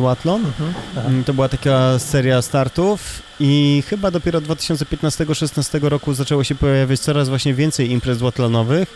Mhm, 0.97 1.25
to 1.25 1.35
była 1.35 1.49
taka 1.49 1.99
seria 1.99 2.43
startów 2.43 3.30
i 3.43 3.83
chyba 3.87 4.11
dopiero 4.11 4.41
2015-16 4.41 5.89
roku 5.89 6.15
zaczęło 6.15 6.45
się 6.45 6.55
pojawiać 6.55 7.01
coraz 7.01 7.29
właśnie 7.29 7.55
więcej 7.55 7.91
imprez 7.91 8.19
duathlonowych. 8.19 8.89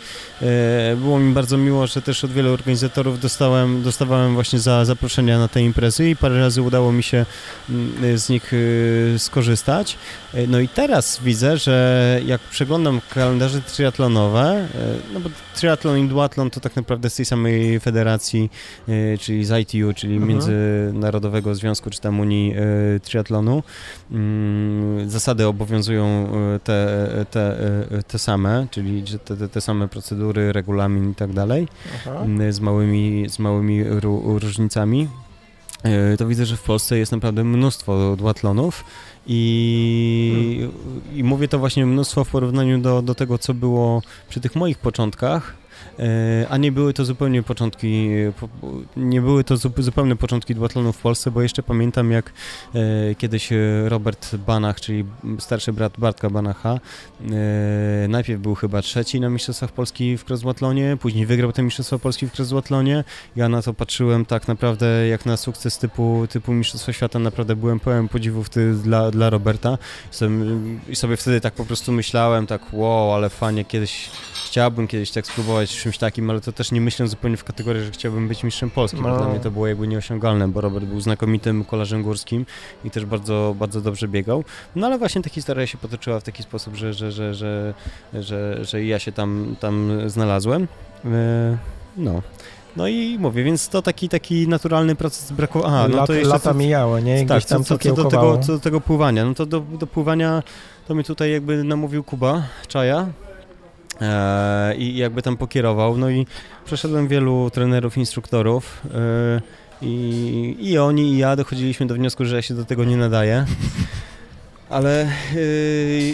E, 0.42 0.96
było 0.96 1.18
mi 1.18 1.33
bardzo 1.33 1.57
miło, 1.57 1.87
że 1.87 2.02
też 2.02 2.24
od 2.24 2.33
wielu 2.33 2.52
organizatorów 2.52 3.20
dostałem, 3.20 3.83
dostawałem 3.83 4.35
właśnie 4.35 4.59
za 4.59 4.85
zaproszenia 4.85 5.38
na 5.38 5.48
te 5.48 5.62
imprezy 5.62 6.11
i 6.11 6.16
parę 6.16 6.38
razy 6.38 6.62
udało 6.62 6.92
mi 6.92 7.02
się 7.02 7.26
mm, 7.70 8.18
z 8.18 8.28
nich 8.28 8.52
e, 9.14 9.18
skorzystać. 9.18 9.96
E, 10.35 10.46
no 10.46 10.61
i 10.61 10.68
teraz 10.68 11.20
widzę, 11.22 11.57
że 11.57 12.20
jak 12.26 12.40
przeglądam 12.40 13.00
kalendarze 13.14 13.61
triatlonowe, 13.61 14.68
no 15.14 15.20
bo 15.20 15.30
triatlon 15.54 15.98
i 15.98 16.09
duatlon 16.09 16.50
to 16.50 16.61
tak 16.61 16.76
naprawdę 16.76 17.11
z 17.11 17.14
tej 17.14 17.26
samej 17.26 17.80
federacji, 17.80 18.50
czyli 19.20 19.44
z 19.44 19.61
ITU, 19.61 19.92
czyli 19.94 20.14
mhm. 20.14 20.28
Międzynarodowego 20.28 21.54
Związku 21.54 21.90
czy 21.90 22.00
tam 22.00 22.20
Unii 22.20 22.54
Triatlonu, 23.02 23.62
Mm, 24.11 24.34
zasady 25.07 25.47
obowiązują 25.47 26.05
e, 26.55 26.59
te, 26.59 26.99
te, 27.31 27.59
e, 27.90 28.03
te 28.03 28.18
same, 28.18 28.66
czyli 28.70 29.05
te, 29.25 29.49
te 29.49 29.61
same 29.61 29.88
procedury, 29.88 30.53
regulamin 30.53 31.11
i 31.11 31.14
tak 31.14 31.33
dalej, 31.33 31.68
mm, 32.07 32.53
z 32.53 32.61
małymi, 32.61 33.27
z 33.29 33.38
małymi 33.38 33.85
różnicami. 34.38 35.09
E, 35.83 36.16
to 36.16 36.27
widzę, 36.27 36.47
że 36.47 36.57
w 36.57 36.62
Polsce 36.62 36.99
jest 36.99 37.12
naprawdę 37.12 37.44
mnóstwo 37.44 38.16
duatlonów 38.16 38.85
i, 39.27 40.59
hmm. 40.61 41.18
i 41.18 41.25
mówię 41.25 41.49
to 41.49 41.59
właśnie 41.59 41.87
mnóstwo 41.87 42.25
w 42.25 42.31
porównaniu 42.31 42.79
do, 42.79 43.03
do 43.03 43.14
tego, 43.14 43.38
co 43.38 43.55
było 43.55 44.03
przy 44.29 44.40
tych 44.40 44.57
moich 44.57 44.79
początkach, 44.79 45.63
a 46.48 46.57
nie 46.57 46.72
były 46.72 46.92
to 46.92 47.04
zupełnie 47.04 47.42
początki, 47.42 48.09
nie 48.96 49.20
były 49.20 49.44
to 49.44 49.57
zupełnie 49.57 50.16
początki 50.16 50.54
duatlonu 50.54 50.92
w 50.92 50.98
Polsce, 50.98 51.30
bo 51.30 51.42
jeszcze 51.42 51.62
pamiętam 51.62 52.11
jak 52.11 52.33
e, 52.74 53.14
kiedyś 53.14 53.50
Robert 53.85 54.37
Banach, 54.37 54.80
czyli 54.80 55.04
starszy 55.38 55.72
brat 55.72 55.92
Bartka 55.98 56.30
Banacha, 56.30 56.74
e, 56.74 58.09
najpierw 58.09 58.40
był 58.40 58.54
chyba 58.54 58.83
trzeci 58.83 59.20
na 59.20 59.30
Mistrzostwach 59.30 59.72
Polski 59.72 60.18
w 60.18 60.30
crossduathlonie, 60.30 60.96
później 61.00 61.26
wygrał 61.26 61.52
te 61.52 61.62
Mistrzostwa 61.62 61.98
Polski 61.98 62.26
w 62.26 62.38
crossduathlonie. 62.38 63.04
Ja 63.37 63.48
na 63.48 63.62
to 63.62 63.74
patrzyłem 63.74 64.24
tak 64.24 64.48
naprawdę 64.48 65.09
jak 65.09 65.26
na 65.26 65.37
sukces 65.37 65.78
typu, 65.78 66.26
typu 66.30 66.52
Mistrzostwa 66.52 66.92
Świata, 66.92 67.18
naprawdę 67.18 67.57
byłem 67.57 67.80
pełen 67.80 68.09
podziwów 68.09 68.50
dla, 68.83 69.11
dla 69.11 69.30
Roberta 69.30 69.78
i 70.88 70.96
sobie 70.96 71.16
wtedy 71.16 71.40
tak 71.40 71.54
po 71.54 71.64
prostu 71.64 71.92
myślałem, 71.92 72.46
tak 72.46 72.62
wow, 72.72 73.14
ale 73.14 73.30
fajnie, 73.30 73.64
kiedyś 73.64 74.11
chciałbym 74.46 74.88
kiedyś 74.88 75.11
tak 75.11 75.26
spróbować 75.26 75.70
czymś 75.85 75.99
takim, 75.99 76.31
ale 76.31 76.40
to 76.40 76.53
też 76.53 76.73
nie 76.73 76.81
myślę 76.81 77.09
zupełnie 77.09 77.37
w 77.37 77.44
kategorii, 77.44 77.85
że 77.85 77.90
chciałbym 77.90 78.29
być 78.29 78.44
mistrzem 78.44 78.70
Polski, 78.70 79.01
no. 79.01 79.16
dla 79.16 79.29
mnie 79.29 79.40
to 79.40 79.51
było 79.51 79.66
jakby 79.66 79.88
nieosiągalne, 79.88 80.49
bo 80.49 80.61
Robert 80.61 80.87
był 80.87 81.01
znakomitym 81.01 81.64
kolarzem 81.64 82.03
górskim 82.03 82.47
i 82.85 82.90
też 82.90 83.05
bardzo, 83.05 83.55
bardzo 83.59 83.81
dobrze 83.81 84.09
biegał. 84.09 84.44
No 84.77 84.87
ale 84.87 84.99
właśnie 84.99 85.23
ta 85.23 85.31
historia 85.31 85.66
się 85.66 85.79
potoczyła 85.79 86.20
w 86.20 86.23
taki 86.23 86.42
sposób, 86.42 86.75
że, 86.75 86.94
że, 86.94 87.12
że, 87.12 87.35
że, 87.35 87.75
że, 88.12 88.64
że 88.64 88.85
ja 88.85 88.99
się 88.99 89.12
tam, 89.12 89.57
tam 89.61 90.01
znalazłem. 90.07 90.68
E, 91.05 91.59
no. 91.97 92.23
No 92.77 92.88
i 92.88 93.18
mówię, 93.18 93.44
więc 93.44 93.68
to 93.68 93.83
taki 93.83 94.09
taki 94.09 94.49
naturalny 94.49 94.94
proces 94.97 95.33
braku. 95.33 95.62
Aha, 95.64 95.87
no 95.90 96.07
to 96.07 96.12
jeszcze 96.12 96.29
lata 96.29 96.51
co, 96.51 96.55
mijało, 96.55 97.01
nie? 97.01 97.27
tak, 97.27 97.44
tam 97.44 97.64
co, 97.64 97.79
co, 97.79 97.94
do 97.94 98.05
tego, 98.05 98.38
co 98.38 98.53
do 98.53 98.59
tego 98.59 98.81
pływania. 98.81 99.25
No 99.25 99.35
to 99.35 99.47
do, 99.47 99.61
do 99.61 99.87
pływania 99.87 100.42
to 100.88 100.94
mi 100.94 101.05
tutaj 101.05 101.33
jakby 101.33 101.64
namówił 101.64 102.05
Kuba 102.05 102.42
Czaja, 102.68 103.07
i 104.78 104.96
jakby 104.96 105.22
tam 105.22 105.37
pokierował. 105.37 105.96
No 105.96 106.11
i 106.11 106.26
przeszedłem 106.64 107.09
wielu 107.09 107.50
trenerów, 107.50 107.96
instruktorów 107.96 108.83
e, 108.94 109.40
i, 109.83 110.57
i 110.61 110.78
oni 110.78 111.12
i 111.12 111.18
ja 111.18 111.37
dochodziliśmy 111.37 111.87
do 111.87 111.94
wniosku, 111.94 112.24
że 112.24 112.37
ja 112.37 112.42
się 112.42 112.54
do 112.54 112.64
tego 112.64 112.85
nie 112.85 112.96
nadaję. 112.96 113.44
Ale 114.70 115.02
e, 115.02 115.09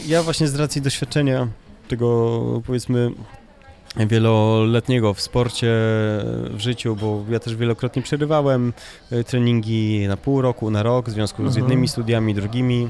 ja 0.07 0.23
właśnie 0.23 0.49
z 0.49 0.55
racji 0.55 0.83
doświadczenia 0.83 1.49
tego 1.88 2.62
powiedzmy 2.66 3.11
wieloletniego 3.97 5.14
w 5.14 5.21
sporcie, 5.21 5.66
w 6.51 6.59
życiu, 6.59 6.97
bo 6.97 7.25
ja 7.31 7.38
też 7.38 7.57
wielokrotnie 7.57 8.03
przerywałem 8.03 8.73
e, 9.11 9.25
treningi 9.25 10.09
na 10.09 10.16
pół 10.16 10.43
roku, 10.43 10.71
na 10.71 10.83
rok 10.83 11.09
w 11.09 11.12
związku 11.12 11.43
z 11.43 11.47
mhm. 11.47 11.64
jednymi 11.64 11.88
studiami, 11.88 12.35
drugimi 12.35 12.88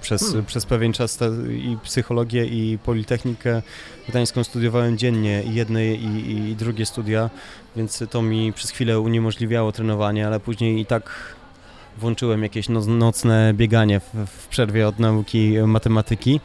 przez, 0.00 0.22
hmm. 0.22 0.44
przez 0.44 0.66
pewien 0.66 0.92
czas 0.92 1.18
i 1.50 1.76
psychologię, 1.82 2.46
i 2.46 2.78
Politechnikę 2.78 3.62
Gdańską 4.08 4.44
studiowałem 4.44 4.98
dziennie, 4.98 5.42
i 5.42 5.54
jedne, 5.54 5.86
i, 5.86 6.50
i 6.50 6.56
drugie 6.56 6.86
studia, 6.86 7.30
więc 7.76 8.04
to 8.10 8.22
mi 8.22 8.52
przez 8.52 8.70
chwilę 8.70 9.00
uniemożliwiało 9.00 9.72
trenowanie, 9.72 10.26
ale 10.26 10.40
później 10.40 10.80
i 10.80 10.86
tak 10.86 11.34
włączyłem 11.98 12.42
jakieś 12.42 12.68
no, 12.68 12.80
nocne 12.80 13.54
bieganie 13.54 14.00
w, 14.00 14.26
w 14.26 14.48
przerwie 14.48 14.88
od 14.88 14.98
nauki 14.98 15.54
matematyki. 15.66 16.40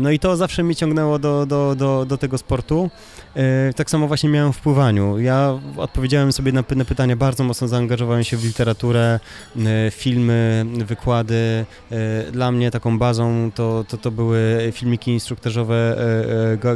No 0.00 0.10
i 0.10 0.18
to 0.18 0.36
zawsze 0.36 0.62
mnie 0.62 0.74
ciągnęło 0.74 1.18
do, 1.18 1.46
do, 1.46 1.74
do, 1.74 2.04
do 2.06 2.18
tego 2.18 2.38
sportu. 2.38 2.90
E, 3.36 3.72
tak 3.72 3.90
samo 3.90 4.08
właśnie 4.08 4.28
miałem 4.28 4.52
w 4.52 4.60
pływaniu. 4.60 5.18
Ja 5.18 5.58
odpowiedziałem 5.76 6.32
sobie 6.32 6.52
na, 6.52 6.64
na 6.76 6.84
pytania, 6.84 7.16
bardzo 7.16 7.44
mocno 7.44 7.68
zaangażowałem 7.68 8.24
się 8.24 8.36
w 8.36 8.44
literaturę, 8.44 9.20
e, 9.56 9.90
filmy, 9.90 10.66
wykłady. 10.86 11.64
E, 11.90 12.32
dla 12.32 12.52
mnie 12.52 12.70
taką 12.70 12.98
bazą 12.98 13.50
to, 13.54 13.84
to, 13.88 13.96
to 13.96 14.10
były 14.10 14.70
filmiki 14.72 15.10
instruktażowe 15.10 15.96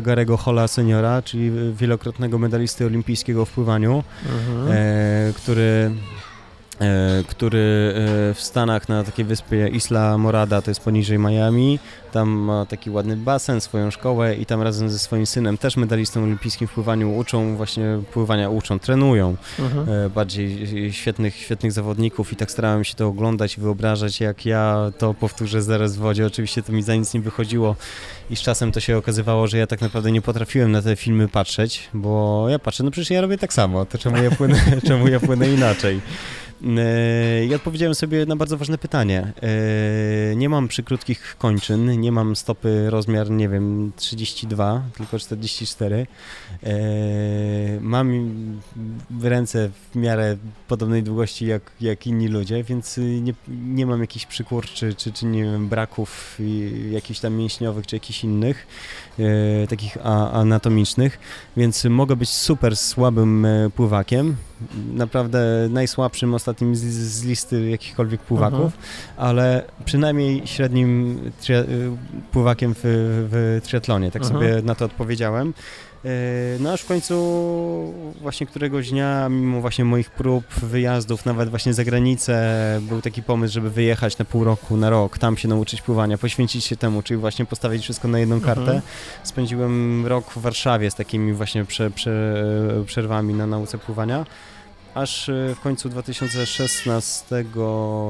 Garego 0.02 0.36
Hola 0.36 0.68
seniora, 0.68 1.22
czyli 1.22 1.50
wielokrotnego 1.74 2.38
medalisty 2.38 2.86
olimpijskiego 2.86 3.44
w 3.44 3.50
pływaniu, 3.50 4.02
mhm. 4.24 5.32
który 5.32 5.90
który 7.28 7.94
w 8.34 8.40
Stanach 8.40 8.88
na 8.88 9.04
takiej 9.04 9.24
wyspie 9.24 9.68
Isla 9.68 10.18
Morada, 10.18 10.62
to 10.62 10.70
jest 10.70 10.80
poniżej 10.80 11.18
Miami, 11.18 11.78
tam 12.14 12.28
ma 12.28 12.66
taki 12.66 12.90
ładny 12.90 13.16
basen, 13.16 13.60
swoją 13.60 13.90
szkołę 13.90 14.34
i 14.34 14.46
tam 14.46 14.62
razem 14.62 14.90
ze 14.90 14.98
swoim 14.98 15.26
synem, 15.26 15.58
też 15.58 15.76
medalistą 15.76 16.22
olimpijskim 16.22 16.68
w 16.68 16.72
pływaniu, 16.72 17.16
uczą 17.16 17.56
właśnie 17.56 17.84
pływania, 18.12 18.50
uczą, 18.50 18.78
trenują 18.78 19.36
mhm. 19.58 19.88
E, 19.88 20.10
bardziej 20.10 20.92
świetnych, 20.92 21.36
świetnych 21.36 21.72
zawodników 21.72 22.32
i 22.32 22.36
tak 22.36 22.50
starałem 22.50 22.84
się 22.84 22.94
to 22.94 23.06
oglądać 23.06 23.58
i 23.58 23.60
wyobrażać, 23.60 24.20
jak 24.20 24.46
ja 24.46 24.90
to 24.98 25.14
powtórzę 25.14 25.62
zaraz 25.62 25.96
w 25.96 25.98
wodzie. 25.98 26.26
Oczywiście 26.26 26.62
to 26.62 26.72
mi 26.72 26.82
za 26.82 26.94
nic 26.94 27.14
nie 27.14 27.20
wychodziło 27.20 27.76
i 28.30 28.36
z 28.36 28.40
czasem 28.40 28.72
to 28.72 28.80
się 28.80 28.96
okazywało, 28.96 29.46
że 29.46 29.58
ja 29.58 29.66
tak 29.66 29.80
naprawdę 29.80 30.12
nie 30.12 30.22
potrafiłem 30.22 30.72
na 30.72 30.82
te 30.82 30.96
filmy 30.96 31.28
patrzeć, 31.28 31.88
bo 31.94 32.46
ja 32.48 32.58
patrzę, 32.58 32.84
no 32.84 32.90
przecież 32.90 33.10
ja 33.10 33.20
robię 33.20 33.38
tak 33.38 33.52
samo, 33.52 33.84
to 33.84 33.98
czemu 33.98 34.16
ja 34.22 34.30
płynę, 34.30 34.56
czemu 34.88 35.08
ja 35.08 35.20
płynę 35.20 35.48
inaczej? 35.48 36.00
E, 36.64 37.44
I 37.44 37.54
odpowiedziałem 37.54 37.94
sobie 37.94 38.26
na 38.26 38.36
bardzo 38.36 38.56
ważne 38.56 38.78
pytanie. 38.78 39.32
E, 39.42 40.36
nie 40.36 40.48
mam 40.48 40.68
przykrótkich 40.68 41.36
kończyn, 41.38 42.00
nie 42.00 42.12
mam 42.12 42.36
stopy 42.36 42.90
rozmiar, 42.90 43.30
nie 43.30 43.48
wiem, 43.48 43.92
32, 43.96 44.82
tylko 44.96 45.18
44. 45.18 46.06
E, 46.62 46.76
mam 47.80 48.10
ręce 49.22 49.70
w 49.92 49.96
miarę 49.96 50.36
podobnej 50.68 51.02
długości 51.02 51.46
jak, 51.46 51.72
jak 51.80 52.06
inni 52.06 52.28
ludzie, 52.28 52.64
więc 52.64 53.00
nie, 53.20 53.34
nie 53.48 53.86
mam 53.86 54.00
jakichś 54.00 54.26
przykurczy, 54.26 54.94
czy, 54.94 55.12
czy 55.12 55.26
nie 55.26 55.42
wiem, 55.42 55.68
braków 55.68 56.38
jakichś 56.90 57.20
tam 57.20 57.34
mięśniowych, 57.34 57.86
czy 57.86 57.96
jakichś 57.96 58.24
innych, 58.24 58.66
takich 59.68 59.96
anatomicznych, 60.32 61.18
więc 61.56 61.84
mogę 61.84 62.16
być 62.16 62.28
super 62.28 62.76
słabym 62.76 63.46
pływakiem, 63.74 64.36
naprawdę 64.92 65.68
najsłabszym 65.70 66.34
ostatnim 66.34 66.76
z, 66.76 66.80
z 66.82 67.24
listy 67.24 67.70
jakichkolwiek 67.70 68.20
pływaków, 68.20 68.60
mhm. 68.60 68.82
ale 69.16 69.64
przynajmniej 69.84 70.46
średnim 70.46 71.18
tri- 71.40 71.96
pływakiem 72.32 72.74
w, 72.74 72.80
w 73.30 73.60
triatlonie, 73.64 74.10
tak 74.10 74.22
-huh. 74.22 74.28
sobie 74.28 74.62
na 74.62 74.74
to 74.74 74.84
odpowiedziałem. 74.84 75.54
E, 76.04 76.08
no 76.60 76.72
aż 76.72 76.80
w 76.80 76.86
końcu 76.86 77.14
właśnie 78.20 78.46
któregoś 78.46 78.90
dnia, 78.90 79.28
mimo 79.28 79.60
właśnie 79.60 79.84
moich 79.84 80.10
prób, 80.10 80.44
wyjazdów, 80.54 81.26
nawet 81.26 81.48
właśnie 81.48 81.74
za 81.74 81.84
granicę, 81.84 82.80
był 82.82 83.02
taki 83.02 83.22
pomysł, 83.22 83.54
żeby 83.54 83.70
wyjechać 83.70 84.18
na 84.18 84.24
pół 84.24 84.44
roku, 84.44 84.76
na 84.76 84.90
rok, 84.90 85.18
tam 85.18 85.36
się 85.36 85.48
nauczyć 85.48 85.82
pływania, 85.82 86.18
poświęcić 86.18 86.64
się 86.64 86.76
temu, 86.76 87.02
czyli 87.02 87.20
właśnie 87.20 87.44
postawić 87.44 87.82
wszystko 87.82 88.08
na 88.08 88.18
jedną 88.18 88.40
kartę. 88.40 88.60
Mhm. 88.60 88.82
Spędziłem 89.22 90.06
rok 90.06 90.30
w 90.30 90.38
Warszawie 90.38 90.90
z 90.90 90.94
takimi 90.94 91.32
właśnie 91.32 91.64
prze, 91.64 91.90
prze, 91.90 92.44
przerwami 92.86 93.34
na 93.34 93.46
nauce 93.46 93.78
pływania 93.78 94.24
aż 94.94 95.28
e, 95.28 95.54
w 95.54 95.60
końcu 95.60 95.88
2016 95.88 97.44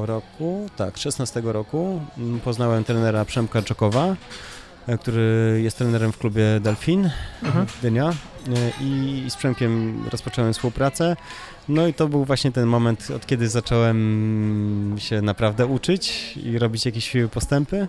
roku, 0.05 0.69
tak, 0.75 0.97
16 0.97 1.41
roku 1.43 2.01
poznałem 2.43 2.83
trenera 2.83 3.25
Przemka 3.25 3.61
Czokowa, 3.61 4.15
który 4.99 5.59
jest 5.63 5.77
trenerem 5.77 6.11
w 6.11 6.17
klubie 6.17 6.43
Delfin 6.61 7.09
mhm. 7.43 7.65
w 7.65 7.81
Dynia 7.81 8.09
e, 8.09 8.13
i 8.83 9.25
z 9.29 9.35
Przemkiem 9.35 10.03
rozpocząłem 10.11 10.53
współpracę. 10.53 11.15
No 11.69 11.87
i 11.87 11.93
to 11.93 12.07
był 12.07 12.25
właśnie 12.25 12.51
ten 12.51 12.65
moment, 12.65 13.11
od 13.11 13.25
kiedy 13.25 13.49
zacząłem 13.49 14.95
się 14.97 15.21
naprawdę 15.21 15.65
uczyć 15.65 16.33
i 16.37 16.59
robić 16.59 16.85
jakieś 16.85 17.13
postępy 17.31 17.87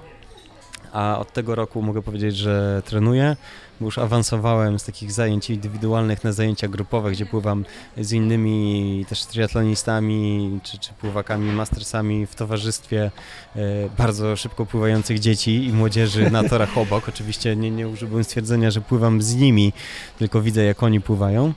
a 0.97 1.19
od 1.19 1.33
tego 1.33 1.55
roku 1.55 1.83
mogę 1.83 2.03
powiedzieć, 2.03 2.37
że 2.37 2.83
trenuję, 2.85 3.37
bo 3.81 3.87
już 3.87 3.99
awansowałem 3.99 4.79
z 4.79 4.85
takich 4.85 5.13
zajęć 5.13 5.51
indywidualnych 5.51 6.25
na 6.25 6.33
zajęcia 6.33 6.69
grupowe, 6.69 7.11
gdzie 7.11 7.27
pływam 7.27 7.65
z 7.97 8.13
innymi 8.13 9.05
też 9.09 9.25
triatlonistami 9.25 10.61
czy, 10.63 10.79
czy 10.79 10.93
pływakami, 10.93 11.53
mastersami 11.53 12.27
w 12.27 12.35
towarzystwie 12.35 13.11
e, 13.57 13.61
bardzo 13.99 14.37
szybko 14.37 14.67
pływających 14.67 15.19
dzieci 15.19 15.65
i 15.65 15.73
młodzieży 15.73 16.31
na 16.31 16.49
torach 16.49 16.79
obok. 16.79 17.09
Oczywiście 17.09 17.57
nie, 17.57 17.71
nie 17.71 17.89
użyłbym 17.89 18.25
stwierdzenia, 18.25 18.71
że 18.71 18.81
pływam 18.81 19.23
z 19.23 19.35
nimi, 19.35 19.73
tylko 20.19 20.41
widzę 20.41 20.65
jak 20.65 20.83
oni 20.83 21.01
pływają. 21.01 21.53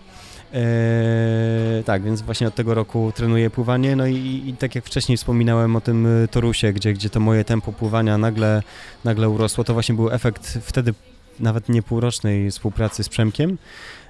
Eee, 0.54 1.84
tak, 1.84 2.04
więc 2.04 2.22
właśnie 2.22 2.48
od 2.48 2.56
tego 2.56 2.74
roku 2.74 3.12
trenuję 3.16 3.50
pływanie, 3.50 3.96
no 3.96 4.08
i, 4.08 4.44
i, 4.48 4.54
tak 4.54 4.76
jak 4.76 4.86
wcześniej 4.86 5.18
wspominałem 5.18 5.76
o 5.76 5.82
tym 5.82 6.24
y, 6.24 6.28
Torusie, 6.28 6.74
gdzie, 6.74 6.94
gdzie 6.94 7.10
to 7.10 7.20
moje 7.20 7.44
tempo 7.44 7.74
pływania 7.74 8.18
nagle, 8.18 8.64
nagle 9.04 9.30
urosło, 9.30 9.64
to 9.64 9.74
właśnie 9.74 9.96
był 9.96 10.12
efekt 10.12 10.58
wtedy 10.62 10.94
nawet 11.40 11.70
nie 11.70 11.84
półrocznej 11.84 12.52
współpracy 12.52 13.04
z 13.04 13.10
Przemkiem, 13.10 13.58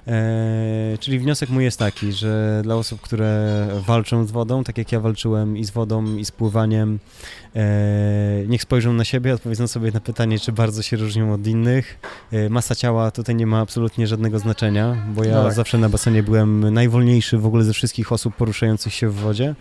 E, 0.06 0.98
czyli 1.00 1.18
wniosek 1.18 1.50
mój 1.50 1.64
jest 1.64 1.78
taki, 1.78 2.12
że 2.12 2.60
dla 2.64 2.74
osób, 2.74 3.00
które 3.00 3.66
walczą 3.86 4.26
z 4.26 4.30
wodą, 4.30 4.64
tak 4.64 4.78
jak 4.78 4.92
ja 4.92 5.00
walczyłem 5.00 5.56
i 5.56 5.64
z 5.64 5.70
wodą, 5.70 6.16
i 6.16 6.24
z 6.24 6.30
pływaniem, 6.30 6.98
e, 7.56 8.44
niech 8.46 8.62
spojrzą 8.62 8.92
na 8.92 9.04
siebie, 9.04 9.34
odpowiedzą 9.34 9.68
sobie 9.68 9.90
na 9.92 10.00
pytanie, 10.00 10.38
czy 10.38 10.52
bardzo 10.52 10.82
się 10.82 10.96
różnią 10.96 11.32
od 11.32 11.46
innych. 11.46 11.98
E, 12.32 12.48
masa 12.48 12.74
ciała 12.74 13.10
tutaj 13.10 13.34
nie 13.34 13.46
ma 13.46 13.60
absolutnie 13.60 14.06
żadnego 14.06 14.38
znaczenia, 14.38 14.96
bo 15.14 15.24
ja 15.24 15.42
tak. 15.42 15.52
zawsze 15.52 15.78
na 15.78 15.88
basenie 15.88 16.22
byłem 16.22 16.74
najwolniejszy 16.74 17.38
w 17.38 17.46
ogóle 17.46 17.64
ze 17.64 17.72
wszystkich 17.72 18.12
osób 18.12 18.36
poruszających 18.36 18.94
się 18.94 19.08
w 19.08 19.14
wodzie, 19.14 19.54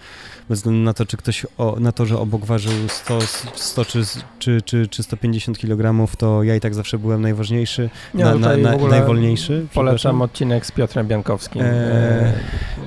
bez 0.50 0.60
względu 0.60 0.82
na 0.82 0.94
to, 0.94 1.06
czy 1.06 1.18
ktoś, 1.18 1.46
o, 1.58 1.76
na 1.80 1.92
to, 1.92 2.06
że 2.06 2.20
obok 2.20 2.46
ważył 2.46 2.72
100, 2.90 3.20
100 3.56 3.86
czy, 3.86 4.04
czy, 4.40 4.62
czy, 4.62 4.88
czy 4.88 5.04
150 5.04 5.58
kg, 5.58 6.08
to 6.18 6.44
ja 6.44 6.56
i 6.56 6.60
tak 6.60 6.74
zawsze 6.74 7.00
byłem 7.00 7.22
najważniejszy, 7.22 7.90
na, 8.14 8.36
na, 8.36 8.58
na, 8.58 8.78
najwolniejszy. 8.78 9.68
Polecam 9.74 10.22
odcinek 10.30 10.66
z 10.66 10.72
Piotrem 10.72 11.08
Biankowskim. 11.08 11.62
Eee, 11.62 12.34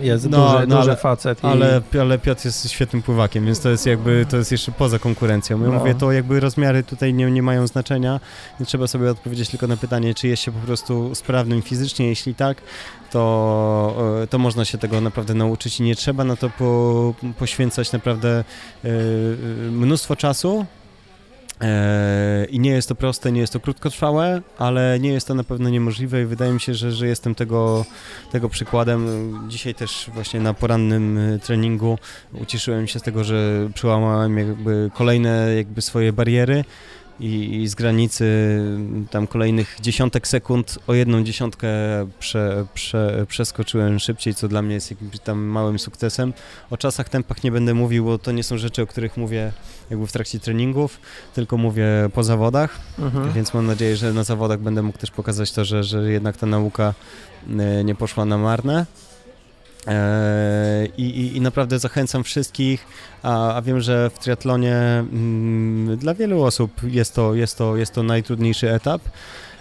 jest 0.00 0.30
no, 0.30 0.52
duży, 0.52 0.66
no, 0.66 0.76
duży 0.76 0.90
ale, 0.90 0.96
facet. 0.96 1.44
I... 1.44 1.46
Ale, 1.46 1.82
ale 2.00 2.18
Piotr 2.18 2.44
jest 2.44 2.70
świetnym 2.70 3.02
pływakiem, 3.02 3.46
więc 3.46 3.60
to 3.60 3.68
jest 3.70 3.86
jakby, 3.86 4.26
to 4.28 4.36
jest 4.36 4.52
jeszcze 4.52 4.72
poza 4.72 4.98
konkurencją. 4.98 5.62
Ja 5.62 5.68
no. 5.68 5.78
mówię, 5.78 5.94
to 5.94 6.12
jakby 6.12 6.40
rozmiary 6.40 6.82
tutaj 6.82 7.14
nie, 7.14 7.30
nie 7.30 7.42
mają 7.42 7.66
znaczenia, 7.66 8.20
nie 8.60 8.66
trzeba 8.66 8.86
sobie 8.86 9.10
odpowiedzieć 9.10 9.48
tylko 9.48 9.66
na 9.66 9.76
pytanie, 9.76 10.14
czy 10.14 10.28
jest 10.28 10.42
się 10.42 10.52
po 10.52 10.66
prostu 10.66 11.14
sprawnym 11.14 11.62
fizycznie, 11.62 12.08
jeśli 12.08 12.34
tak, 12.34 12.62
to, 13.10 14.20
e, 14.22 14.26
to 14.26 14.38
można 14.38 14.64
się 14.64 14.78
tego 14.78 15.00
naprawdę 15.00 15.34
nauczyć 15.34 15.80
i 15.80 15.82
nie 15.82 15.96
trzeba 15.96 16.24
na 16.24 16.36
to 16.36 16.50
po, 16.50 17.14
poświęcać 17.38 17.92
naprawdę 17.92 18.44
e, 18.84 18.88
mnóstwo 19.70 20.16
czasu, 20.16 20.66
I 22.50 22.60
nie 22.60 22.70
jest 22.70 22.88
to 22.88 22.94
proste, 22.94 23.32
nie 23.32 23.40
jest 23.40 23.52
to 23.52 23.60
krótkotrwałe, 23.60 24.42
ale 24.58 24.98
nie 25.00 25.12
jest 25.12 25.28
to 25.28 25.34
na 25.34 25.44
pewno 25.44 25.68
niemożliwe 25.68 26.22
i 26.22 26.24
wydaje 26.24 26.52
mi 26.52 26.60
się, 26.60 26.74
że, 26.74 26.92
że 26.92 27.06
jestem 27.06 27.34
tego, 27.34 27.84
tego 28.32 28.48
przykładem. 28.48 29.08
Dzisiaj 29.48 29.74
też 29.74 30.10
właśnie 30.14 30.40
na 30.40 30.54
porannym 30.54 31.18
e, 31.18 31.38
treningu 31.38 31.98
ucieszyłem 32.42 32.86
się 32.86 32.98
z 32.98 33.02
tego, 33.02 33.24
że 33.24 33.68
przełamałem 33.74 34.38
jakby 34.38 34.90
kolejne 34.94 35.54
jakby 35.56 35.82
swoje 35.82 36.12
bariery 36.12 36.64
i, 37.20 37.62
i 37.62 37.68
z 37.68 37.74
granicy 37.74 38.58
tam 39.10 39.26
kolejnych 39.26 39.76
dziesiątek 39.80 40.28
sekund 40.28 40.78
o 40.86 40.94
jedną 40.94 41.24
dziesiątkę 41.24 41.68
prze, 42.18 42.66
prze, 42.74 43.26
przeskoczyłem 43.28 43.98
szybciej, 43.98 44.34
co 44.34 44.48
dla 44.48 44.62
mnie 44.62 44.74
jest 44.74 44.90
jakimś 44.90 45.18
tam 45.18 45.38
małym 45.38 45.78
sukcesem. 45.78 46.32
O 46.70 46.76
czasach, 46.76 47.08
tempach 47.08 47.44
nie 47.44 47.52
będę 47.52 47.74
mówił, 47.74 48.04
bo 48.04 48.18
to 48.18 48.32
nie 48.32 48.44
są 48.44 48.58
rzeczy, 48.58 48.82
o 48.82 48.86
których 48.86 49.16
mówię 49.16 49.52
jakby 49.90 50.06
w 50.06 50.12
trakcie 50.12 50.40
treningów, 50.40 51.00
tylko 51.34 51.56
mówię 51.56 51.86
po 52.14 52.24
zawodach, 52.24 52.80
mhm. 52.98 53.32
więc 53.32 53.54
mam 53.54 53.66
nadzieję, 53.66 53.96
że 53.96 54.12
na 54.12 54.24
zawodach 54.24 54.60
będę 54.60 54.82
mógł 54.82 54.98
też 54.98 55.10
pokazać 55.10 55.52
to, 55.52 55.64
że, 55.64 55.84
że 55.84 56.12
jednak 56.12 56.36
ta 56.36 56.46
nauka 56.46 56.94
e, 57.58 57.84
nie 57.84 57.94
poszła 57.94 58.24
na 58.24 58.38
marne. 58.38 58.86
E, 59.86 60.86
I, 60.96 61.02
i, 61.02 61.36
I, 61.36 61.40
naprawdę 61.40 61.78
zachęcam 61.78 62.24
wszystkich, 62.24 62.86
a, 63.22 63.54
a 63.54 63.62
wiem, 63.62 63.80
że 63.80 64.10
w 64.10 64.18
triatlonie 64.18 64.76
mm, 64.76 65.96
dla 65.96 66.14
wielu 66.14 66.42
osób 66.42 66.80
jest 66.84 67.14
to, 67.14 67.34
jest 67.34 67.58
to, 67.58 67.76
jest 67.76 67.94
to 67.94 68.02
najtrudniejszy 68.02 68.72
etap. 68.72 69.02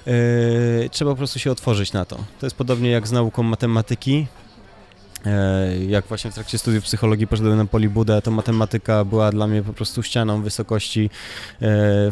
E, 0.07 0.89
trzeba 0.89 1.11
po 1.11 1.17
prostu 1.17 1.39
się 1.39 1.51
otworzyć 1.51 1.93
na 1.93 2.05
to. 2.05 2.15
To 2.15 2.45
jest 2.45 2.55
podobnie 2.55 2.91
jak 2.91 3.07
z 3.07 3.11
nauką 3.11 3.43
matematyki. 3.43 4.27
E, 5.25 5.77
jak 5.77 6.05
właśnie 6.05 6.31
w 6.31 6.33
trakcie 6.33 6.57
studiów 6.57 6.83
psychologii 6.83 7.27
poszedłem 7.27 7.57
na 7.57 7.65
Polibudę, 7.65 8.21
to 8.21 8.31
matematyka 8.31 9.05
była 9.05 9.31
dla 9.31 9.47
mnie 9.47 9.63
po 9.63 9.73
prostu 9.73 10.03
ścianą 10.03 10.41
wysokości, 10.41 11.09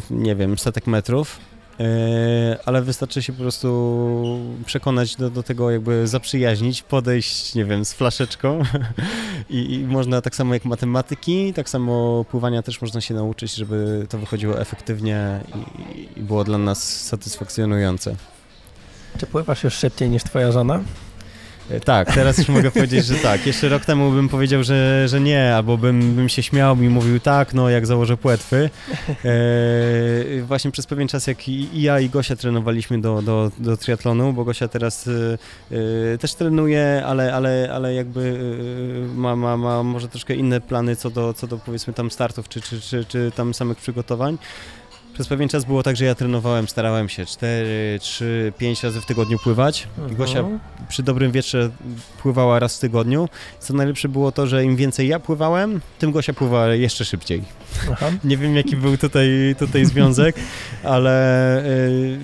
nie 0.09 0.35
wiem, 0.35 0.57
setek 0.57 0.87
metrów 0.87 1.39
ale 2.65 2.81
wystarczy 2.81 3.23
się 3.23 3.33
po 3.33 3.39
prostu 3.39 4.39
przekonać 4.65 5.15
do, 5.15 5.29
do 5.29 5.43
tego, 5.43 5.71
jakby 5.71 6.07
zaprzyjaźnić, 6.07 6.81
podejść, 6.81 7.55
nie 7.55 7.65
wiem, 7.65 7.85
z 7.85 7.93
flaszeczką 7.93 8.61
I, 9.49 9.73
i 9.73 9.87
można 9.87 10.21
tak 10.21 10.35
samo 10.35 10.53
jak 10.53 10.65
matematyki, 10.65 11.53
tak 11.53 11.69
samo 11.69 12.25
pływania 12.31 12.61
też 12.61 12.81
można 12.81 13.01
się 13.01 13.13
nauczyć, 13.13 13.55
żeby 13.55 14.05
to 14.09 14.17
wychodziło 14.17 14.61
efektywnie 14.61 15.39
i, 16.15 16.19
i 16.19 16.23
było 16.23 16.43
dla 16.43 16.57
nas 16.57 17.05
satysfakcjonujące. 17.05 18.15
Czy 19.17 19.25
pływasz 19.25 19.63
już 19.63 19.73
szybciej 19.73 20.09
niż 20.09 20.23
twoja 20.23 20.51
żona? 20.51 20.79
E, 21.71 21.79
tak, 21.79 22.13
teraz 22.13 22.37
już 22.37 22.49
mogę 22.49 22.71
powiedzieć, 22.71 23.05
że 23.05 23.15
tak. 23.15 23.47
Jeszcze 23.47 23.69
rok 23.69 23.85
temu 23.85 24.11
bym 24.11 24.29
powiedział, 24.29 24.63
że, 24.63 25.07
że 25.07 25.21
nie, 25.21 25.55
albo 25.55 25.77
bym, 25.77 26.15
bym 26.15 26.29
się 26.29 26.43
śmiał 26.43 26.75
i 26.75 26.89
mówił 26.89 27.19
tak, 27.19 27.53
no 27.53 27.69
jak 27.69 27.85
założę 27.85 28.17
płetwy. 28.17 28.69
E, 29.25 30.41
właśnie 30.41 30.71
przez 30.71 30.87
pewien 30.87 31.07
czas, 31.07 31.27
jak 31.27 31.49
i, 31.49 31.81
ja 31.81 31.99
i 31.99 32.09
Gosia 32.09 32.35
trenowaliśmy 32.35 33.01
do, 33.01 33.21
do, 33.21 33.51
do 33.57 33.77
triatlonu, 33.77 34.33
bo 34.33 34.45
Gosia 34.45 34.67
teraz 34.67 35.07
e, 35.07 35.11
e 36.13 36.17
też 36.17 36.33
trenuje, 36.33 37.03
ale, 37.05 37.33
ale, 37.33 37.69
ale 37.73 37.93
jakby 37.93 38.39
e, 39.13 39.17
ma, 39.17 39.35
ma, 39.35 39.57
ma 39.57 39.83
może 39.83 40.07
troszkę 40.07 40.35
inne 40.35 40.61
plany 40.61 40.95
co 40.95 41.09
do, 41.09 41.33
co 41.33 41.47
do 41.47 41.57
powiedzmy 41.57 41.93
tam 41.93 42.11
startów, 42.11 42.49
czy, 42.49 42.61
czy, 42.61 42.81
czy, 42.81 43.05
czy 43.05 43.31
tam 43.35 43.53
samych 43.53 43.77
przygotowań. 43.77 44.37
Przez 45.19 45.27
pewien 45.27 45.49
czas 45.49 45.65
było 45.65 45.83
tak, 45.83 45.95
że 45.95 46.05
ja 46.05 46.15
trenowałem, 46.15 46.67
starałem 46.67 47.09
się 47.09 47.25
4, 47.25 47.99
3, 48.01 48.53
5 48.57 48.83
razy 48.83 49.01
w 49.01 49.05
tygodniu 49.05 49.39
pływać. 49.39 49.87
Mhm. 49.97 50.15
Gosia 50.15 50.43
przy 50.89 51.03
dobrym 51.03 51.31
wietrze 51.31 51.69
pływała 52.21 52.59
raz 52.59 52.77
w 52.77 52.79
tygodniu. 52.79 53.29
Co 53.59 53.73
najlepsze 53.73 54.09
było 54.09 54.31
to, 54.31 54.47
że 54.47 54.63
im 54.63 54.75
więcej 54.75 55.07
ja 55.07 55.19
pływałem, 55.19 55.81
tym 55.99 56.11
Gosia 56.11 56.33
pływała 56.33 56.67
jeszcze 56.67 57.05
szybciej. 57.05 57.43
Aha. 57.91 58.11
Nie 58.23 58.37
wiem, 58.37 58.55
jaki 58.55 58.75
był 58.75 58.97
tutaj, 58.97 59.55
tutaj 59.59 59.85
związek, 59.85 60.35
ale 60.83 61.63
yy, 62.01 62.19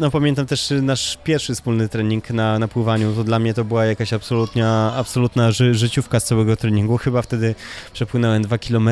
no, 0.00 0.10
pamiętam 0.10 0.46
też 0.46 0.72
nasz 0.82 1.18
pierwszy 1.24 1.54
wspólny 1.54 1.88
trening 1.88 2.30
na, 2.30 2.58
na 2.58 2.68
pływaniu. 2.68 3.14
To 3.14 3.24
dla 3.24 3.38
mnie 3.38 3.54
to 3.54 3.64
była 3.64 3.84
jakaś 3.84 4.12
absolutna, 4.12 4.92
absolutna 4.96 5.52
ży, 5.52 5.74
życiówka 5.74 6.20
z 6.20 6.24
całego 6.24 6.56
treningu. 6.56 6.98
Chyba 6.98 7.22
wtedy 7.22 7.54
przepłynąłem 7.92 8.42
2 8.42 8.58
km 8.58 8.90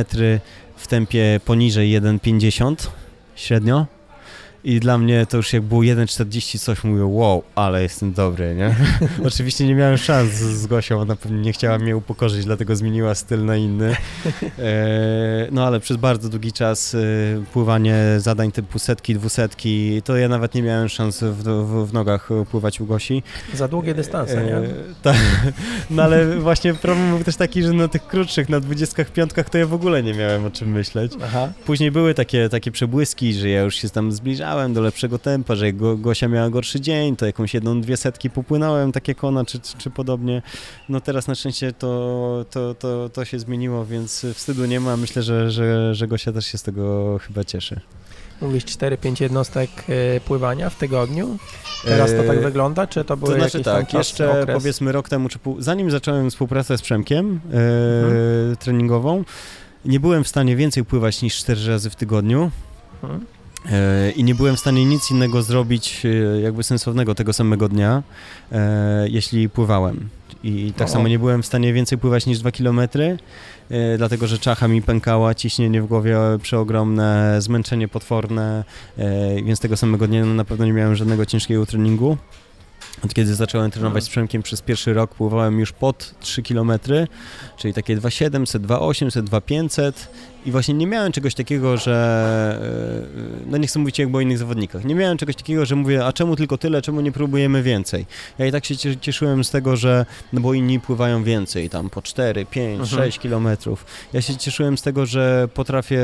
w 0.76 0.86
tempie 0.86 1.40
poniżej 1.44 2.00
1,50 2.00 2.88
średnio. 3.38 3.86
I 4.64 4.80
dla 4.80 4.98
mnie 4.98 5.26
to 5.26 5.36
już 5.36 5.52
jak 5.52 5.62
było 5.62 5.80
1,40 5.80 6.58
coś, 6.58 6.84
mówię, 6.84 7.04
wow, 7.04 7.42
ale 7.54 7.82
jestem 7.82 8.12
dobry, 8.12 8.54
nie? 8.54 8.74
Oczywiście 9.28 9.66
nie 9.66 9.74
miałem 9.74 9.98
szans 9.98 10.30
z, 10.32 10.66
Gosią, 10.66 11.00
ona 11.00 11.16
pewnie 11.16 11.40
nie 11.40 11.52
chciała 11.52 11.78
mnie 11.78 11.96
upokorzyć, 11.96 12.44
dlatego 12.44 12.76
zmieniła 12.76 13.14
styl 13.14 13.44
na 13.44 13.56
inny. 13.56 13.96
E, 14.58 15.48
no 15.50 15.66
ale 15.66 15.80
przez 15.80 15.96
bardzo 15.96 16.28
długi 16.28 16.52
czas 16.52 16.94
e, 16.94 16.98
pływanie 17.52 17.96
zadań 18.18 18.52
typu 18.52 18.78
setki, 18.78 19.14
dwusetki, 19.14 20.02
to 20.02 20.16
ja 20.16 20.28
nawet 20.28 20.54
nie 20.54 20.62
miałem 20.62 20.88
szans 20.88 21.22
w, 21.22 21.42
w, 21.42 21.86
w 21.86 21.92
nogach 21.92 22.28
pływać 22.50 22.80
u 22.80 22.86
Gosi. 22.86 23.22
Za 23.54 23.68
długie 23.68 23.94
dystanse, 23.94 24.44
nie? 24.44 24.60
Tak, 25.02 25.16
no 25.90 26.02
ale 26.02 26.36
właśnie 26.36 26.74
problem 26.74 27.10
był 27.10 27.24
też 27.24 27.36
taki, 27.36 27.62
że 27.62 27.72
na 27.72 27.88
tych 27.88 28.06
krótszych, 28.06 28.48
na 28.48 28.60
dwudziestkach, 28.60 29.10
piątkach 29.10 29.50
to 29.50 29.58
ja 29.58 29.66
w 29.66 29.74
ogóle 29.74 30.02
nie 30.02 30.14
miałem 30.14 30.44
o 30.44 30.50
czym 30.50 30.68
myśleć. 30.68 31.12
Aha. 31.24 31.48
Później 31.66 31.90
były 31.90 32.14
takie, 32.14 32.48
takie 32.48 32.70
przebłyski, 32.70 33.34
że 33.34 33.48
ja 33.48 33.62
już 33.62 33.74
się 33.74 33.90
tam 33.90 34.12
zbliżałem 34.12 34.47
do 34.68 34.80
lepszego 34.80 35.18
tempa, 35.18 35.54
że 35.54 35.66
jak 35.66 35.76
Gosia 36.00 36.28
miała 36.28 36.50
gorszy 36.50 36.80
dzień, 36.80 37.16
to 37.16 37.26
jakąś 37.26 37.54
jedną, 37.54 37.80
dwie 37.80 37.96
setki 37.96 38.30
popłynąłem, 38.30 38.92
tak 38.92 39.08
jak 39.08 39.24
ona, 39.24 39.44
czy, 39.44 39.60
czy 39.78 39.90
podobnie. 39.90 40.42
No 40.88 41.00
teraz 41.00 41.26
na 41.26 41.34
szczęście 41.34 41.72
to, 41.72 42.44
to, 42.50 42.74
to, 42.74 43.08
to 43.08 43.24
się 43.24 43.38
zmieniło, 43.38 43.86
więc 43.86 44.26
wstydu 44.34 44.66
nie 44.66 44.80
ma. 44.80 44.96
Myślę, 44.96 45.22
że, 45.22 45.50
że, 45.50 45.94
że 45.94 46.08
Gosia 46.08 46.32
też 46.32 46.46
się 46.46 46.58
z 46.58 46.62
tego 46.62 47.18
chyba 47.18 47.44
cieszy. 47.44 47.80
Mówisz 48.40 48.64
4-5 48.64 49.22
jednostek 49.22 49.70
e, 49.88 50.20
pływania 50.20 50.70
w 50.70 50.76
tygodniu? 50.76 51.38
Teraz 51.84 52.10
to 52.10 52.22
tak 52.22 52.38
e, 52.38 52.40
wygląda, 52.40 52.86
czy 52.86 53.04
to 53.04 53.16
były 53.16 53.32
to 53.32 53.40
znaczy 53.40 53.62
tak, 53.62 53.94
jeszcze 53.94 54.42
okres? 54.42 54.56
powiedzmy 54.58 54.92
rok 54.92 55.08
temu, 55.08 55.28
czy 55.28 55.38
pół, 55.38 55.60
zanim 55.60 55.90
zacząłem 55.90 56.30
współpracę 56.30 56.78
z 56.78 56.82
Przemkiem 56.82 57.40
e, 57.52 57.56
mhm. 58.04 58.56
treningową, 58.56 59.24
nie 59.84 60.00
byłem 60.00 60.24
w 60.24 60.28
stanie 60.28 60.56
więcej 60.56 60.84
pływać 60.84 61.22
niż 61.22 61.36
4 61.36 61.66
razy 61.66 61.90
w 61.90 61.96
tygodniu. 61.96 62.50
Mhm. 63.02 63.37
E, 63.66 64.10
I 64.10 64.24
nie 64.24 64.34
byłem 64.34 64.56
w 64.56 64.60
stanie 64.60 64.84
nic 64.84 65.10
innego 65.10 65.42
zrobić 65.42 66.02
e, 66.04 66.40
jakby 66.40 66.62
sensownego 66.62 67.14
tego 67.14 67.32
samego 67.32 67.68
dnia, 67.68 68.02
e, 68.52 69.08
jeśli 69.08 69.48
pływałem. 69.48 70.08
I 70.44 70.72
tak 70.76 70.90
samo 70.90 71.08
nie 71.08 71.18
byłem 71.18 71.42
w 71.42 71.46
stanie 71.46 71.72
więcej 71.72 71.98
pływać 71.98 72.26
niż 72.26 72.38
2 72.38 72.50
km, 72.50 72.80
dlatego 73.96 74.26
że 74.26 74.38
czacha 74.38 74.68
mi 74.68 74.82
pękała, 74.82 75.34
ciśnienie 75.34 75.82
w 75.82 75.86
głowie 75.86 76.16
przeogromne, 76.42 77.36
zmęczenie 77.42 77.88
potworne, 77.88 78.64
więc 79.44 79.60
tego 79.60 79.76
samego 79.76 80.08
dnia 80.08 80.24
na 80.24 80.44
pewno 80.44 80.66
nie 80.66 80.72
miałem 80.72 80.96
żadnego 80.96 81.26
ciężkiego 81.26 81.66
treningu. 81.66 82.16
Od 83.04 83.14
kiedy 83.14 83.34
zacząłem 83.34 83.70
trenować 83.70 84.04
z 84.04 84.08
Przemkiem 84.08 84.42
przez 84.42 84.62
pierwszy 84.62 84.94
rok, 84.94 85.14
pływałem 85.14 85.60
już 85.60 85.72
pod 85.72 86.14
3 86.20 86.42
km, 86.42 86.72
czyli 87.56 87.74
takie 87.74 87.96
2700, 87.96 88.62
2800, 88.62 89.24
2500 89.24 90.08
i 90.48 90.50
właśnie 90.50 90.74
nie 90.74 90.86
miałem 90.86 91.12
czegoś 91.12 91.34
takiego, 91.34 91.76
że. 91.76 92.60
E, 93.44 93.50
no 93.50 93.56
nie 93.56 93.66
chcę 93.66 93.78
mówić 93.78 93.98
jakby 93.98 94.18
o 94.18 94.20
innych 94.20 94.38
zawodnikach. 94.38 94.84
Nie 94.84 94.94
miałem 94.94 95.18
czegoś 95.18 95.36
takiego, 95.36 95.66
że 95.66 95.76
mówię, 95.76 96.06
a 96.06 96.12
czemu 96.12 96.36
tylko 96.36 96.58
tyle, 96.58 96.82
czemu 96.82 97.00
nie 97.00 97.12
próbujemy 97.12 97.62
więcej? 97.62 98.06
Ja 98.38 98.46
i 98.46 98.52
tak 98.52 98.64
się 98.64 98.96
cieszyłem 99.00 99.44
z 99.44 99.50
tego, 99.50 99.76
że. 99.76 100.06
No 100.32 100.40
bo 100.40 100.54
inni 100.54 100.80
pływają 100.80 101.24
więcej, 101.24 101.70
tam 101.70 101.90
po 101.90 102.02
4, 102.02 102.46
5, 102.46 102.80
mhm. 102.80 103.04
6 103.04 103.18
kilometrów. 103.18 103.86
Ja 104.12 104.22
się 104.22 104.36
cieszyłem 104.36 104.78
z 104.78 104.82
tego, 104.82 105.06
że 105.06 105.48
potrafię 105.54 106.02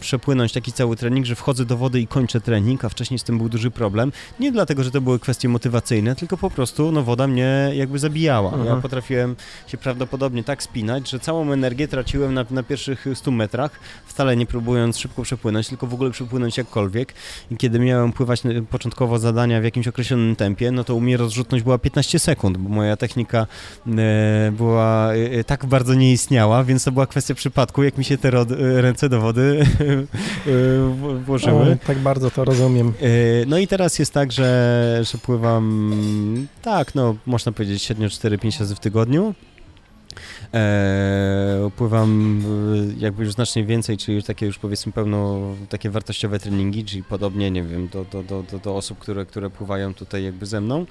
przepłynąć 0.00 0.52
taki 0.52 0.72
cały 0.72 0.96
trening, 0.96 1.26
że 1.26 1.34
wchodzę 1.34 1.64
do 1.64 1.76
wody 1.76 2.00
i 2.00 2.06
kończę 2.06 2.40
trening, 2.40 2.84
a 2.84 2.88
wcześniej 2.88 3.18
z 3.18 3.24
tym 3.24 3.38
był 3.38 3.48
duży 3.48 3.70
problem. 3.70 4.12
Nie 4.40 4.52
dlatego, 4.52 4.84
że 4.84 4.90
to 4.90 5.00
były 5.00 5.18
kwestie 5.18 5.48
motywacyjne, 5.48 6.16
tylko 6.16 6.36
po 6.36 6.50
prostu 6.50 6.92
no, 6.92 7.02
woda 7.02 7.26
mnie 7.26 7.70
jakby 7.74 7.98
zabijała. 7.98 8.52
Mhm. 8.52 8.66
Ja 8.66 8.82
potrafiłem 8.82 9.36
się 9.66 9.76
prawdopodobnie 9.76 10.44
tak 10.44 10.62
spinać, 10.62 11.10
że 11.10 11.20
całą 11.20 11.52
energię 11.52 11.88
traciłem 11.88 12.34
na, 12.34 12.44
na 12.50 12.62
pierwszych 12.62 13.06
100 13.14 13.30
metrach 13.30 13.83
wcale 14.06 14.36
nie 14.36 14.46
próbując 14.46 14.98
szybko 14.98 15.22
przepłynąć, 15.22 15.68
tylko 15.68 15.86
w 15.86 15.94
ogóle 15.94 16.10
przepłynąć 16.10 16.58
jakkolwiek. 16.58 17.14
I 17.50 17.56
kiedy 17.56 17.78
miałem 17.78 18.12
pływać 18.12 18.42
początkowo 18.70 19.18
zadania 19.18 19.60
w 19.60 19.64
jakimś 19.64 19.88
określonym 19.88 20.36
tempie, 20.36 20.70
no 20.70 20.84
to 20.84 20.94
u 20.94 21.00
mnie 21.00 21.16
rozrzutność 21.16 21.64
była 21.64 21.78
15 21.78 22.18
sekund, 22.18 22.56
bo 22.56 22.68
moja 22.68 22.96
technika 22.96 23.46
e, 23.86 24.52
była 24.52 25.12
e, 25.14 25.44
tak 25.44 25.66
bardzo 25.66 25.94
nie 25.94 26.12
istniała, 26.12 26.64
więc 26.64 26.84
to 26.84 26.92
była 26.92 27.06
kwestia 27.06 27.34
przypadku, 27.34 27.82
jak 27.82 27.98
mi 27.98 28.04
się 28.04 28.18
te 28.18 28.30
ręce 28.82 29.08
do 29.08 29.20
wody 29.20 29.62
e, 30.46 31.18
włożyły. 31.24 31.72
O, 31.72 31.86
tak 31.86 31.98
bardzo 31.98 32.30
to 32.30 32.44
rozumiem. 32.44 32.92
no 33.46 33.58
i 33.58 33.66
teraz 33.66 33.98
jest 33.98 34.12
tak, 34.12 34.32
że, 34.32 35.00
że 35.12 35.18
pływam, 35.18 36.46
tak, 36.62 36.94
no 36.94 37.16
można 37.26 37.52
powiedzieć 37.52 37.82
średnio 37.82 38.08
4-5 38.08 38.60
razy 38.60 38.74
w 38.74 38.80
tygodniu. 38.80 39.34
E, 40.54 41.70
pływam 41.76 42.42
e, 42.90 43.00
jakby 43.00 43.24
już 43.24 43.32
znacznie 43.32 43.64
więcej, 43.64 43.96
czyli 43.96 44.14
już 44.14 44.24
takie 44.24 44.46
już 44.46 44.58
powiedzmy 44.58 44.92
pełno 44.92 45.40
takie 45.68 45.90
wartościowe 45.90 46.38
treningi, 46.38 46.84
czyli 46.84 47.02
podobnie, 47.02 47.50
nie 47.50 47.62
wiem, 47.62 47.88
do, 47.88 48.04
do, 48.04 48.42
do, 48.42 48.58
do, 48.58 48.76
osób, 48.76 48.98
które, 48.98 49.26
które 49.26 49.50
pływają 49.50 49.94
tutaj 49.94 50.24
jakby 50.24 50.46
ze 50.46 50.60
mną. 50.60 50.86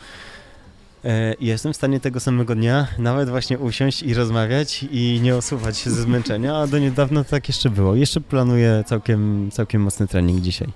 E, 1.05 1.35
jestem 1.39 1.73
w 1.73 1.75
stanie 1.75 1.99
tego 1.99 2.19
samego 2.19 2.55
dnia 2.55 2.87
nawet 2.97 3.29
właśnie 3.29 3.59
usiąść 3.59 4.03
i 4.03 4.13
rozmawiać 4.13 4.85
i 4.91 5.19
nie 5.23 5.35
osuwać 5.35 5.77
się 5.77 5.89
ze 5.89 6.01
zmęczenia, 6.01 6.55
a 6.57 6.67
do 6.67 6.79
niedawna 6.79 7.23
tak 7.23 7.47
jeszcze 7.47 7.69
było. 7.69 7.95
Jeszcze 7.95 8.21
planuję 8.21 8.83
całkiem, 8.87 9.51
całkiem 9.51 9.81
mocny 9.81 10.07
trening 10.07 10.41
dzisiaj. 10.41 10.67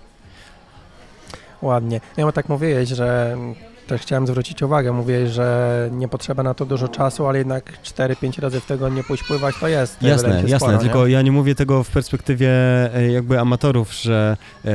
Ładnie. 1.61 2.01
Ja 2.17 2.31
tak 2.31 2.49
mówiłeś, 2.49 2.89
że 2.89 3.37
też 3.87 4.01
chciałem 4.01 4.27
zwrócić 4.27 4.63
uwagę, 4.63 4.91
mówię, 4.91 5.27
że 5.27 5.89
nie 5.91 6.07
potrzeba 6.07 6.43
na 6.43 6.53
to 6.53 6.65
dużo 6.65 6.87
czasu, 6.87 7.27
ale 7.27 7.37
jednak 7.37 7.81
4-5 7.83 8.41
razy 8.41 8.59
w 8.59 8.65
tygodniu 8.65 9.03
pójść 9.03 9.23
pływać 9.23 9.55
to 9.59 9.67
jest. 9.67 10.01
Jasne, 10.01 10.29
jasne, 10.29 10.59
sporo, 10.59 10.77
tylko 10.77 11.07
nie? 11.07 11.13
ja 11.13 11.21
nie 11.21 11.31
mówię 11.31 11.55
tego 11.55 11.83
w 11.83 11.89
perspektywie 11.89 12.49
e, 12.95 13.11
jakby 13.11 13.39
amatorów, 13.39 13.93
że 13.93 14.37
e, 14.65 14.69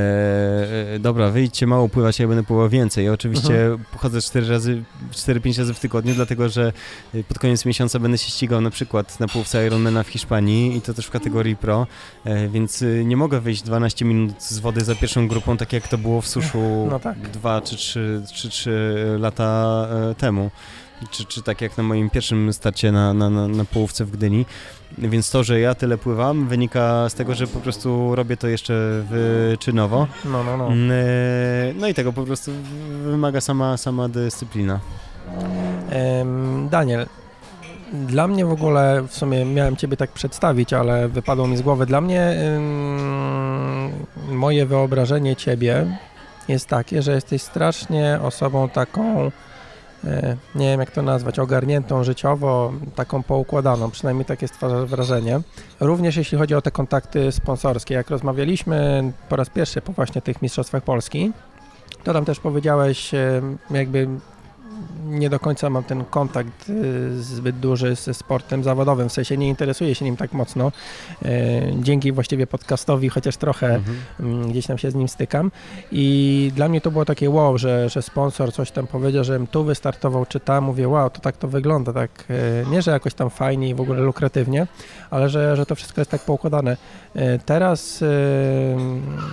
e, 0.94 0.98
dobra, 0.98 1.30
wyjdźcie 1.30 1.66
mało 1.66 1.88
pływać, 1.88 2.18
ja 2.18 2.28
będę 2.28 2.42
pływał 2.42 2.68
więcej. 2.68 3.04
Ja 3.04 3.12
oczywiście 3.12 3.64
mhm. 3.64 3.84
chodzę 3.96 4.20
4 4.20 4.48
razy, 4.48 4.82
4-5 5.12 5.58
razy 5.58 5.74
w 5.74 5.80
tygodniu, 5.80 6.14
dlatego 6.14 6.48
że 6.48 6.72
e, 7.14 7.24
pod 7.24 7.38
koniec 7.38 7.64
miesiąca 7.64 7.98
będę 7.98 8.18
się 8.18 8.30
ścigał 8.30 8.60
na 8.60 8.70
przykład 8.70 9.20
na 9.20 9.28
półce 9.28 9.66
Ironmana 9.66 10.02
w 10.02 10.08
Hiszpanii 10.08 10.76
i 10.76 10.80
to 10.80 10.94
też 10.94 11.06
w 11.06 11.10
kategorii 11.10 11.56
pro, 11.56 11.86
e, 12.24 12.48
więc 12.48 12.84
nie 13.04 13.16
mogę 13.16 13.40
wyjść 13.40 13.62
12 13.62 14.04
minut 14.04 14.42
z 14.42 14.58
wody 14.58 14.80
za 14.80 14.94
pierwszą 14.94 15.28
grupą, 15.28 15.56
tak 15.56 15.72
jak 15.72 15.88
to 15.88 15.98
było 15.98 16.20
w 16.20 16.28
suszu 16.28 16.86
no 16.90 16.98
tak. 16.98 17.18
2 17.18 17.60
czy 17.60 17.76
3, 17.76 18.22
3, 18.26 18.48
3 18.48 19.01
lata 19.18 19.86
e, 20.10 20.14
temu. 20.14 20.50
Czy, 21.10 21.24
czy 21.24 21.42
tak 21.42 21.60
jak 21.60 21.76
na 21.76 21.82
moim 21.82 22.10
pierwszym 22.10 22.52
starcie 22.52 22.92
na, 22.92 23.14
na, 23.14 23.30
na, 23.30 23.48
na 23.48 23.64
połówce 23.64 24.04
w 24.04 24.10
Gdyni. 24.10 24.46
Więc 24.98 25.30
to, 25.30 25.44
że 25.44 25.60
ja 25.60 25.74
tyle 25.74 25.98
pływam, 25.98 26.48
wynika 26.48 27.08
z 27.08 27.14
tego, 27.14 27.34
że 27.34 27.46
po 27.46 27.60
prostu 27.60 28.14
robię 28.14 28.36
to 28.36 28.48
jeszcze 28.48 29.04
wyczynowo. 29.10 30.06
No, 30.24 30.44
no, 30.44 30.56
no. 30.56 30.66
Mm, 30.66 30.90
e, 30.90 30.94
no 31.74 31.88
i 31.88 31.94
tego 31.94 32.12
po 32.12 32.24
prostu 32.24 32.50
wymaga 33.04 33.40
sama, 33.40 33.76
sama 33.76 34.08
dyscyplina. 34.08 34.80
Daniel, 36.70 37.06
dla 37.92 38.28
mnie 38.28 38.46
w 38.46 38.52
ogóle, 38.52 39.02
w 39.08 39.14
sumie 39.14 39.44
miałem 39.44 39.76
Ciebie 39.76 39.96
tak 39.96 40.10
przedstawić, 40.10 40.72
ale 40.72 41.08
wypadło 41.08 41.46
mi 41.46 41.56
z 41.56 41.62
głowy, 41.62 41.86
dla 41.86 42.00
mnie 42.00 42.36
moje 44.28 44.66
wyobrażenie 44.66 45.36
Ciebie 45.36 45.98
jest 46.48 46.68
takie, 46.68 47.02
że 47.02 47.12
jesteś 47.12 47.42
strasznie 47.42 48.18
osobą 48.22 48.68
taką, 48.68 49.30
e, 50.04 50.36
nie 50.54 50.66
wiem 50.66 50.80
jak 50.80 50.90
to 50.90 51.02
nazwać, 51.02 51.38
ogarniętą 51.38 52.04
życiowo, 52.04 52.72
taką 52.94 53.22
poukładaną, 53.22 53.90
przynajmniej 53.90 54.24
takie 54.24 54.48
stwarza 54.48 54.86
wrażenie. 54.86 55.40
Również 55.80 56.16
jeśli 56.16 56.38
chodzi 56.38 56.54
o 56.54 56.62
te 56.62 56.70
kontakty 56.70 57.32
sponsorskie, 57.32 57.94
jak 57.94 58.10
rozmawialiśmy 58.10 59.12
po 59.28 59.36
raz 59.36 59.50
pierwszy 59.50 59.80
po 59.80 59.92
właśnie 59.92 60.22
tych 60.22 60.42
Mistrzostwach 60.42 60.82
Polski, 60.82 61.32
to 62.04 62.12
tam 62.12 62.24
też 62.24 62.40
powiedziałeś 62.40 63.14
e, 63.14 63.42
jakby 63.70 64.08
nie 65.12 65.30
do 65.30 65.40
końca 65.40 65.70
mam 65.70 65.84
ten 65.84 66.04
kontakt 66.04 66.68
y, 66.68 67.22
zbyt 67.22 67.58
duży 67.58 67.94
ze 67.94 68.14
sportem 68.14 68.64
zawodowym, 68.64 69.08
w 69.08 69.12
sensie 69.12 69.36
nie 69.36 69.48
interesuję 69.48 69.94
się 69.94 70.04
nim 70.04 70.16
tak 70.16 70.32
mocno. 70.32 70.72
E, 71.24 71.28
dzięki 71.82 72.12
właściwie 72.12 72.46
podcastowi, 72.46 73.08
chociaż 73.08 73.36
trochę 73.36 73.74
Mhm. 73.74 73.96
mm, 74.20 74.50
gdzieś 74.50 74.66
tam 74.66 74.78
się 74.78 74.90
z 74.90 74.94
nim 74.94 75.08
stykam. 75.08 75.50
I 75.92 76.52
dla 76.54 76.68
mnie 76.68 76.80
to 76.80 76.90
było 76.90 77.04
takie 77.04 77.30
wow, 77.30 77.58
że, 77.58 77.88
że 77.88 78.02
sponsor 78.02 78.52
coś 78.52 78.70
tam 78.70 78.86
powiedział, 78.86 79.24
żebym 79.24 79.46
tu 79.46 79.64
wystartował 79.64 80.26
czy 80.26 80.40
tam. 80.40 80.64
Mówię, 80.64 80.88
wow, 80.88 81.10
to 81.10 81.20
tak 81.20 81.36
to 81.36 81.48
wygląda, 81.48 81.92
tak 81.92 82.10
e, 82.30 82.70
nie, 82.70 82.82
że 82.82 82.90
jakoś 82.90 83.14
tam 83.14 83.30
fajnie 83.30 83.68
i 83.68 83.74
w 83.74 83.80
ogóle 83.80 84.00
lukratywnie, 84.00 84.66
ale 85.10 85.28
że, 85.28 85.56
że 85.56 85.66
to 85.66 85.74
wszystko 85.74 86.00
jest 86.00 86.10
tak 86.10 86.20
poukładane. 86.20 86.76
E, 87.14 87.38
Teraz 87.38 88.04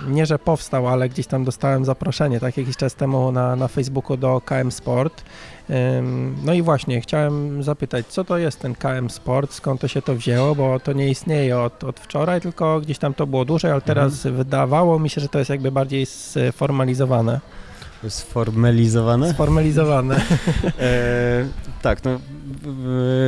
nie, 0.08 0.26
że 0.26 0.38
powstał, 0.38 0.88
ale 0.88 1.08
gdzieś 1.08 1.26
tam 1.26 1.44
dostałem 1.44 1.84
zaproszenie, 1.84 2.40
tak 2.40 2.56
jakiś 2.56 2.76
czas 2.76 2.94
temu 2.94 3.32
na, 3.32 3.56
na 3.56 3.68
Facebooku 3.68 4.16
do 4.16 4.40
KM 4.44 4.70
Sport. 4.70 5.22
No 6.44 6.52
i 6.54 6.62
właśnie, 6.62 7.00
chciałem 7.00 7.62
zapytać, 7.62 8.06
co 8.06 8.24
to 8.24 8.38
jest 8.38 8.60
ten 8.60 8.74
KM 8.74 9.10
Sport, 9.10 9.52
skąd 9.52 9.80
to 9.80 9.88
się 9.88 10.02
to 10.02 10.14
wzięło, 10.14 10.54
bo 10.54 10.80
to 10.80 10.92
nie 10.92 11.08
istnieje 11.08 11.58
od, 11.58 11.84
od 11.84 12.00
wczoraj, 12.00 12.40
tylko 12.40 12.80
gdzieś 12.80 12.98
tam 12.98 13.14
to 13.14 13.26
było 13.26 13.44
dłużej, 13.44 13.70
ale 13.70 13.80
teraz 13.80 14.26
wydawało 14.26 14.98
mi 14.98 15.10
się, 15.10 15.20
że 15.20 15.28
to 15.28 15.38
jest 15.38 15.50
jakby 15.50 15.72
bardziej 15.72 16.06
sformalizowane. 16.06 17.40
Sformalizowane? 18.08 19.32
Sformalizowane. 19.32 20.20
E, 20.80 21.44
tak, 21.82 22.04
no, 22.04 22.20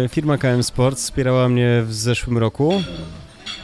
firma 0.08 0.38
KM 0.38 0.62
Sports 0.62 1.02
wspierała 1.02 1.48
mnie 1.48 1.82
w 1.86 1.94
zeszłym 1.94 2.38
roku, 2.38 2.82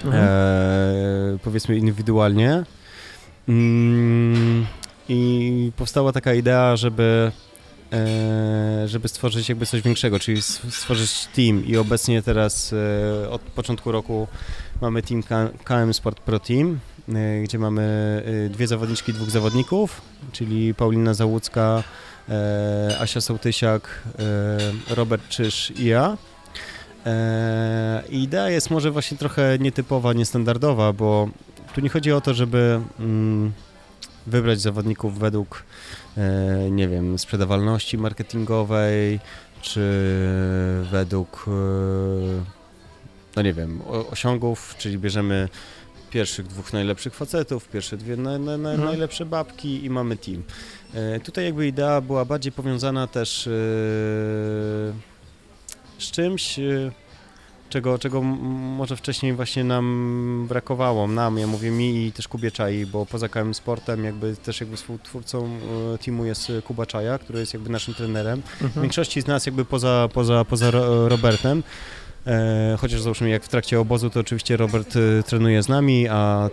Mhm. 0.05 0.25
e, 0.25 1.39
powiedzmy 1.45 1.77
indywidualnie. 1.77 2.65
Mm, 3.49 4.67
I 5.09 5.73
powstała 5.77 6.13
taka 6.13 6.35
idea, 6.35 6.77
żeby, 6.77 7.33
żeby 8.87 9.09
stworzyć 9.09 9.49
jakby 9.49 9.67
coś 9.67 9.83
większego, 9.83 10.19
czyli 10.19 10.43
stworzyć 10.43 11.27
team. 11.37 11.67
I 11.67 11.77
obecnie 11.77 12.23
teraz 12.23 12.73
e, 13.25 13.31
od 13.31 13.41
początku 13.41 13.93
roku 13.93 14.27
mamy 14.81 15.03
team 15.03 15.23
KM 15.65 15.93
Sport 15.93 16.21
Pro 16.21 16.39
Team, 16.39 16.79
e, 17.09 17.43
gdzie 17.43 17.59
mamy 17.59 17.83
e, 18.47 18.49
dwie 18.49 18.67
zawodniczki, 18.67 19.13
dwóch 19.13 19.31
zawodników, 19.31 20.01
czyli 20.33 20.75
Paulina 20.75 21.15
Załucka, 21.15 21.83
e, 22.29 22.97
Asia 23.01 23.21
Sołtysiak, 23.21 24.03
e, 24.91 24.95
Robert 24.95 25.29
Czyż 25.29 25.73
i 25.77 25.85
ja. 25.85 26.17
E, 27.07 28.03
i 28.11 28.23
idea 28.23 28.51
jest 28.51 28.71
może 28.71 28.91
właśnie 28.91 29.19
trochę 29.19 29.59
nietypowa, 29.59 30.13
niestandardowa, 30.13 30.93
bo 30.93 31.29
tu 31.75 31.81
nie 31.81 31.89
chodzi 31.89 32.13
o 32.13 32.21
to, 32.21 32.35
żeby 32.35 32.81
mm, 33.01 33.53
wybrać 34.27 34.61
zawodników 34.61 35.19
według, 35.19 35.65
e, 36.08 36.08
nie 36.71 36.89
wiem, 36.89 37.19
sprzedawalności 37.19 37.99
marketingowej, 37.99 39.21
czy 39.63 39.81
według, 40.91 41.45
e, 41.49 41.51
no 43.37 43.43
nie 43.43 43.53
wiem, 43.53 43.83
osiągów, 44.11 44.75
czyli 44.79 44.99
bierzemy 44.99 45.49
pierwszych 46.11 46.47
dwóch 46.47 46.73
najlepszych 46.73 47.15
facetów, 47.15 47.69
pierwsze 47.69 47.97
dwie 47.97 48.17
na, 48.17 48.39
na, 48.39 48.57
na, 48.59 48.71
Mhm. 48.71 48.89
najlepsze 48.89 49.27
babki 49.27 49.85
i 49.85 49.91
mamy 49.91 50.17
team. 50.17 50.43
E, 50.95 51.21
tutaj 51.21 51.45
jakby 51.45 51.67
idea 51.67 52.01
była 52.01 52.25
bardziej 52.25 52.53
powiązana 52.53 53.07
też 53.07 53.47
e, 53.47 53.51
z 55.99 56.11
czymś, 56.11 56.59
e, 56.59 56.63
czego, 57.69 57.99
czego 57.99 58.23
może 58.23 58.97
wcześniej 58.97 59.33
właśnie 59.33 59.65
nam 59.65 60.47
brakowało, 60.49 61.07
nam, 61.09 61.39
ja 61.39 61.47
mówię 61.47 61.71
mi 61.71 62.07
i 62.07 62.13
też 62.13 62.29
Kubie 62.29 62.51
Czai, 62.51 62.87
bo 62.87 63.07
poza 63.07 63.29
KM 63.29 63.55
Sportem 63.55 64.05
jakby 64.05 64.37
też 64.37 64.61
jakby 64.61 64.77
współtwórcą 64.77 65.49
e, 65.95 65.99
teamu 65.99 66.25
jest 66.25 66.51
e, 66.51 66.63
Kuba 66.63 66.87
Czaja, 66.87 67.19
który 67.19 67.41
jest 67.41 67.55
jakby 67.55 67.71
naszym 67.71 67.95
trenerem. 67.95 68.43
W 68.43 68.63
Mhm. 68.63 68.83
większości 68.83 69.23
z 69.23 69.27
nas 69.27 69.47
jakby 69.47 69.65
poza, 69.65 70.09
poza, 70.15 70.45
poza 70.45 70.71
Ro- 70.71 71.09
Robertem, 71.09 71.63
chociaż 72.79 73.01
załóżmy 73.01 73.29
jak 73.29 73.45
w 73.45 73.49
trakcie 73.49 73.81
obozu, 73.81 74.11
to 74.11 74.21
oczywiście 74.21 74.57
Robert 74.57 74.95
e, 74.97 75.23
trenuje 75.23 75.63
z 75.63 75.69
nami, 75.69 76.09
a 76.09 76.51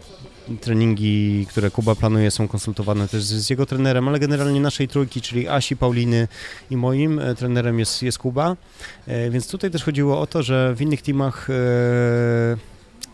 treningi, 0.61 1.45
które 1.49 1.72
Kuba 1.72 1.95
planuje 1.95 2.32
są 2.32 2.47
konsultowane 2.47 3.07
też 3.07 3.24
z, 3.24 3.49
jego 3.49 3.66
trenerem, 3.66 4.07
ale 4.07 4.20
generalnie 4.20 4.61
naszej 4.61 4.88
trójki, 4.88 5.22
czyli 5.22 5.47
Asi, 5.47 5.78
Pauliny 5.78 6.28
i 6.72 6.78
moim 6.78 7.20
e, 7.20 7.36
trenerem 7.36 7.80
jest, 7.80 8.03
jest 8.03 8.18
Kuba, 8.18 8.55
e, 9.07 9.30
więc 9.30 9.47
tutaj 9.47 9.72
też 9.72 9.84
chodziło 9.84 10.22
o 10.22 10.28
to, 10.28 10.43
że 10.43 10.74
w 10.76 10.82
innych 10.82 11.01
teamach 11.01 11.49
e, 11.49 11.53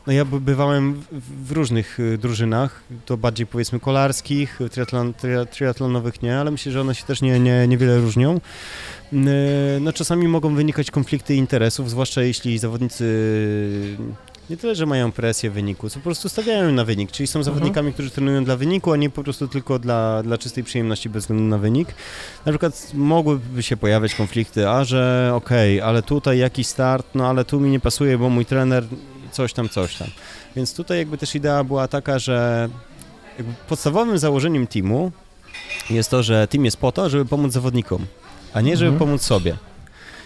no 0.08 0.14
ja 0.14 0.26
by- 0.26 0.42
bywałem 0.42 1.02
w, 1.46 1.52
różnych 1.52 2.00
e, 2.14 2.18
drużynach, 2.18 2.84
to 3.06 3.18
bardziej 3.18 3.48
powiedzmy 3.48 3.80
kolarskich, 3.80 4.60
triatlon, 4.72 5.14
tria, 5.14 5.46
triatlonowych 5.46 6.22
nie, 6.22 6.38
ale 6.40 6.52
myślę, 6.52 6.72
że 6.72 6.82
one 6.82 6.96
się 6.96 7.04
też 7.06 7.22
nie, 7.22 7.40
nie, 7.40 7.68
niewiele 7.68 7.98
różnią. 8.00 8.40
N- 9.14 9.30
No 9.84 9.94
czasami 9.94 10.28
mogą 10.28 10.56
wynikać 10.56 10.92
konflikty 10.92 11.36
interesów, 11.36 11.90
zwłaszcza 11.90 12.22
jeśli 12.24 12.58
zawodnicy 12.60 13.06
nie 14.50 14.58
tyle, 14.58 14.76
że 14.76 14.86
mają 14.86 15.12
presję 15.12 15.50
wyniku, 15.50 15.90
co 15.90 16.00
po 16.00 16.04
prostu 16.04 16.30
stawiają 16.30 16.72
na 16.72 16.86
wynik, 16.86 17.12
czyli 17.12 17.28
są 17.28 17.44
zawodnikami, 17.44 17.94
którzy 17.94 18.10
trenują 18.10 18.44
dla 18.46 18.56
wyniku, 18.58 18.92
a 18.92 18.98
nie 18.98 19.10
po 19.10 19.24
prostu 19.24 19.48
tylko 19.48 19.80
dla, 19.80 20.24
dla 20.24 20.38
czystej 20.38 20.64
przyjemności 20.64 21.10
bez 21.10 21.24
względu 21.24 21.44
na 21.44 21.58
wynik. 21.58 21.88
Na 22.46 22.52
przykład 22.52 22.92
mogłyby 22.94 23.64
się 23.64 23.78
pojawiać 23.78 24.16
konflikty, 24.16 24.70
a 24.70 24.84
że 24.84 25.32
okej, 25.36 25.82
ale 25.82 26.02
tutaj 26.04 26.38
jakiś 26.38 26.68
start, 26.68 27.08
no 27.16 27.28
ale 27.30 27.46
tu 27.46 27.60
mi 27.60 27.70
nie 27.70 27.80
pasuje, 27.80 28.18
bo 28.18 28.30
mój 28.30 28.46
trener 28.46 28.84
coś 29.32 29.54
tam, 29.54 29.70
coś 29.70 29.96
tam. 29.96 30.08
Więc 30.56 30.74
tutaj 30.74 30.98
jakby 30.98 31.18
też 31.18 31.36
idea 31.36 31.64
była 31.64 31.88
taka, 31.88 32.20
że 32.20 32.70
podstawowym 33.68 34.18
założeniem 34.18 34.68
teamu 34.68 35.12
jest 35.90 36.10
to, 36.10 36.24
że 36.24 36.48
team 36.48 36.66
jest 36.66 36.78
po 36.78 36.92
to, 36.92 37.10
żeby 37.10 37.26
pomóc 37.26 37.52
zawodnikom, 37.54 38.06
a 38.54 38.62
nie 38.62 38.78
żeby 38.78 38.92
Mhm. 38.92 39.00
pomóc 39.00 39.22
sobie. 39.22 39.58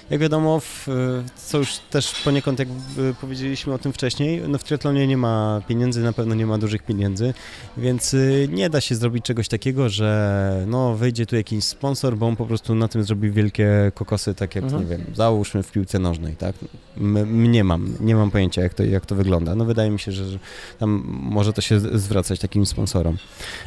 Jak 0.09 0.19
wiadomo, 0.19 0.59
w, 0.59 0.87
co 1.35 1.57
już 1.57 1.77
też 1.89 2.21
poniekąd 2.23 2.59
jak 2.59 2.67
y, 2.67 3.13
powiedzieliśmy 3.21 3.73
o 3.73 3.77
tym 3.77 3.93
wcześniej, 3.93 4.41
no 4.47 4.57
w 4.57 4.63
triatlonie 4.63 5.07
nie 5.07 5.17
ma 5.17 5.61
pieniędzy, 5.67 6.01
na 6.03 6.13
pewno 6.13 6.35
nie 6.35 6.45
ma 6.45 6.57
dużych 6.57 6.83
pieniędzy, 6.83 7.33
więc 7.77 8.13
y, 8.13 8.47
nie 8.51 8.69
da 8.69 8.81
się 8.81 8.95
zrobić 8.95 9.25
czegoś 9.25 9.47
takiego, 9.47 9.89
że 9.89 10.63
no 10.67 10.95
wyjdzie 10.95 11.25
tu 11.25 11.35
jakiś 11.35 11.63
sponsor, 11.63 12.17
bo 12.17 12.27
on 12.27 12.35
po 12.35 12.45
prostu 12.45 12.75
na 12.75 12.87
tym 12.87 13.03
zrobi 13.03 13.31
wielkie 13.31 13.91
kokosy, 13.95 14.33
tak 14.35 14.55
jak, 14.55 14.63
Mhm. 14.63 14.81
nie 14.83 14.89
wiem, 14.89 15.01
załóżmy 15.13 15.63
w 15.63 15.71
piłce 15.71 15.99
nożnej, 15.99 16.35
tak? 16.35 16.55
M- 16.97 17.51
nie 17.51 17.63
mam, 17.63 17.95
nie 17.99 18.15
mam 18.15 18.31
pojęcia 18.31 18.61
jak 18.61 18.73
to, 18.73 18.83
jak 18.83 19.05
to 19.05 19.15
wygląda. 19.15 19.55
No 19.55 19.65
wydaje 19.65 19.89
mi 19.91 19.99
się, 19.99 20.11
że, 20.11 20.25
że 20.29 20.39
tam 20.79 21.03
może 21.07 21.53
to 21.53 21.61
się 21.61 21.79
zwracać 21.79 22.39
takim 22.39 22.65
sponsorom. 22.65 23.17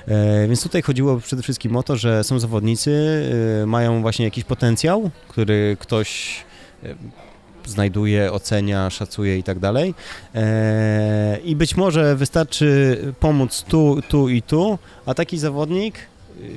E, 0.09 0.47
więc 0.49 0.62
tutaj 0.62 0.82
chodziło 0.82 1.16
przede 1.20 1.43
wszystkim 1.43 1.76
o 1.76 1.82
to, 1.82 1.97
że 1.97 2.24
są 2.24 2.39
zawodnicy, 2.39 2.93
e, 3.62 3.66
mają 3.66 4.03
właśnie 4.03 4.24
jakiś 4.24 4.45
potencjał, 4.45 5.11
który 5.28 5.76
ktoś 5.80 6.28
e, 6.28 6.38
znajduje, 7.66 8.33
ocenia, 8.33 8.91
szacuje 8.91 9.39
i 9.39 9.43
tak 9.43 9.59
dalej. 9.59 9.95
E, 10.35 11.39
I 11.45 11.57
być 11.57 11.76
może 11.76 12.16
wystarczy 12.16 12.99
pomóc 13.20 13.64
tu, 13.68 13.99
tu 14.09 14.29
i 14.29 14.43
tu, 14.43 14.79
a 15.07 15.14
taki 15.14 15.39
zawodnik 15.39 15.95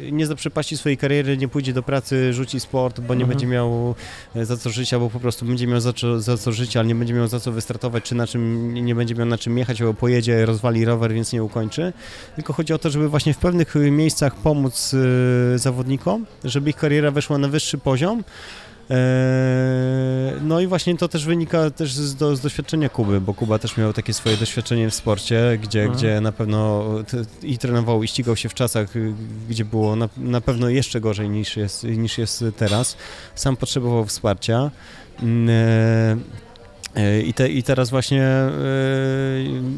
e, 0.08 0.12
nie 0.12 0.26
zaprzepaści 0.26 0.78
swojej 0.78 0.98
kariery, 0.98 1.38
nie 1.38 1.48
pójdzie 1.48 1.74
do 1.74 1.84
pracy, 1.84 2.34
rzuci 2.34 2.60
sport, 2.60 3.00
bo 3.00 3.14
nie 3.14 3.22
Mhm. 3.24 3.30
będzie 3.30 3.48
miał 3.48 3.96
e, 4.36 4.46
za 4.46 4.58
co 4.58 4.70
żyć, 4.70 4.94
albo 4.94 5.10
po 5.10 5.20
prostu 5.20 5.46
będzie 5.46 5.68
miał 5.68 5.80
za 5.80 5.94
co, 5.94 6.20
za 6.22 6.38
co 6.38 6.52
żyć, 6.52 6.78
ale 6.78 6.88
nie 6.88 6.96
będzie 6.96 7.14
miał 7.14 7.28
za 7.28 7.40
co 7.40 7.52
wystartować, 7.52 8.04
czy 8.04 8.16
na 8.16 8.28
czym 8.28 8.74
nie 8.74 8.96
będzie 8.96 9.16
miał 9.16 9.26
na 9.28 9.38
czym 9.38 9.58
jechać, 9.58 9.82
albo 9.82 9.94
pojedzie, 9.94 10.46
rozwali 10.46 10.86
rower, 10.86 11.14
więc 11.14 11.34
nie 11.34 11.44
ukończy. 11.44 11.94
Tylko 12.36 12.54
chodzi 12.54 12.74
o 12.74 12.78
to, 12.80 12.90
żeby 12.90 13.10
właśnie 13.10 13.34
w 13.34 13.38
pewnych 13.38 13.76
miejscach 13.76 14.36
pomóc 14.36 14.96
zawodnikom, 15.56 16.26
żeby 16.44 16.70
ich 16.70 16.76
kariera 16.76 17.12
weszła 17.12 17.38
na 17.38 17.48
wyższy 17.48 17.78
poziom. 17.78 18.24
Eee, 18.90 18.98
No 20.42 20.60
i 20.60 20.68
właśnie 20.68 20.98
to 20.98 21.08
też 21.08 21.26
wynika 21.26 21.70
też 21.70 21.94
z, 21.94 22.16
do, 22.16 22.36
z 22.36 22.42
doświadczenia 22.42 22.90
Kuby, 22.90 23.22
bo 23.22 23.34
Kuba 23.34 23.60
też 23.60 23.78
miał 23.78 23.94
takie 23.94 24.14
swoje 24.14 24.38
doświadczenie 24.38 24.90
w 24.90 24.94
sporcie, 24.96 25.60
gdzie, 25.64 25.80
Mhm. 25.82 25.98
gdzie 25.98 26.22
na 26.22 26.32
pewno 26.32 26.86
i 27.44 27.58
trenował 27.58 28.04
i 28.04 28.08
ścigał 28.08 28.36
się 28.36 28.50
w 28.50 28.54
czasach, 28.54 28.96
y, 28.96 29.14
gdzie 29.50 29.66
było 29.66 29.96
na, 29.96 30.10
na 30.18 30.42
pewno 30.42 30.70
jeszcze 30.70 31.02
gorzej 31.02 31.30
niż 31.30 31.58
jest, 31.58 31.84
niż 31.84 32.18
jest 32.18 32.44
teraz. 32.58 32.98
Sam 33.36 33.58
potrzebował 33.58 34.06
wsparcia. 34.06 34.72
E, 35.50 36.18
I, 37.26 37.34
te, 37.34 37.50
I 37.50 37.64
teraz 37.64 37.90
właśnie 37.90 38.24
e, 38.24 38.52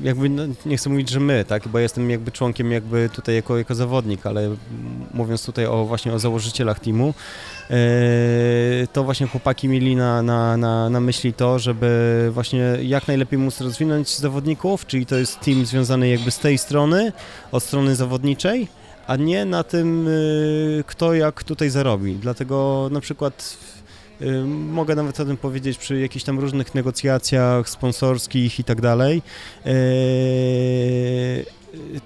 jakby, 0.03 0.29
no, 0.29 0.43
nie 0.65 0.77
chcę 0.77 0.89
mówić, 0.89 1.09
że 1.09 1.19
my, 1.19 1.45
tak, 1.45 1.67
bo 1.67 1.79
jestem 1.79 2.09
jakby 2.09 2.31
członkiem 2.31 2.71
jakby 2.71 3.09
tutaj 3.13 3.35
jako, 3.35 3.57
jako 3.57 3.75
zawodnik, 3.75 4.25
ale 4.25 4.55
mówiąc 5.13 5.45
tutaj 5.45 5.65
o 5.65 5.85
właśnie 5.85 6.13
o 6.13 6.19
założycielach 6.19 6.79
teamu, 6.79 7.13
e, 7.69 7.75
to 8.93 9.03
właśnie 9.03 9.27
chłopaki 9.27 9.67
mieli 9.67 9.95
na, 9.95 10.21
na, 10.21 10.57
na, 10.57 10.89
na 10.89 10.99
myśli 10.99 11.33
to, 11.33 11.59
żeby 11.59 12.29
właśnie 12.33 12.77
jak 12.81 13.07
najlepiej 13.07 13.39
móc 13.39 13.61
rozwinąć 13.61 14.17
zawodników, 14.17 14.85
czyli 14.85 15.05
to 15.05 15.15
jest 15.15 15.39
team 15.39 15.65
związany 15.65 16.09
jakby 16.09 16.31
z 16.31 16.39
tej 16.39 16.57
strony, 16.57 17.11
od 17.51 17.63
strony 17.63 17.95
zawodniczej, 17.95 18.67
a 19.07 19.15
nie 19.15 19.45
na 19.45 19.63
tym, 19.63 20.09
kto 20.87 21.13
jak 21.13 21.43
tutaj 21.43 21.69
zarobi. 21.69 22.15
Dlatego 22.15 22.89
na 22.91 23.01
przykład 23.01 23.57
mogę 24.47 24.95
nawet 24.95 25.19
o 25.19 25.25
tym 25.25 25.37
powiedzieć 25.37 25.77
przy 25.77 25.99
jakichś 25.99 26.25
tam 26.25 26.39
różnych 26.39 26.75
negocjacjach 26.75 27.69
sponsorskich 27.69 28.59
i 28.59 28.63
tak 28.63 28.81
dalej. 28.81 29.21
Y, 29.65 31.45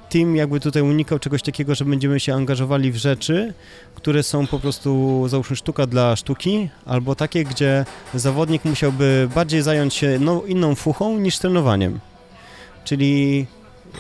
Team 0.10 0.36
jakby 0.36 0.60
tutaj 0.60 0.82
unikał 0.82 1.20
czegoś 1.20 1.42
takiego, 1.42 1.76
że 1.76 1.86
będziemy 1.86 2.20
się 2.20 2.34
angażowali 2.34 2.92
w 2.92 2.96
rzeczy, 2.96 3.54
które 3.96 4.24
są 4.24 4.48
po 4.48 4.60
prostu 4.60 5.24
załóżmy 5.28 5.56
sztuka 5.56 5.88
dla 5.88 6.16
sztuki, 6.16 6.70
albo 6.86 7.16
takie, 7.16 7.44
gdzie 7.44 7.86
zawodnik 8.14 8.66
musiałby 8.66 9.30
bardziej 9.36 9.62
zająć 9.62 9.94
się 9.94 10.18
no, 10.20 10.44
inną 10.48 10.76
fuchą 10.76 11.18
niż 11.18 11.40
trenowaniem. 11.40 12.00
Czyli 12.84 13.46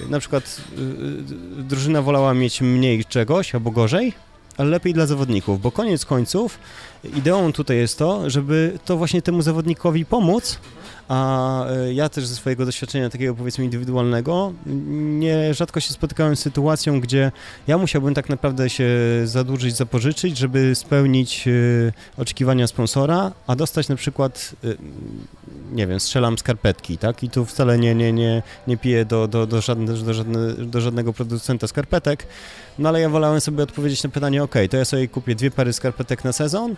na 0.09 0.20
przykład 0.20 0.61
y, 0.78 0.82
y, 0.82 1.63
drużyna 1.63 2.01
wolała 2.01 2.34
mieć 2.34 2.61
mniej 2.61 3.05
czegoś 3.05 3.55
albo 3.55 3.72
gorzej, 3.72 4.13
ale 4.58 4.70
lepiej 4.70 4.93
dla 4.93 5.05
zawodników, 5.05 5.62
bo 5.62 5.72
koniec 5.72 6.05
końców 6.05 6.60
ideą 7.03 7.53
tutaj 7.53 7.78
jest 7.78 7.97
to, 7.97 8.30
żeby 8.30 8.80
to 8.86 8.97
właśnie 8.97 9.22
temu 9.22 9.41
zawodnikowi 9.41 10.05
pomóc, 10.05 10.60
a 11.08 11.66
e, 11.66 11.93
ja 11.93 12.10
też 12.10 12.28
ze 12.28 12.36
swojego 12.36 12.66
doświadczenia 12.66 13.10
takiego 13.10 13.36
powiedzmy 13.36 13.64
indywidualnego 13.64 14.53
nie 14.66 15.53
rzadko 15.53 15.80
się 15.80 15.93
spotykałem 15.93 16.36
z 16.36 16.39
sytuacją, 16.39 16.99
gdzie 16.99 17.32
ja 17.68 17.78
musiałbym 17.78 18.14
tak 18.14 18.30
naprawdę 18.30 18.70
się 18.70 18.89
zadłużyć, 19.24 19.76
zapożyczyć, 19.76 20.38
żeby 20.38 20.76
spełnić 20.76 21.47
e, 21.47 22.22
oczekiwania 22.22 22.68
sponsora, 22.68 23.32
a 23.47 23.55
dostać 23.55 23.89
na 23.89 23.95
przykład 23.95 24.55
e, 24.64 24.68
nie 25.72 25.88
wiem, 25.88 25.99
strzelam 25.99 26.38
skarpetki, 26.38 26.97
tak? 26.97 27.24
I 27.24 27.30
tu 27.30 27.45
wcale 27.45 27.78
nie, 27.78 27.95
nie, 27.95 28.14
nie, 28.14 28.43
nie 28.68 28.78
piję 28.78 29.05
do, 29.05 29.28
do, 29.28 29.47
do, 29.47 29.62
żadne, 29.62 29.93
do, 29.93 30.14
żadne, 30.14 30.53
do 30.53 30.82
żadnego 30.82 31.14
producenta 31.14 31.68
skarpetek, 31.68 32.28
no 32.80 32.89
ale 32.89 33.01
ja 33.01 33.09
wolałem 33.09 33.41
sobie 33.41 33.63
odpowiedzieć 33.63 34.03
na 34.03 34.09
pytanie, 34.09 34.43
ok, 34.43 34.55
to 34.69 34.78
ja 34.78 34.86
sobie 34.86 35.07
kupię 35.07 35.36
dwie 35.36 35.51
pary 35.51 35.73
skarpetek 35.73 36.23
na 36.23 36.34
sezon, 36.34 36.75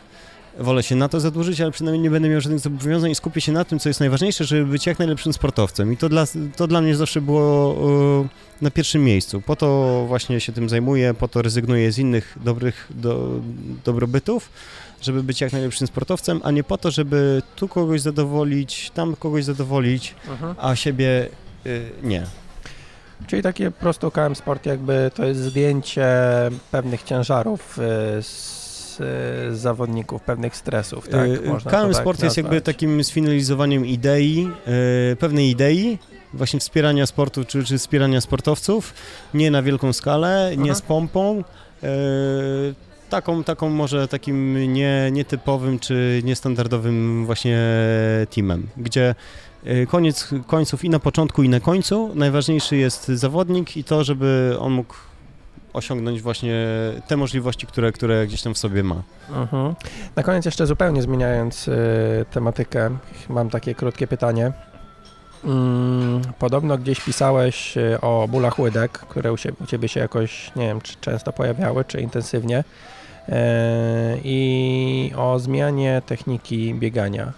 wolę 0.60 0.84
się 0.84 0.96
na 0.96 1.10
to 1.10 1.20
zadłużyć, 1.20 1.62
ale 1.62 1.72
przynajmniej 1.72 2.04
nie 2.04 2.10
będę 2.10 2.30
miał 2.30 2.42
żadnych 2.42 2.60
zobowiązań 2.60 3.12
i 3.12 3.16
skupię 3.16 3.42
się 3.42 3.52
na 3.52 3.66
tym, 3.66 3.80
co 3.80 3.90
jest 3.90 4.00
najważniejsze, 4.00 4.46
żeby 4.46 4.66
być 4.66 4.86
jak 4.86 5.00
najlepszym 5.00 5.34
sportowcem. 5.34 5.94
I 5.94 5.98
to 5.98 6.10
dla, 6.10 6.26
to 6.56 6.68
dla 6.68 6.82
mnie 6.82 6.96
zawsze 6.96 7.22
było 7.22 7.74
uh, 7.74 8.28
na 8.62 8.72
pierwszym 8.72 9.04
miejscu. 9.04 9.42
Po 9.42 9.56
to 9.56 10.06
właśnie 10.08 10.40
się 10.40 10.52
tym 10.52 10.70
zajmuję, 10.70 11.14
po 11.14 11.28
to 11.28 11.42
rezygnuję 11.42 11.92
z 11.92 11.98
innych 12.00 12.38
dobrych 12.44 12.88
do, 12.90 13.30
dobrobytów, 13.86 14.50
żeby 15.02 15.24
być 15.24 15.42
jak 15.42 15.52
najlepszym 15.52 15.88
sportowcem, 15.88 16.42
a 16.44 16.52
nie 16.52 16.64
po 16.64 16.78
to, 16.78 16.92
żeby 16.92 17.42
tu 17.56 17.68
kogoś 17.68 18.02
zadowolić, 18.02 18.92
tam 18.94 19.16
kogoś 19.16 19.44
zadowolić, 19.44 20.16
mhm. 20.30 20.56
a 20.58 20.76
siebie 20.76 21.30
y, 21.66 21.90
nie. 22.04 22.26
Czyli 23.28 23.42
takie 23.42 23.72
prosto 23.72 24.12
KM 24.12 24.36
Sport 24.36 24.66
jakby 24.66 25.12
to 25.16 25.26
jest 25.26 25.40
zdjęcie 25.40 26.08
pewnych 26.72 27.04
ciężarów 27.04 27.80
y, 27.80 27.82
z 28.24 29.60
zawodników, 29.60 30.22
pewnych 30.22 30.56
stresów, 30.56 31.08
tak? 31.08 31.28
Y, 31.30 31.42
Można 31.50 31.72
KM 31.72 31.88
tak 31.88 31.96
Sport 31.96 32.24
jest 32.24 32.38
jakby 32.38 32.62
takim 32.62 33.04
sfinalizowaniem 33.04 33.86
idei, 33.86 34.50
y, 35.12 35.16
pewnej 35.16 35.50
idei, 35.50 35.98
właśnie 36.34 36.60
wspierania 36.60 37.06
sportu 37.06 37.46
czy, 37.46 37.64
czy 37.64 37.78
wspierania 37.78 38.22
sportowców, 38.22 38.94
nie 39.34 39.52
na 39.52 39.62
wielką 39.62 39.94
skalę, 39.94 40.52
nie 40.58 40.76
z 40.76 40.82
pompą, 40.82 41.44
taką, 43.10 43.44
taką 43.44 43.70
może 43.70 44.08
takim 44.08 44.74
nie, 44.74 45.10
nietypowym 45.12 45.80
czy 45.80 46.22
niestandardowym 46.24 47.26
właśnie 47.26 47.60
teamem, 48.30 48.68
gdzie 48.78 49.16
koniec 49.88 50.30
końców 50.48 50.84
i 50.84 50.90
na 50.90 51.00
początku 51.00 51.44
i 51.44 51.50
na 51.50 51.60
końcu 51.60 52.12
najważniejszy 52.16 52.78
jest 52.78 53.08
zawodnik 53.08 53.78
i 53.78 53.84
to, 53.84 54.04
żeby 54.04 54.56
on 54.60 54.72
mógł 54.72 54.94
osiągnąć 55.74 56.22
właśnie 56.22 56.66
te 57.08 57.18
możliwości, 57.18 57.68
które, 57.68 57.92
które 57.92 58.28
gdzieś 58.28 58.42
tam 58.42 58.54
w 58.54 58.58
sobie 58.58 58.84
ma. 58.84 59.02
Mhm. 59.30 59.76
Na 60.16 60.24
koniec 60.24 60.46
jeszcze 60.46 60.68
zupełnie 60.68 61.02
zmieniając 61.02 61.68
y, 61.68 62.26
tematykę, 62.32 62.98
mam 63.30 63.50
takie 63.50 63.76
krótkie 63.76 64.08
pytanie. 64.08 64.52
Mm, 65.44 66.22
podobno 66.40 66.78
gdzieś 66.78 67.02
pisałeś 67.02 67.76
o 68.02 68.28
bólach 68.30 68.60
łydek, 68.60 68.92
które 68.92 69.34
u, 69.34 69.38
się, 69.38 69.52
u 69.64 69.66
Ciebie 69.66 69.88
się 69.88 70.00
jakoś, 70.00 70.52
nie 70.56 70.68
wiem, 70.68 70.82
czy 70.82 70.96
często 71.02 71.34
pojawiały, 71.34 71.86
czy 71.86 72.02
intensywnie. 72.02 72.64
E, 73.30 74.18
i 74.24 75.14
o 75.18 75.40
zmianie 75.40 76.02
techniki 76.06 76.74
biegania. 76.74 77.34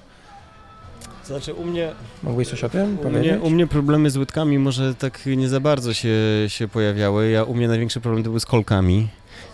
Znaczy 1.23 1.53
u 1.53 1.65
mnie... 1.65 1.91
Mógłbyś 2.23 2.47
coś 2.47 2.63
o 2.63 2.69
tym 2.69 2.97
u 3.03 3.09
Mnie, 3.09 3.39
u 3.41 3.49
mnie 3.49 3.67
problemy 3.67 4.09
z 4.09 4.17
łydkami 4.17 4.59
może 4.59 4.95
tak 4.95 5.25
nie 5.25 5.49
za 5.49 5.59
bardzo 5.59 5.93
się, 5.93 6.09
się 6.47 6.67
pojawiały. 6.67 7.29
Ja, 7.29 7.43
u 7.43 7.53
mnie 7.53 7.67
największy 7.67 8.01
problem 8.01 8.23
to 8.23 8.29
był 8.29 8.39
z 8.39 8.45
kolkami. 8.45 9.07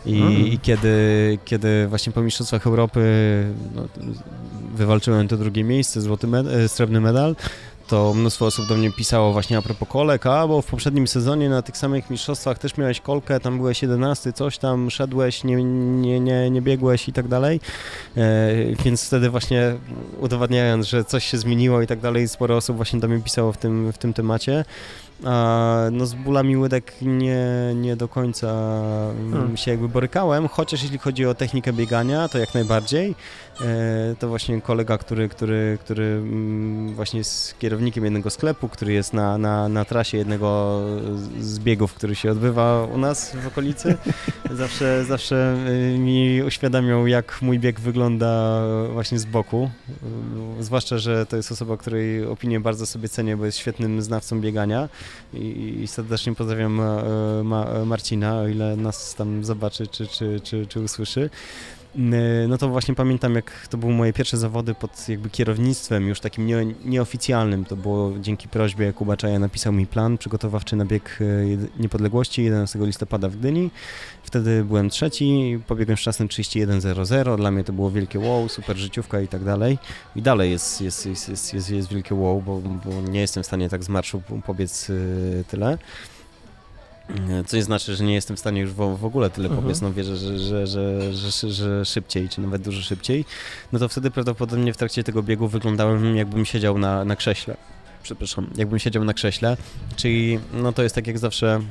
I, 0.05 0.20
i 0.53 0.59
kiedy, 0.59 1.38
kiedy 1.45 1.88
właśnie 1.88 2.13
po 2.13 2.22
Mistrzostwach 2.22 2.68
Europy 2.68 2.99
no, 3.76 3.88
wywalczyłem 4.76 5.28
to 5.28 5.38
drugie 5.38 5.63
miejsce, 5.63 6.01
złoty 6.01 6.28
med 6.28 6.47
e, 6.47 6.70
srebrny 6.70 7.01
medal, 7.01 7.36
to 7.88 8.14
mnóstwo 8.14 8.46
osób 8.46 8.68
do 8.68 8.76
mnie 8.76 8.92
pisało 8.92 9.34
właśnie 9.34 9.58
a 9.58 9.62
propos 9.62 9.90
kolek, 9.90 10.26
a 10.26 10.48
bo 10.48 10.62
w 10.62 10.66
poprzednim 10.66 11.08
sezonie 11.08 11.50
na 11.50 11.62
tych 11.62 11.78
samych 11.78 12.10
mistrzostwach 12.10 12.60
też 12.60 12.78
miałeś 12.78 13.02
kolkę, 13.02 13.40
tam 13.40 13.58
byłeś 13.58 13.82
11, 13.82 14.34
coś 14.34 14.58
tam, 14.58 14.90
szedłeś, 14.92 15.44
nie, 15.44 15.64
nie, 15.64 16.20
nie, 16.20 16.50
nie 16.50 16.62
biegłeś 16.62 17.08
i 17.08 17.14
tak 17.14 17.28
dalej, 17.28 17.60
e, 18.18 18.50
więc 18.84 19.08
wtedy 19.08 19.30
właśnie 19.30 19.76
udowadniając, 20.20 20.88
że 20.88 21.06
coś 21.06 21.26
się 21.26 21.38
zmieniło 21.38 21.82
i 21.82 21.88
tak 21.88 22.00
dalej, 22.00 22.28
sporo 22.28 22.56
osób 22.56 22.76
właśnie 22.76 23.00
do 23.00 23.08
mnie 23.08 23.22
pisało 23.22 23.54
w 23.54 23.58
tym, 23.58 23.92
w 23.94 23.98
tym 23.98 24.14
temacie. 24.14 24.66
A, 25.26 25.89
no 25.91 26.05
z 26.05 26.13
bólami 26.13 26.57
łydek 26.57 26.93
nie, 27.01 27.45
nie 27.76 27.95
do 27.95 28.07
końca 28.07 28.47
hmm. 29.32 29.57
się 29.57 29.72
jakby 29.72 29.89
borykałem, 29.89 30.47
chociaż 30.47 30.84
jeśli 30.84 30.97
chodzi 30.97 31.26
o 31.26 31.34
technikę 31.34 31.74
biegania, 31.74 32.30
to 32.30 32.38
jak 32.38 32.53
najbardziej. 32.53 33.15
E, 33.61 34.15
to 34.20 34.28
właśnie 34.28 34.61
kolega, 34.61 34.97
który, 34.97 35.30
który, 35.30 35.78
który 35.82 36.03
mm, 36.03 36.95
właśnie 36.95 37.18
jest 37.18 37.59
kierownikiem 37.59 38.03
jednego 38.03 38.30
sklepu, 38.30 38.70
który 38.70 38.93
jest 38.93 39.13
na, 39.13 39.38
na, 39.38 39.70
na 39.70 39.86
trasie 39.86 40.18
jednego 40.18 40.82
z 41.39 41.59
biegów, 41.59 41.93
który 41.93 42.15
się 42.15 42.32
odbywa 42.32 42.84
u 42.84 42.97
nas 42.97 43.36
w 43.36 43.47
okolicy, 43.47 43.97
zawsze, 44.51 45.05
zawsze 45.05 45.55
y, 45.95 45.97
mi 45.97 46.43
uświadamiał, 46.43 47.07
jak 47.07 47.41
mój 47.41 47.59
bieg 47.59 47.80
wygląda 47.80 48.61
właśnie 48.93 49.20
z 49.20 49.26
boku. 49.26 49.70
Zwłaszcza, 50.59 50.97
że 50.97 51.26
to 51.26 51.38
jest 51.38 51.51
osoba, 51.51 51.78
której 51.78 52.26
opinię 52.26 52.59
bardzo 52.59 52.86
sobie 52.86 53.09
cenię, 53.09 53.38
bo 53.38 53.45
jest 53.45 53.57
świetnym 53.57 54.01
znawcą 54.01 54.41
biegania 54.41 54.89
i, 55.34 55.80
i 55.84 55.88
serdecznie 55.88 56.36
pozdrawiam 56.36 56.80
e, 56.80 57.43
Ma, 57.43 57.86
Marcina, 57.86 58.39
o 58.39 58.47
ile 58.47 58.76
nas 58.76 59.16
tam 59.16 59.45
zobaczy 59.45 59.88
czy, 59.88 60.08
czy, 60.08 60.39
czy, 60.43 60.68
czy 60.68 60.80
usłyszy. 60.80 61.30
No 62.48 62.58
to 62.58 62.70
właśnie 62.70 62.95
pamiętam, 62.95 63.36
jak 63.36 63.68
to 63.68 63.78
były 63.78 63.93
moje 63.93 64.14
pierwsze 64.14 64.38
zawody 64.38 64.74
pod 64.74 65.10
jakby 65.10 65.30
kierownictwem, 65.30 66.08
już 66.08 66.20
takim 66.20 66.45
nie, 66.45 66.66
nieoficjalnym. 66.86 67.66
To 67.66 67.76
było 67.76 68.14
dzięki 68.20 68.48
prośbie 68.48 68.86
Jakuba 68.86 69.18
Czaja 69.18 69.39
napisał 69.39 69.74
mi 69.74 69.88
plan 69.88 70.18
przygotowawczy 70.18 70.76
na 70.76 70.86
bieg 70.86 71.20
e, 71.22 71.82
niepodległości 71.82 72.43
11 72.43 72.80
listopada 72.80 73.30
w 73.30 73.36
Gdyni. 73.36 73.72
Wtedy 74.24 74.64
byłem 74.64 74.89
trzeci, 74.89 75.60
pobiegłem 75.68 75.98
z 75.98 76.02
czasem 76.02 76.28
31.00. 76.28 77.38
Dla 77.38 77.52
mnie 77.52 77.64
to 77.64 77.74
było 77.74 77.91
wielkie 77.91 78.20
wow, 78.20 78.50
super 78.50 78.78
życiówka 78.78 79.22
i 79.22 79.28
tak 79.28 79.43
dalej. 79.43 79.78
I 80.16 80.22
dalej 80.22 80.52
jest, 80.52 80.82
jest, 80.82 81.06
jest, 81.06 81.30
jest, 81.30 81.54
jest, 81.54 81.70
jest 81.70 81.89
wielkie 81.89 82.16
wow, 82.16 82.41
bo, 82.41 82.62
bo 82.62 83.02
nie 83.10 83.20
jestem 83.20 83.43
w 83.43 83.45
stanie 83.45 83.70
tak 83.70 83.84
z 83.84 83.89
marszu 83.89 84.22
pobiec 84.45 84.89
e, 84.89 84.93
tyle. 85.43 85.78
Co 87.45 87.58
nie 87.58 87.64
znaczy, 87.64 87.95
że 87.95 88.03
nie 88.03 88.14
jestem 88.14 88.38
w 88.38 88.39
stanie 88.39 88.62
już 88.62 88.72
w, 88.74 89.05
ogóle 89.05 89.30
tyle 89.30 89.47
mhm. 89.47 89.64
pobiec, 89.64 89.82
no 89.82 89.93
wierzę, 89.93 90.18
że, 90.18 90.39
że, 90.39 90.68
że, 90.68 91.14
że, 91.14 91.51
że 91.51 91.86
szybciej, 91.86 92.30
czy 92.30 92.41
nawet 92.41 92.62
dużo 92.62 92.82
szybciej, 92.82 93.26
no 93.72 93.80
to 93.80 93.89
wtedy 93.89 94.12
prawdopodobnie 94.12 94.74
w 94.74 94.78
trakcie 94.78 95.03
tego 95.03 95.24
biegu 95.24 95.47
wyglądałem 95.47 96.16
jakbym 96.16 96.45
siedział 96.45 96.78
na, 96.78 97.05
na 97.05 97.16
krześle. 97.16 97.58
Przepraszam, 98.03 98.49
jakbym 98.55 98.80
siedział 98.80 99.03
na 99.03 99.14
krześle, 99.14 99.58
czyli 99.95 100.39
no 100.53 100.74
to 100.74 100.84
jest 100.84 100.95
tak 100.95 101.08
jak 101.08 101.18
zawsze 101.18 101.62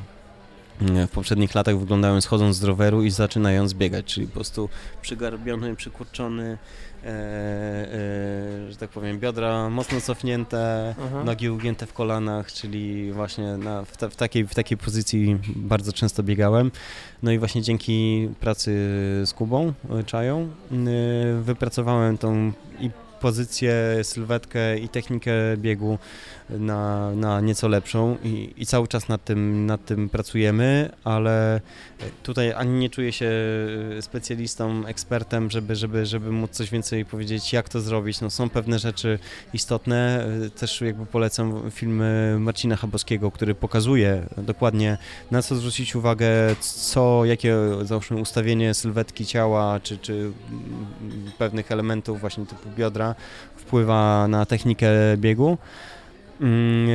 w 0.81 1.11
poprzednich 1.11 1.55
latach 1.55 1.79
wyglądałem 1.79 2.23
schodząc 2.23 2.57
z 2.57 2.65
roweru 2.65 3.03
i 3.03 3.11
zaczynając 3.11 3.75
biegać, 3.75 4.05
czyli 4.05 4.27
po 4.27 4.33
prostu 4.33 4.69
przygarbiony, 5.03 5.77
przykurczony, 5.77 6.59
e, 7.05 7.09
e, 7.09 8.71
że 8.71 8.77
tak 8.79 8.91
powiem, 8.91 9.19
biodra 9.19 9.71
mocno 9.71 10.01
cofnięte, 10.01 10.95
Aha. 11.07 11.25
nogi 11.25 11.51
ugięte 11.51 11.87
w 11.87 11.93
kolanach, 11.93 12.53
czyli 12.53 13.13
właśnie 13.13 13.57
na, 13.57 13.85
w, 13.85 13.97
ta, 13.97 14.09
w, 14.09 14.17
takiej, 14.17 14.47
w 14.47 14.55
takiej 14.55 14.79
pozycji 14.79 15.39
bardzo 15.57 15.93
często 15.93 16.23
biegałem. 16.23 16.71
No 17.23 17.33
i 17.33 17.39
właśnie 17.39 17.63
dzięki 17.63 18.29
pracy 18.41 18.71
z 19.27 19.33
Kubą 19.33 19.73
e, 19.91 20.05
Czają 20.05 20.41
e, 20.43 20.77
wypracowałem 21.43 22.19
tą 22.19 22.53
i 22.81 22.91
pozycję, 23.21 23.75
sylwetkę 24.03 24.79
i 24.79 24.89
technikę 24.89 25.33
biegu 25.57 25.99
na, 26.51 27.11
na 27.15 27.41
nieco 27.41 27.69
lepszą 27.69 28.17
i, 28.25 28.55
i 28.57 28.67
cały 28.67 28.89
czas 28.89 29.09
nad 29.09 29.25
tym, 29.25 29.67
nad 29.67 29.85
tym 29.85 30.09
pracujemy, 30.09 30.91
ale 31.05 31.61
tutaj 32.23 32.53
ani 32.53 32.71
nie 32.71 32.91
czuję 32.91 33.13
się 33.13 33.31
specjalistą, 34.01 34.87
ekspertem, 34.87 35.51
żeby, 35.51 35.77
żeby, 35.77 36.07
żeby 36.07 36.33
móc 36.33 36.51
coś 36.51 36.71
więcej 36.71 37.05
powiedzieć, 37.05 37.53
jak 37.53 37.69
to 37.69 37.81
zrobić. 37.81 38.21
No, 38.21 38.31
są 38.31 38.51
pewne 38.51 38.79
rzeczy 38.79 39.19
istotne. 39.53 40.27
Też 40.59 40.81
jakby 40.81 41.07
polecam 41.07 41.71
filmy 41.71 42.37
Marcina 42.41 42.77
Chabowskiego, 42.77 43.31
który 43.31 43.55
pokazuje 43.55 44.27
dokładnie 44.37 44.99
na 45.31 45.43
co 45.43 45.57
zwrócić 45.57 45.97
uwagę, 45.97 46.27
co, 46.61 47.25
jakie 47.25 47.57
załóżmy 47.83 48.17
ustawienie 48.21 48.75
sylwetki 48.75 49.27
ciała, 49.27 49.81
czy, 49.81 49.99
czy 49.99 50.33
pewnych 51.39 51.73
elementów 51.73 52.21
właśnie 52.21 52.47
typu 52.47 52.69
biodra 52.77 53.15
wpływa 53.57 54.29
na 54.29 54.47
technikę 54.47 54.89
biegu. 55.17 55.59
Mm, 56.41 56.89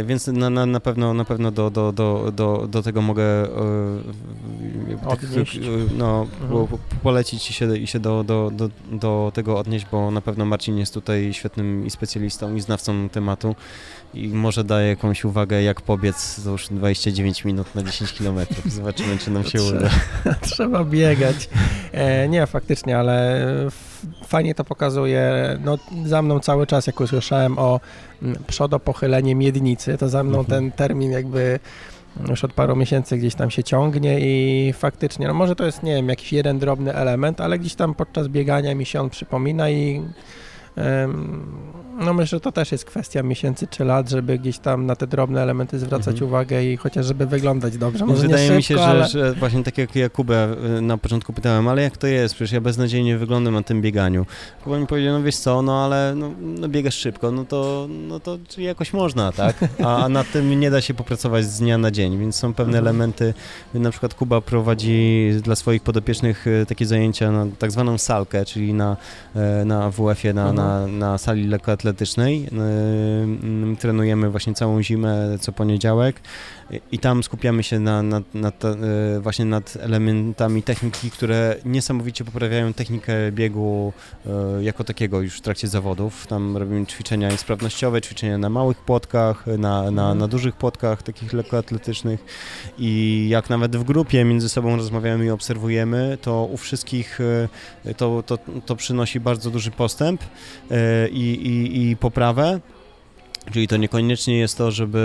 e, 0.00 0.04
więc 0.04 0.26
na, 0.26 0.50
na, 0.50 0.66
na, 0.66 0.80
pewno, 0.80 1.14
na 1.14 1.24
pewno 1.24 1.50
do, 1.50 1.70
do, 1.70 1.92
do, 1.92 2.32
do, 2.36 2.66
do 2.70 2.82
tego 2.82 3.02
mogę 3.02 3.24
e, 3.24 3.48
Odnieść. 5.06 5.56
e, 5.56 5.60
no, 5.98 6.26
Mhm. 6.42 6.66
po- 6.66 6.78
polecić 7.02 7.50
i 7.50 7.52
się, 7.52 7.76
i 7.76 7.86
się 7.86 8.00
do, 8.00 8.24
do, 8.24 8.50
do, 8.54 8.68
do 8.92 9.32
tego 9.34 9.58
odnieść, 9.58 9.86
bo 9.92 10.10
na 10.10 10.20
pewno 10.20 10.44
Marcin 10.44 10.78
jest 10.78 10.94
tutaj 10.94 11.30
świetnym 11.32 11.86
i 11.86 11.90
specjalistą 11.90 12.54
i 12.54 12.60
znawcą 12.60 13.08
tematu 13.08 13.54
i 14.14 14.28
może 14.28 14.64
daje 14.64 14.88
jakąś 14.88 15.24
uwagę, 15.24 15.62
jak 15.62 15.80
pobiec 15.80 16.38
załóż 16.38 16.66
29 16.70 17.44
minut 17.44 17.74
na 17.74 17.82
10 17.82 18.12
km. 18.12 18.38
Zobaczymy, 18.66 19.18
czy 19.18 19.30
nam 19.30 19.44
się 19.44 19.58
Trzeba- 19.58 19.78
uda. 19.78 19.90
Trzeba 20.50 20.84
biegać. 20.84 21.48
E, 21.92 22.28
nie, 22.28 22.46
faktycznie, 22.46 22.98
ale 22.98 23.46
fajnie 24.26 24.54
to 24.54 24.64
pokazuje. 24.64 25.32
No, 25.64 25.78
za 26.06 26.22
mną 26.22 26.40
cały 26.40 26.66
czas, 26.66 26.86
jak 26.86 27.00
usłyszałem 27.00 27.58
o 27.58 27.80
mm, 28.22 28.36
przodopochylenie 28.46 29.34
miednicy, 29.34 29.98
to 29.98 30.08
za 30.08 30.22
mną 30.24 30.38
Mhm. 30.38 30.60
ten 30.60 30.72
termin 30.72 31.10
jakby 31.10 31.58
już 32.28 32.44
od 32.44 32.52
paru 32.52 32.76
miesięcy 32.76 33.16
gdzieś 33.18 33.34
tam 33.34 33.50
się 33.50 33.64
ciągnie 33.64 34.20
i 34.20 34.72
faktycznie, 34.72 35.28
no 35.28 35.34
może 35.34 35.56
to 35.56 35.64
jest, 35.66 35.82
nie 35.82 35.94
wiem, 35.94 36.08
jakiś 36.08 36.32
jeden 36.32 36.58
drobny 36.58 36.94
element, 36.94 37.40
ale 37.40 37.58
gdzieś 37.58 37.74
tam 37.74 37.94
podczas 37.94 38.28
biegania 38.28 38.74
mi 38.74 38.86
się 38.86 39.00
on 39.00 39.10
przypomina 39.10 39.70
i 39.70 40.02
no 42.00 42.14
myślę, 42.14 42.26
że 42.36 42.40
to 42.40 42.52
też 42.52 42.72
jest 42.72 42.84
kwestia 42.84 43.22
miesięcy 43.22 43.66
czy 43.66 43.84
lat, 43.84 44.10
żeby 44.10 44.38
gdzieś 44.38 44.58
tam 44.58 44.86
na 44.86 44.96
te 44.96 45.06
drobne 45.06 45.42
elementy 45.42 45.78
zwracać 45.78 46.14
Mhm. 46.14 46.28
uwagę 46.30 46.64
i 46.64 46.76
chociaż 46.76 47.06
żeby 47.06 47.26
wyglądać 47.26 47.78
dobrze. 47.78 48.06
Może 48.06 48.22
Wydaje 48.22 48.50
nie 48.50 48.56
mi 48.56 48.62
szybko, 48.62 48.82
się, 48.82 48.86
że, 48.88 48.90
ale... 48.90 49.08
że 49.08 49.34
właśnie 49.34 49.64
tak 49.64 49.78
jak 49.78 49.96
Jakubę 49.96 50.56
y, 50.78 50.80
na 50.80 50.98
początku 50.98 51.32
pytałem, 51.32 51.68
ale 51.68 51.82
jak 51.82 51.96
to 51.96 52.06
jest? 52.06 52.34
Przecież 52.34 52.52
ja 52.52 52.60
beznadziejnie 52.60 53.18
wyglądam 53.18 53.54
na 53.54 53.62
tym 53.62 53.82
bieganiu. 53.82 54.26
Kuba 54.64 54.78
mi 54.78 54.86
powiedział, 54.86 55.12
no 55.12 55.22
wiesz 55.22 55.36
co, 55.36 55.62
no 55.62 55.84
ale 55.84 56.14
no, 56.16 56.30
no 56.40 56.68
biegasz 56.68 56.94
szybko, 56.94 57.30
no 57.32 57.44
to, 57.44 57.86
no 58.08 58.20
to 58.20 58.38
jakoś 58.58 58.92
można, 58.92 59.32
tak? 59.32 59.56
A, 59.84 60.04
a 60.04 60.08
nad 60.08 60.32
tym 60.32 60.60
nie 60.60 60.70
da 60.70 60.80
się 60.80 60.94
popracować 60.94 61.44
z 61.44 61.58
dnia 61.58 61.78
na 61.78 61.90
dzień, 61.90 62.18
więc 62.18 62.36
są 62.36 62.54
pewne 62.54 62.78
Mhm. 62.78 62.84
elementy. 62.86 63.34
Na 63.74 63.90
przykład 63.90 64.14
Kuba 64.14 64.40
prowadzi 64.40 65.30
dla 65.42 65.56
swoich 65.56 65.82
podopiecznych 65.82 66.46
y, 66.46 66.66
takie 66.68 66.86
zajęcia 66.86 67.32
na 67.32 67.46
tak 67.58 67.70
zwaną 67.70 67.98
salkę, 67.98 68.44
czyli 68.44 68.74
na, 68.74 68.96
e, 69.36 69.64
na 69.64 69.90
WF-ie, 69.90 70.34
na, 70.34 70.48
Mhm. 70.50 70.56
na, 70.56 70.61
na 70.88 71.18
sali 71.18 71.48
lekkoatletycznej. 71.48 72.48
Y, 73.72 73.76
Trenujemy 73.76 74.30
właśnie 74.30 74.54
całą 74.54 74.82
zimę, 74.82 75.38
co 75.40 75.52
poniedziałek. 75.52 76.20
I 76.92 76.98
tam 76.98 77.22
skupiamy 77.22 77.62
się 77.62 77.80
na, 77.80 78.02
na, 78.02 78.20
na 78.34 78.50
te, 78.50 78.68
e, 78.68 79.20
właśnie 79.20 79.44
nad 79.44 79.76
elementami 79.80 80.62
techniki, 80.62 81.10
które 81.10 81.56
niesamowicie 81.64 82.24
poprawiają 82.24 82.72
technikę 82.72 83.32
biegu 83.32 83.92
e, 84.26 84.62
jako 84.62 84.84
takiego 84.84 85.20
już 85.20 85.38
w 85.38 85.40
trakcie 85.40 85.68
zawodów. 85.68 86.26
Tam 86.26 86.56
robimy 86.56 86.86
ćwiczenia 86.86 87.36
sprawnościowe, 87.36 88.00
ćwiczenia 88.00 88.38
na 88.38 88.50
małych 88.50 88.78
płotkach, 88.78 89.46
na, 89.58 89.90
na, 89.90 90.14
na 90.14 90.28
dużych 90.28 90.56
płotkach, 90.56 91.02
takich 91.02 91.32
lekkoatletycznych 91.32 92.24
i 92.78 93.26
jak 93.30 93.50
nawet 93.50 93.76
w 93.76 93.84
grupie 93.84 94.24
między 94.24 94.48
sobą 94.48 94.76
rozmawiamy 94.76 95.24
i 95.24 95.30
obserwujemy, 95.30 96.18
to 96.22 96.44
u 96.44 96.56
wszystkich 96.56 97.18
e, 97.84 97.94
to, 97.94 98.22
to, 98.26 98.38
to 98.66 98.76
przynosi 98.76 99.20
bardzo 99.20 99.50
duży 99.50 99.70
postęp 99.70 100.22
i, 101.12 101.20
i, 101.20 101.90
i 101.90 101.96
poprawę. 101.96 102.60
Czyli 103.50 103.68
to 103.68 103.76
niekoniecznie 103.76 104.38
jest 104.38 104.58
to, 104.58 104.70
żeby, 104.70 104.98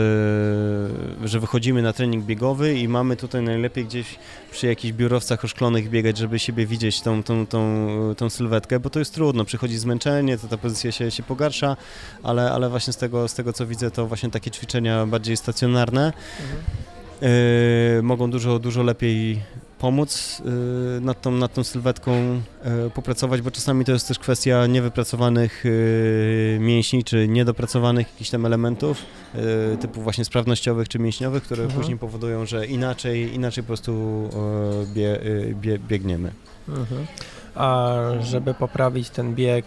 że 1.23 1.39
wychodzimy 1.39 1.81
na 1.81 1.93
trening 1.93 2.25
biegowy 2.25 2.79
i 2.79 2.87
mamy 2.87 3.15
tutaj 3.15 3.41
najlepiej 3.41 3.85
gdzieś 3.85 4.15
przy 4.51 4.67
jakichś 4.67 4.93
biurowcach 4.93 5.45
oszklonych 5.45 5.89
biegać, 5.89 6.17
żeby 6.17 6.39
siebie 6.39 6.65
widzieć 6.65 7.01
tą, 7.01 7.23
tą, 7.23 7.47
tą, 7.47 7.87
tą 8.17 8.29
sylwetkę, 8.29 8.79
bo 8.79 8.89
to 8.89 8.99
jest 8.99 9.13
trudno, 9.13 9.45
przychodzi 9.45 9.77
zmęczenie, 9.77 10.37
to 10.37 10.47
ta 10.47 10.57
pozycja 10.57 10.91
się, 10.91 11.11
się 11.11 11.23
pogarsza, 11.23 11.77
ale, 12.23 12.51
ale 12.51 12.69
właśnie 12.69 12.93
z 12.93 12.97
tego, 12.97 13.27
z 13.27 13.33
tego 13.33 13.53
co 13.53 13.67
widzę, 13.67 13.91
to 13.91 14.07
właśnie 14.07 14.29
takie 14.29 14.51
ćwiczenia 14.51 15.05
bardziej 15.05 15.37
stacjonarne 15.37 16.13
yy, 17.21 17.27
mogą 18.03 18.31
dużo, 18.31 18.59
dużo 18.59 18.83
lepiej 18.83 19.41
pomóc 19.79 20.41
yy, 20.45 21.01
nad, 21.01 21.21
tą, 21.21 21.31
nad 21.31 21.53
tą 21.53 21.63
sylwetką 21.63 22.11
yy, 22.83 22.89
popracować, 22.89 23.41
bo 23.41 23.51
czasami 23.51 23.85
to 23.85 23.91
jest 23.91 24.07
też 24.07 24.19
kwestia 24.19 24.67
niewypracowanych 24.67 25.65
yy, 25.65 26.59
mięśni, 26.59 27.03
czy 27.03 27.27
niedopracowanych 27.27 28.07
jakichś 28.11 28.29
tam 28.29 28.45
elementów, 28.45 28.97
typu 29.81 30.01
właśnie 30.01 30.25
sprawnościowych 30.25 30.87
czy 30.89 30.99
mięśniowych, 30.99 31.43
które 31.43 31.63
Mhm. 31.63 31.81
później 31.81 31.97
powodują, 31.97 32.45
że 32.45 32.65
inaczej, 32.67 33.33
inaczej 33.35 33.63
po 33.63 33.67
prostu 33.67 34.29
bie, 34.93 35.19
bie, 35.53 35.79
biegniemy. 35.79 36.31
Mhm. 36.69 37.05
A 37.57 37.95
żeby 38.21 38.53
poprawić 38.53 39.09
ten 39.09 39.35
bieg, 39.35 39.65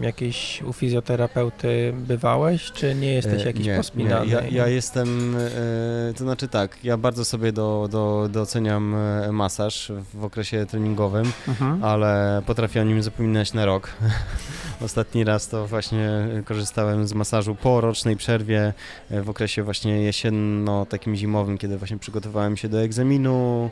jakiś 0.00 0.62
u 0.62 0.72
fizjoterapeuty 0.72 1.94
bywałeś, 1.96 2.72
czy 2.72 2.94
nie 2.94 3.14
jesteś 3.14 3.42
E, 3.42 3.46
jakiś 3.46 3.66
nie, 3.66 3.76
pospinany? 3.76 4.26
Nie, 4.26 4.32
ja, 4.32 4.40
ja 4.50 4.68
jestem, 4.68 5.36
e, 5.36 6.14
to 6.14 6.24
znaczy 6.24 6.48
tak, 6.48 6.84
ja 6.84 6.96
bardzo 6.96 7.24
sobie 7.24 7.52
do, 7.52 7.88
do, 7.90 8.28
doceniam 8.32 8.94
e, 8.94 9.32
masaż 9.32 9.92
w 10.14 10.24
okresie 10.24 10.66
treningowym, 10.66 11.32
Mhm. 11.48 11.84
ale 11.84 12.42
potrafię 12.46 12.80
o 12.80 12.84
nim 12.84 13.02
zapominać 13.02 13.52
na 13.52 13.64
rok. 13.66 13.88
Ostatni 14.84 15.24
raz 15.24 15.48
to 15.48 15.66
właśnie 15.66 16.08
korzystałem 16.44 17.06
z 17.08 17.12
masażu 17.14 17.54
po 17.54 17.80
rocznej 17.80 18.16
przerwie 18.16 18.72
w 19.10 19.30
okresie 19.30 19.62
właśnie 19.62 20.02
jesienno, 20.02 20.86
takim 20.86 21.16
zimowym, 21.16 21.58
kiedy 21.58 21.78
właśnie 21.78 21.98
przygotowałem 21.98 22.56
się 22.56 22.68
do 22.68 22.80
egzaminu 22.82 23.70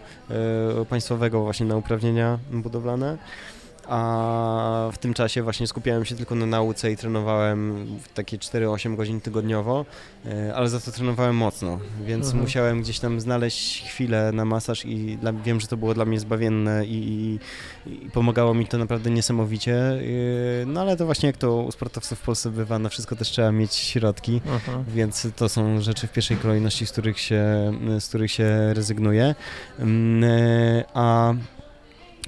państwowego 0.89 1.43
właśnie 1.43 1.67
na 1.67 1.77
uprawnienia 1.77 2.39
budowlane. 2.53 3.10
A 3.89 4.89
w 4.93 4.99
tym 4.99 5.15
czasie 5.15 5.43
właśnie 5.43 5.67
skupiałem 5.67 6.05
się 6.05 6.15
tylko 6.17 6.35
na 6.35 6.47
nauce 6.47 6.93
i 6.93 6.97
trenowałem 6.97 7.87
takie 8.15 8.39
4-8 8.39 8.97
godzin 8.97 9.21
tygodniowo, 9.21 9.85
e, 10.27 10.55
ale 10.55 10.69
za 10.69 10.81
to 10.81 10.93
trenowałem 10.93 11.37
mocno, 11.37 11.79
więc 12.07 12.25
Mhm. 12.27 12.43
musiałem 12.45 12.83
gdzieś 12.83 12.99
tam 12.99 13.21
znaleźć 13.21 13.83
chwilę 13.89 14.33
na 14.33 14.45
masaż 14.45 14.85
i 14.87 15.17
dla, 15.19 15.33
wiem, 15.33 15.61
że 15.61 15.67
to 15.67 15.77
było 15.77 15.95
dla 15.95 16.05
mnie 16.05 16.21
zbawienne 16.21 16.87
i, 16.87 17.39
i, 17.87 17.93
i 18.07 18.11
pomagało 18.11 18.55
mi 18.55 18.67
to 18.67 18.79
naprawdę 18.79 19.11
niesamowicie. 19.11 19.75
e, 20.63 20.67
No 20.67 20.81
ale 20.81 20.97
to 20.97 21.05
właśnie 21.07 21.27
jak 21.27 21.37
to 21.37 21.57
u 21.57 21.73
sportowców 21.73 22.19
w 22.19 22.23
Polsce 22.23 22.51
bywa, 22.51 22.79
na 22.79 22.89
wszystko 22.89 23.17
też 23.17 23.29
trzeba 23.31 23.53
mieć 23.53 23.75
środki. 23.75 24.41
Mhm. 24.47 24.85
Więc 24.95 25.29
to 25.37 25.49
są 25.49 25.81
rzeczy 25.81 26.07
w 26.07 26.13
pierwszej 26.13 26.37
kolejności, 26.37 26.87
z 26.87 26.93
których 26.93 27.21
się, 27.21 27.45
z 28.01 28.09
których 28.09 28.31
się 28.31 28.75
rezygnuje. 28.75 29.35
Mm, 29.79 30.25
A, 30.95 31.35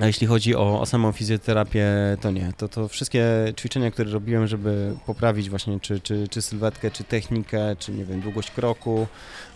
a 0.01 0.07
jeśli 0.07 0.27
chodzi 0.27 0.57
o, 0.57 0.81
o 0.81 0.87
samą 0.87 1.13
fizjoterapię, 1.13 1.87
to 2.21 2.31
nie. 2.31 2.53
To, 2.57 2.69
to 2.69 2.89
wszystkie 2.89 3.25
ćwiczenia, 3.59 3.91
które 3.91 4.11
robiłem, 4.11 4.47
żeby 4.47 4.95
poprawić 5.07 5.51
właśnie 5.51 5.81
czy, 5.81 6.01
czy, 6.01 6.29
czy 6.29 6.43
sylwetkę, 6.43 6.91
czy 6.91 7.05
technikę, 7.05 7.77
czy 7.79 7.93
nie 7.93 8.05
wiem, 8.05 8.21
długość 8.21 8.51
kroku 8.51 9.07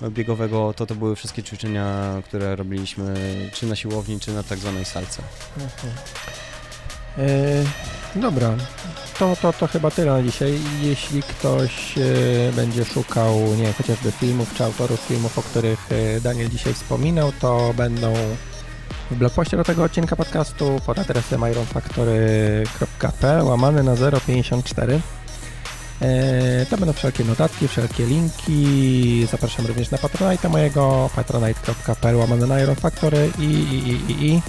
biegowego, 0.08 0.74
to 0.76 0.86
to 0.86 0.94
były 0.94 1.16
wszystkie 1.16 1.42
ćwiczenia, 1.42 2.16
które 2.24 2.56
robiliśmy 2.56 3.14
czy 3.52 3.66
na 3.66 3.76
siłowni, 3.76 4.20
czy 4.20 4.32
na 4.32 4.42
tak 4.42 4.58
zwanej 4.58 4.84
salce. 4.84 5.22
Mhm. 5.56 5.92
E, 7.18 8.20
dobra, 8.20 8.56
to, 9.18 9.36
to, 9.42 9.52
to 9.52 9.66
chyba 9.66 9.90
tyle 9.90 10.12
na 10.12 10.22
dzisiaj. 10.22 10.58
Jeśli 10.82 11.22
ktoś 11.22 11.98
e, 11.98 12.02
będzie 12.52 12.84
szukał 12.84 13.54
nie 13.54 13.72
chociażby 13.72 14.12
filmów 14.12 14.54
czy 14.54 14.64
autorów 14.64 15.00
filmów, 15.00 15.38
o 15.38 15.42
których 15.42 15.92
e, 15.92 16.20
Daniel 16.20 16.48
dzisiaj 16.50 16.74
wspominał, 16.74 17.32
to 17.40 17.74
będą 17.76 18.14
w 19.10 19.14
blogpoście 19.14 19.56
do 19.56 19.64
tego 19.64 19.84
odcinka 19.84 20.16
podcastu 20.16 20.80
pod 20.86 20.98
adresem 20.98 21.40
ironfactory.pl 21.52 23.44
łamane 23.44 23.82
na 23.82 23.94
054. 24.26 25.00
E, 26.02 26.66
to 26.66 26.76
będą 26.76 26.92
wszelkie 26.92 27.24
notatki, 27.24 27.68
wszelkie 27.68 28.06
linki. 28.06 29.26
Zapraszam 29.30 29.66
również 29.66 29.90
na 29.90 29.98
Patronite 29.98 30.48
mojego 30.48 31.10
patronite.pl 31.16 32.16
łamane 32.16 32.46
na 32.46 32.60
Iron 32.60 32.76
Factory 32.76 33.30
i, 33.38 33.42
i, 33.42 33.88
i, 33.88 34.12
i, 34.12 34.32
i. 34.32 34.42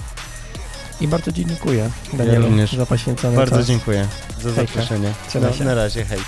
I 1.00 1.08
bardzo 1.08 1.32
dziękuję 1.32 1.90
Danielu 2.12 2.46
również. 2.46 2.72
za 2.72 2.86
poświęcony 2.86 3.36
Bardzo 3.36 3.56
czas. 3.56 3.66
dziękuję 3.66 4.08
za 4.42 4.50
zaproszenie. 4.52 5.12
No, 5.34 5.64
na 5.64 5.74
razie, 5.74 6.04
hej. 6.04 6.18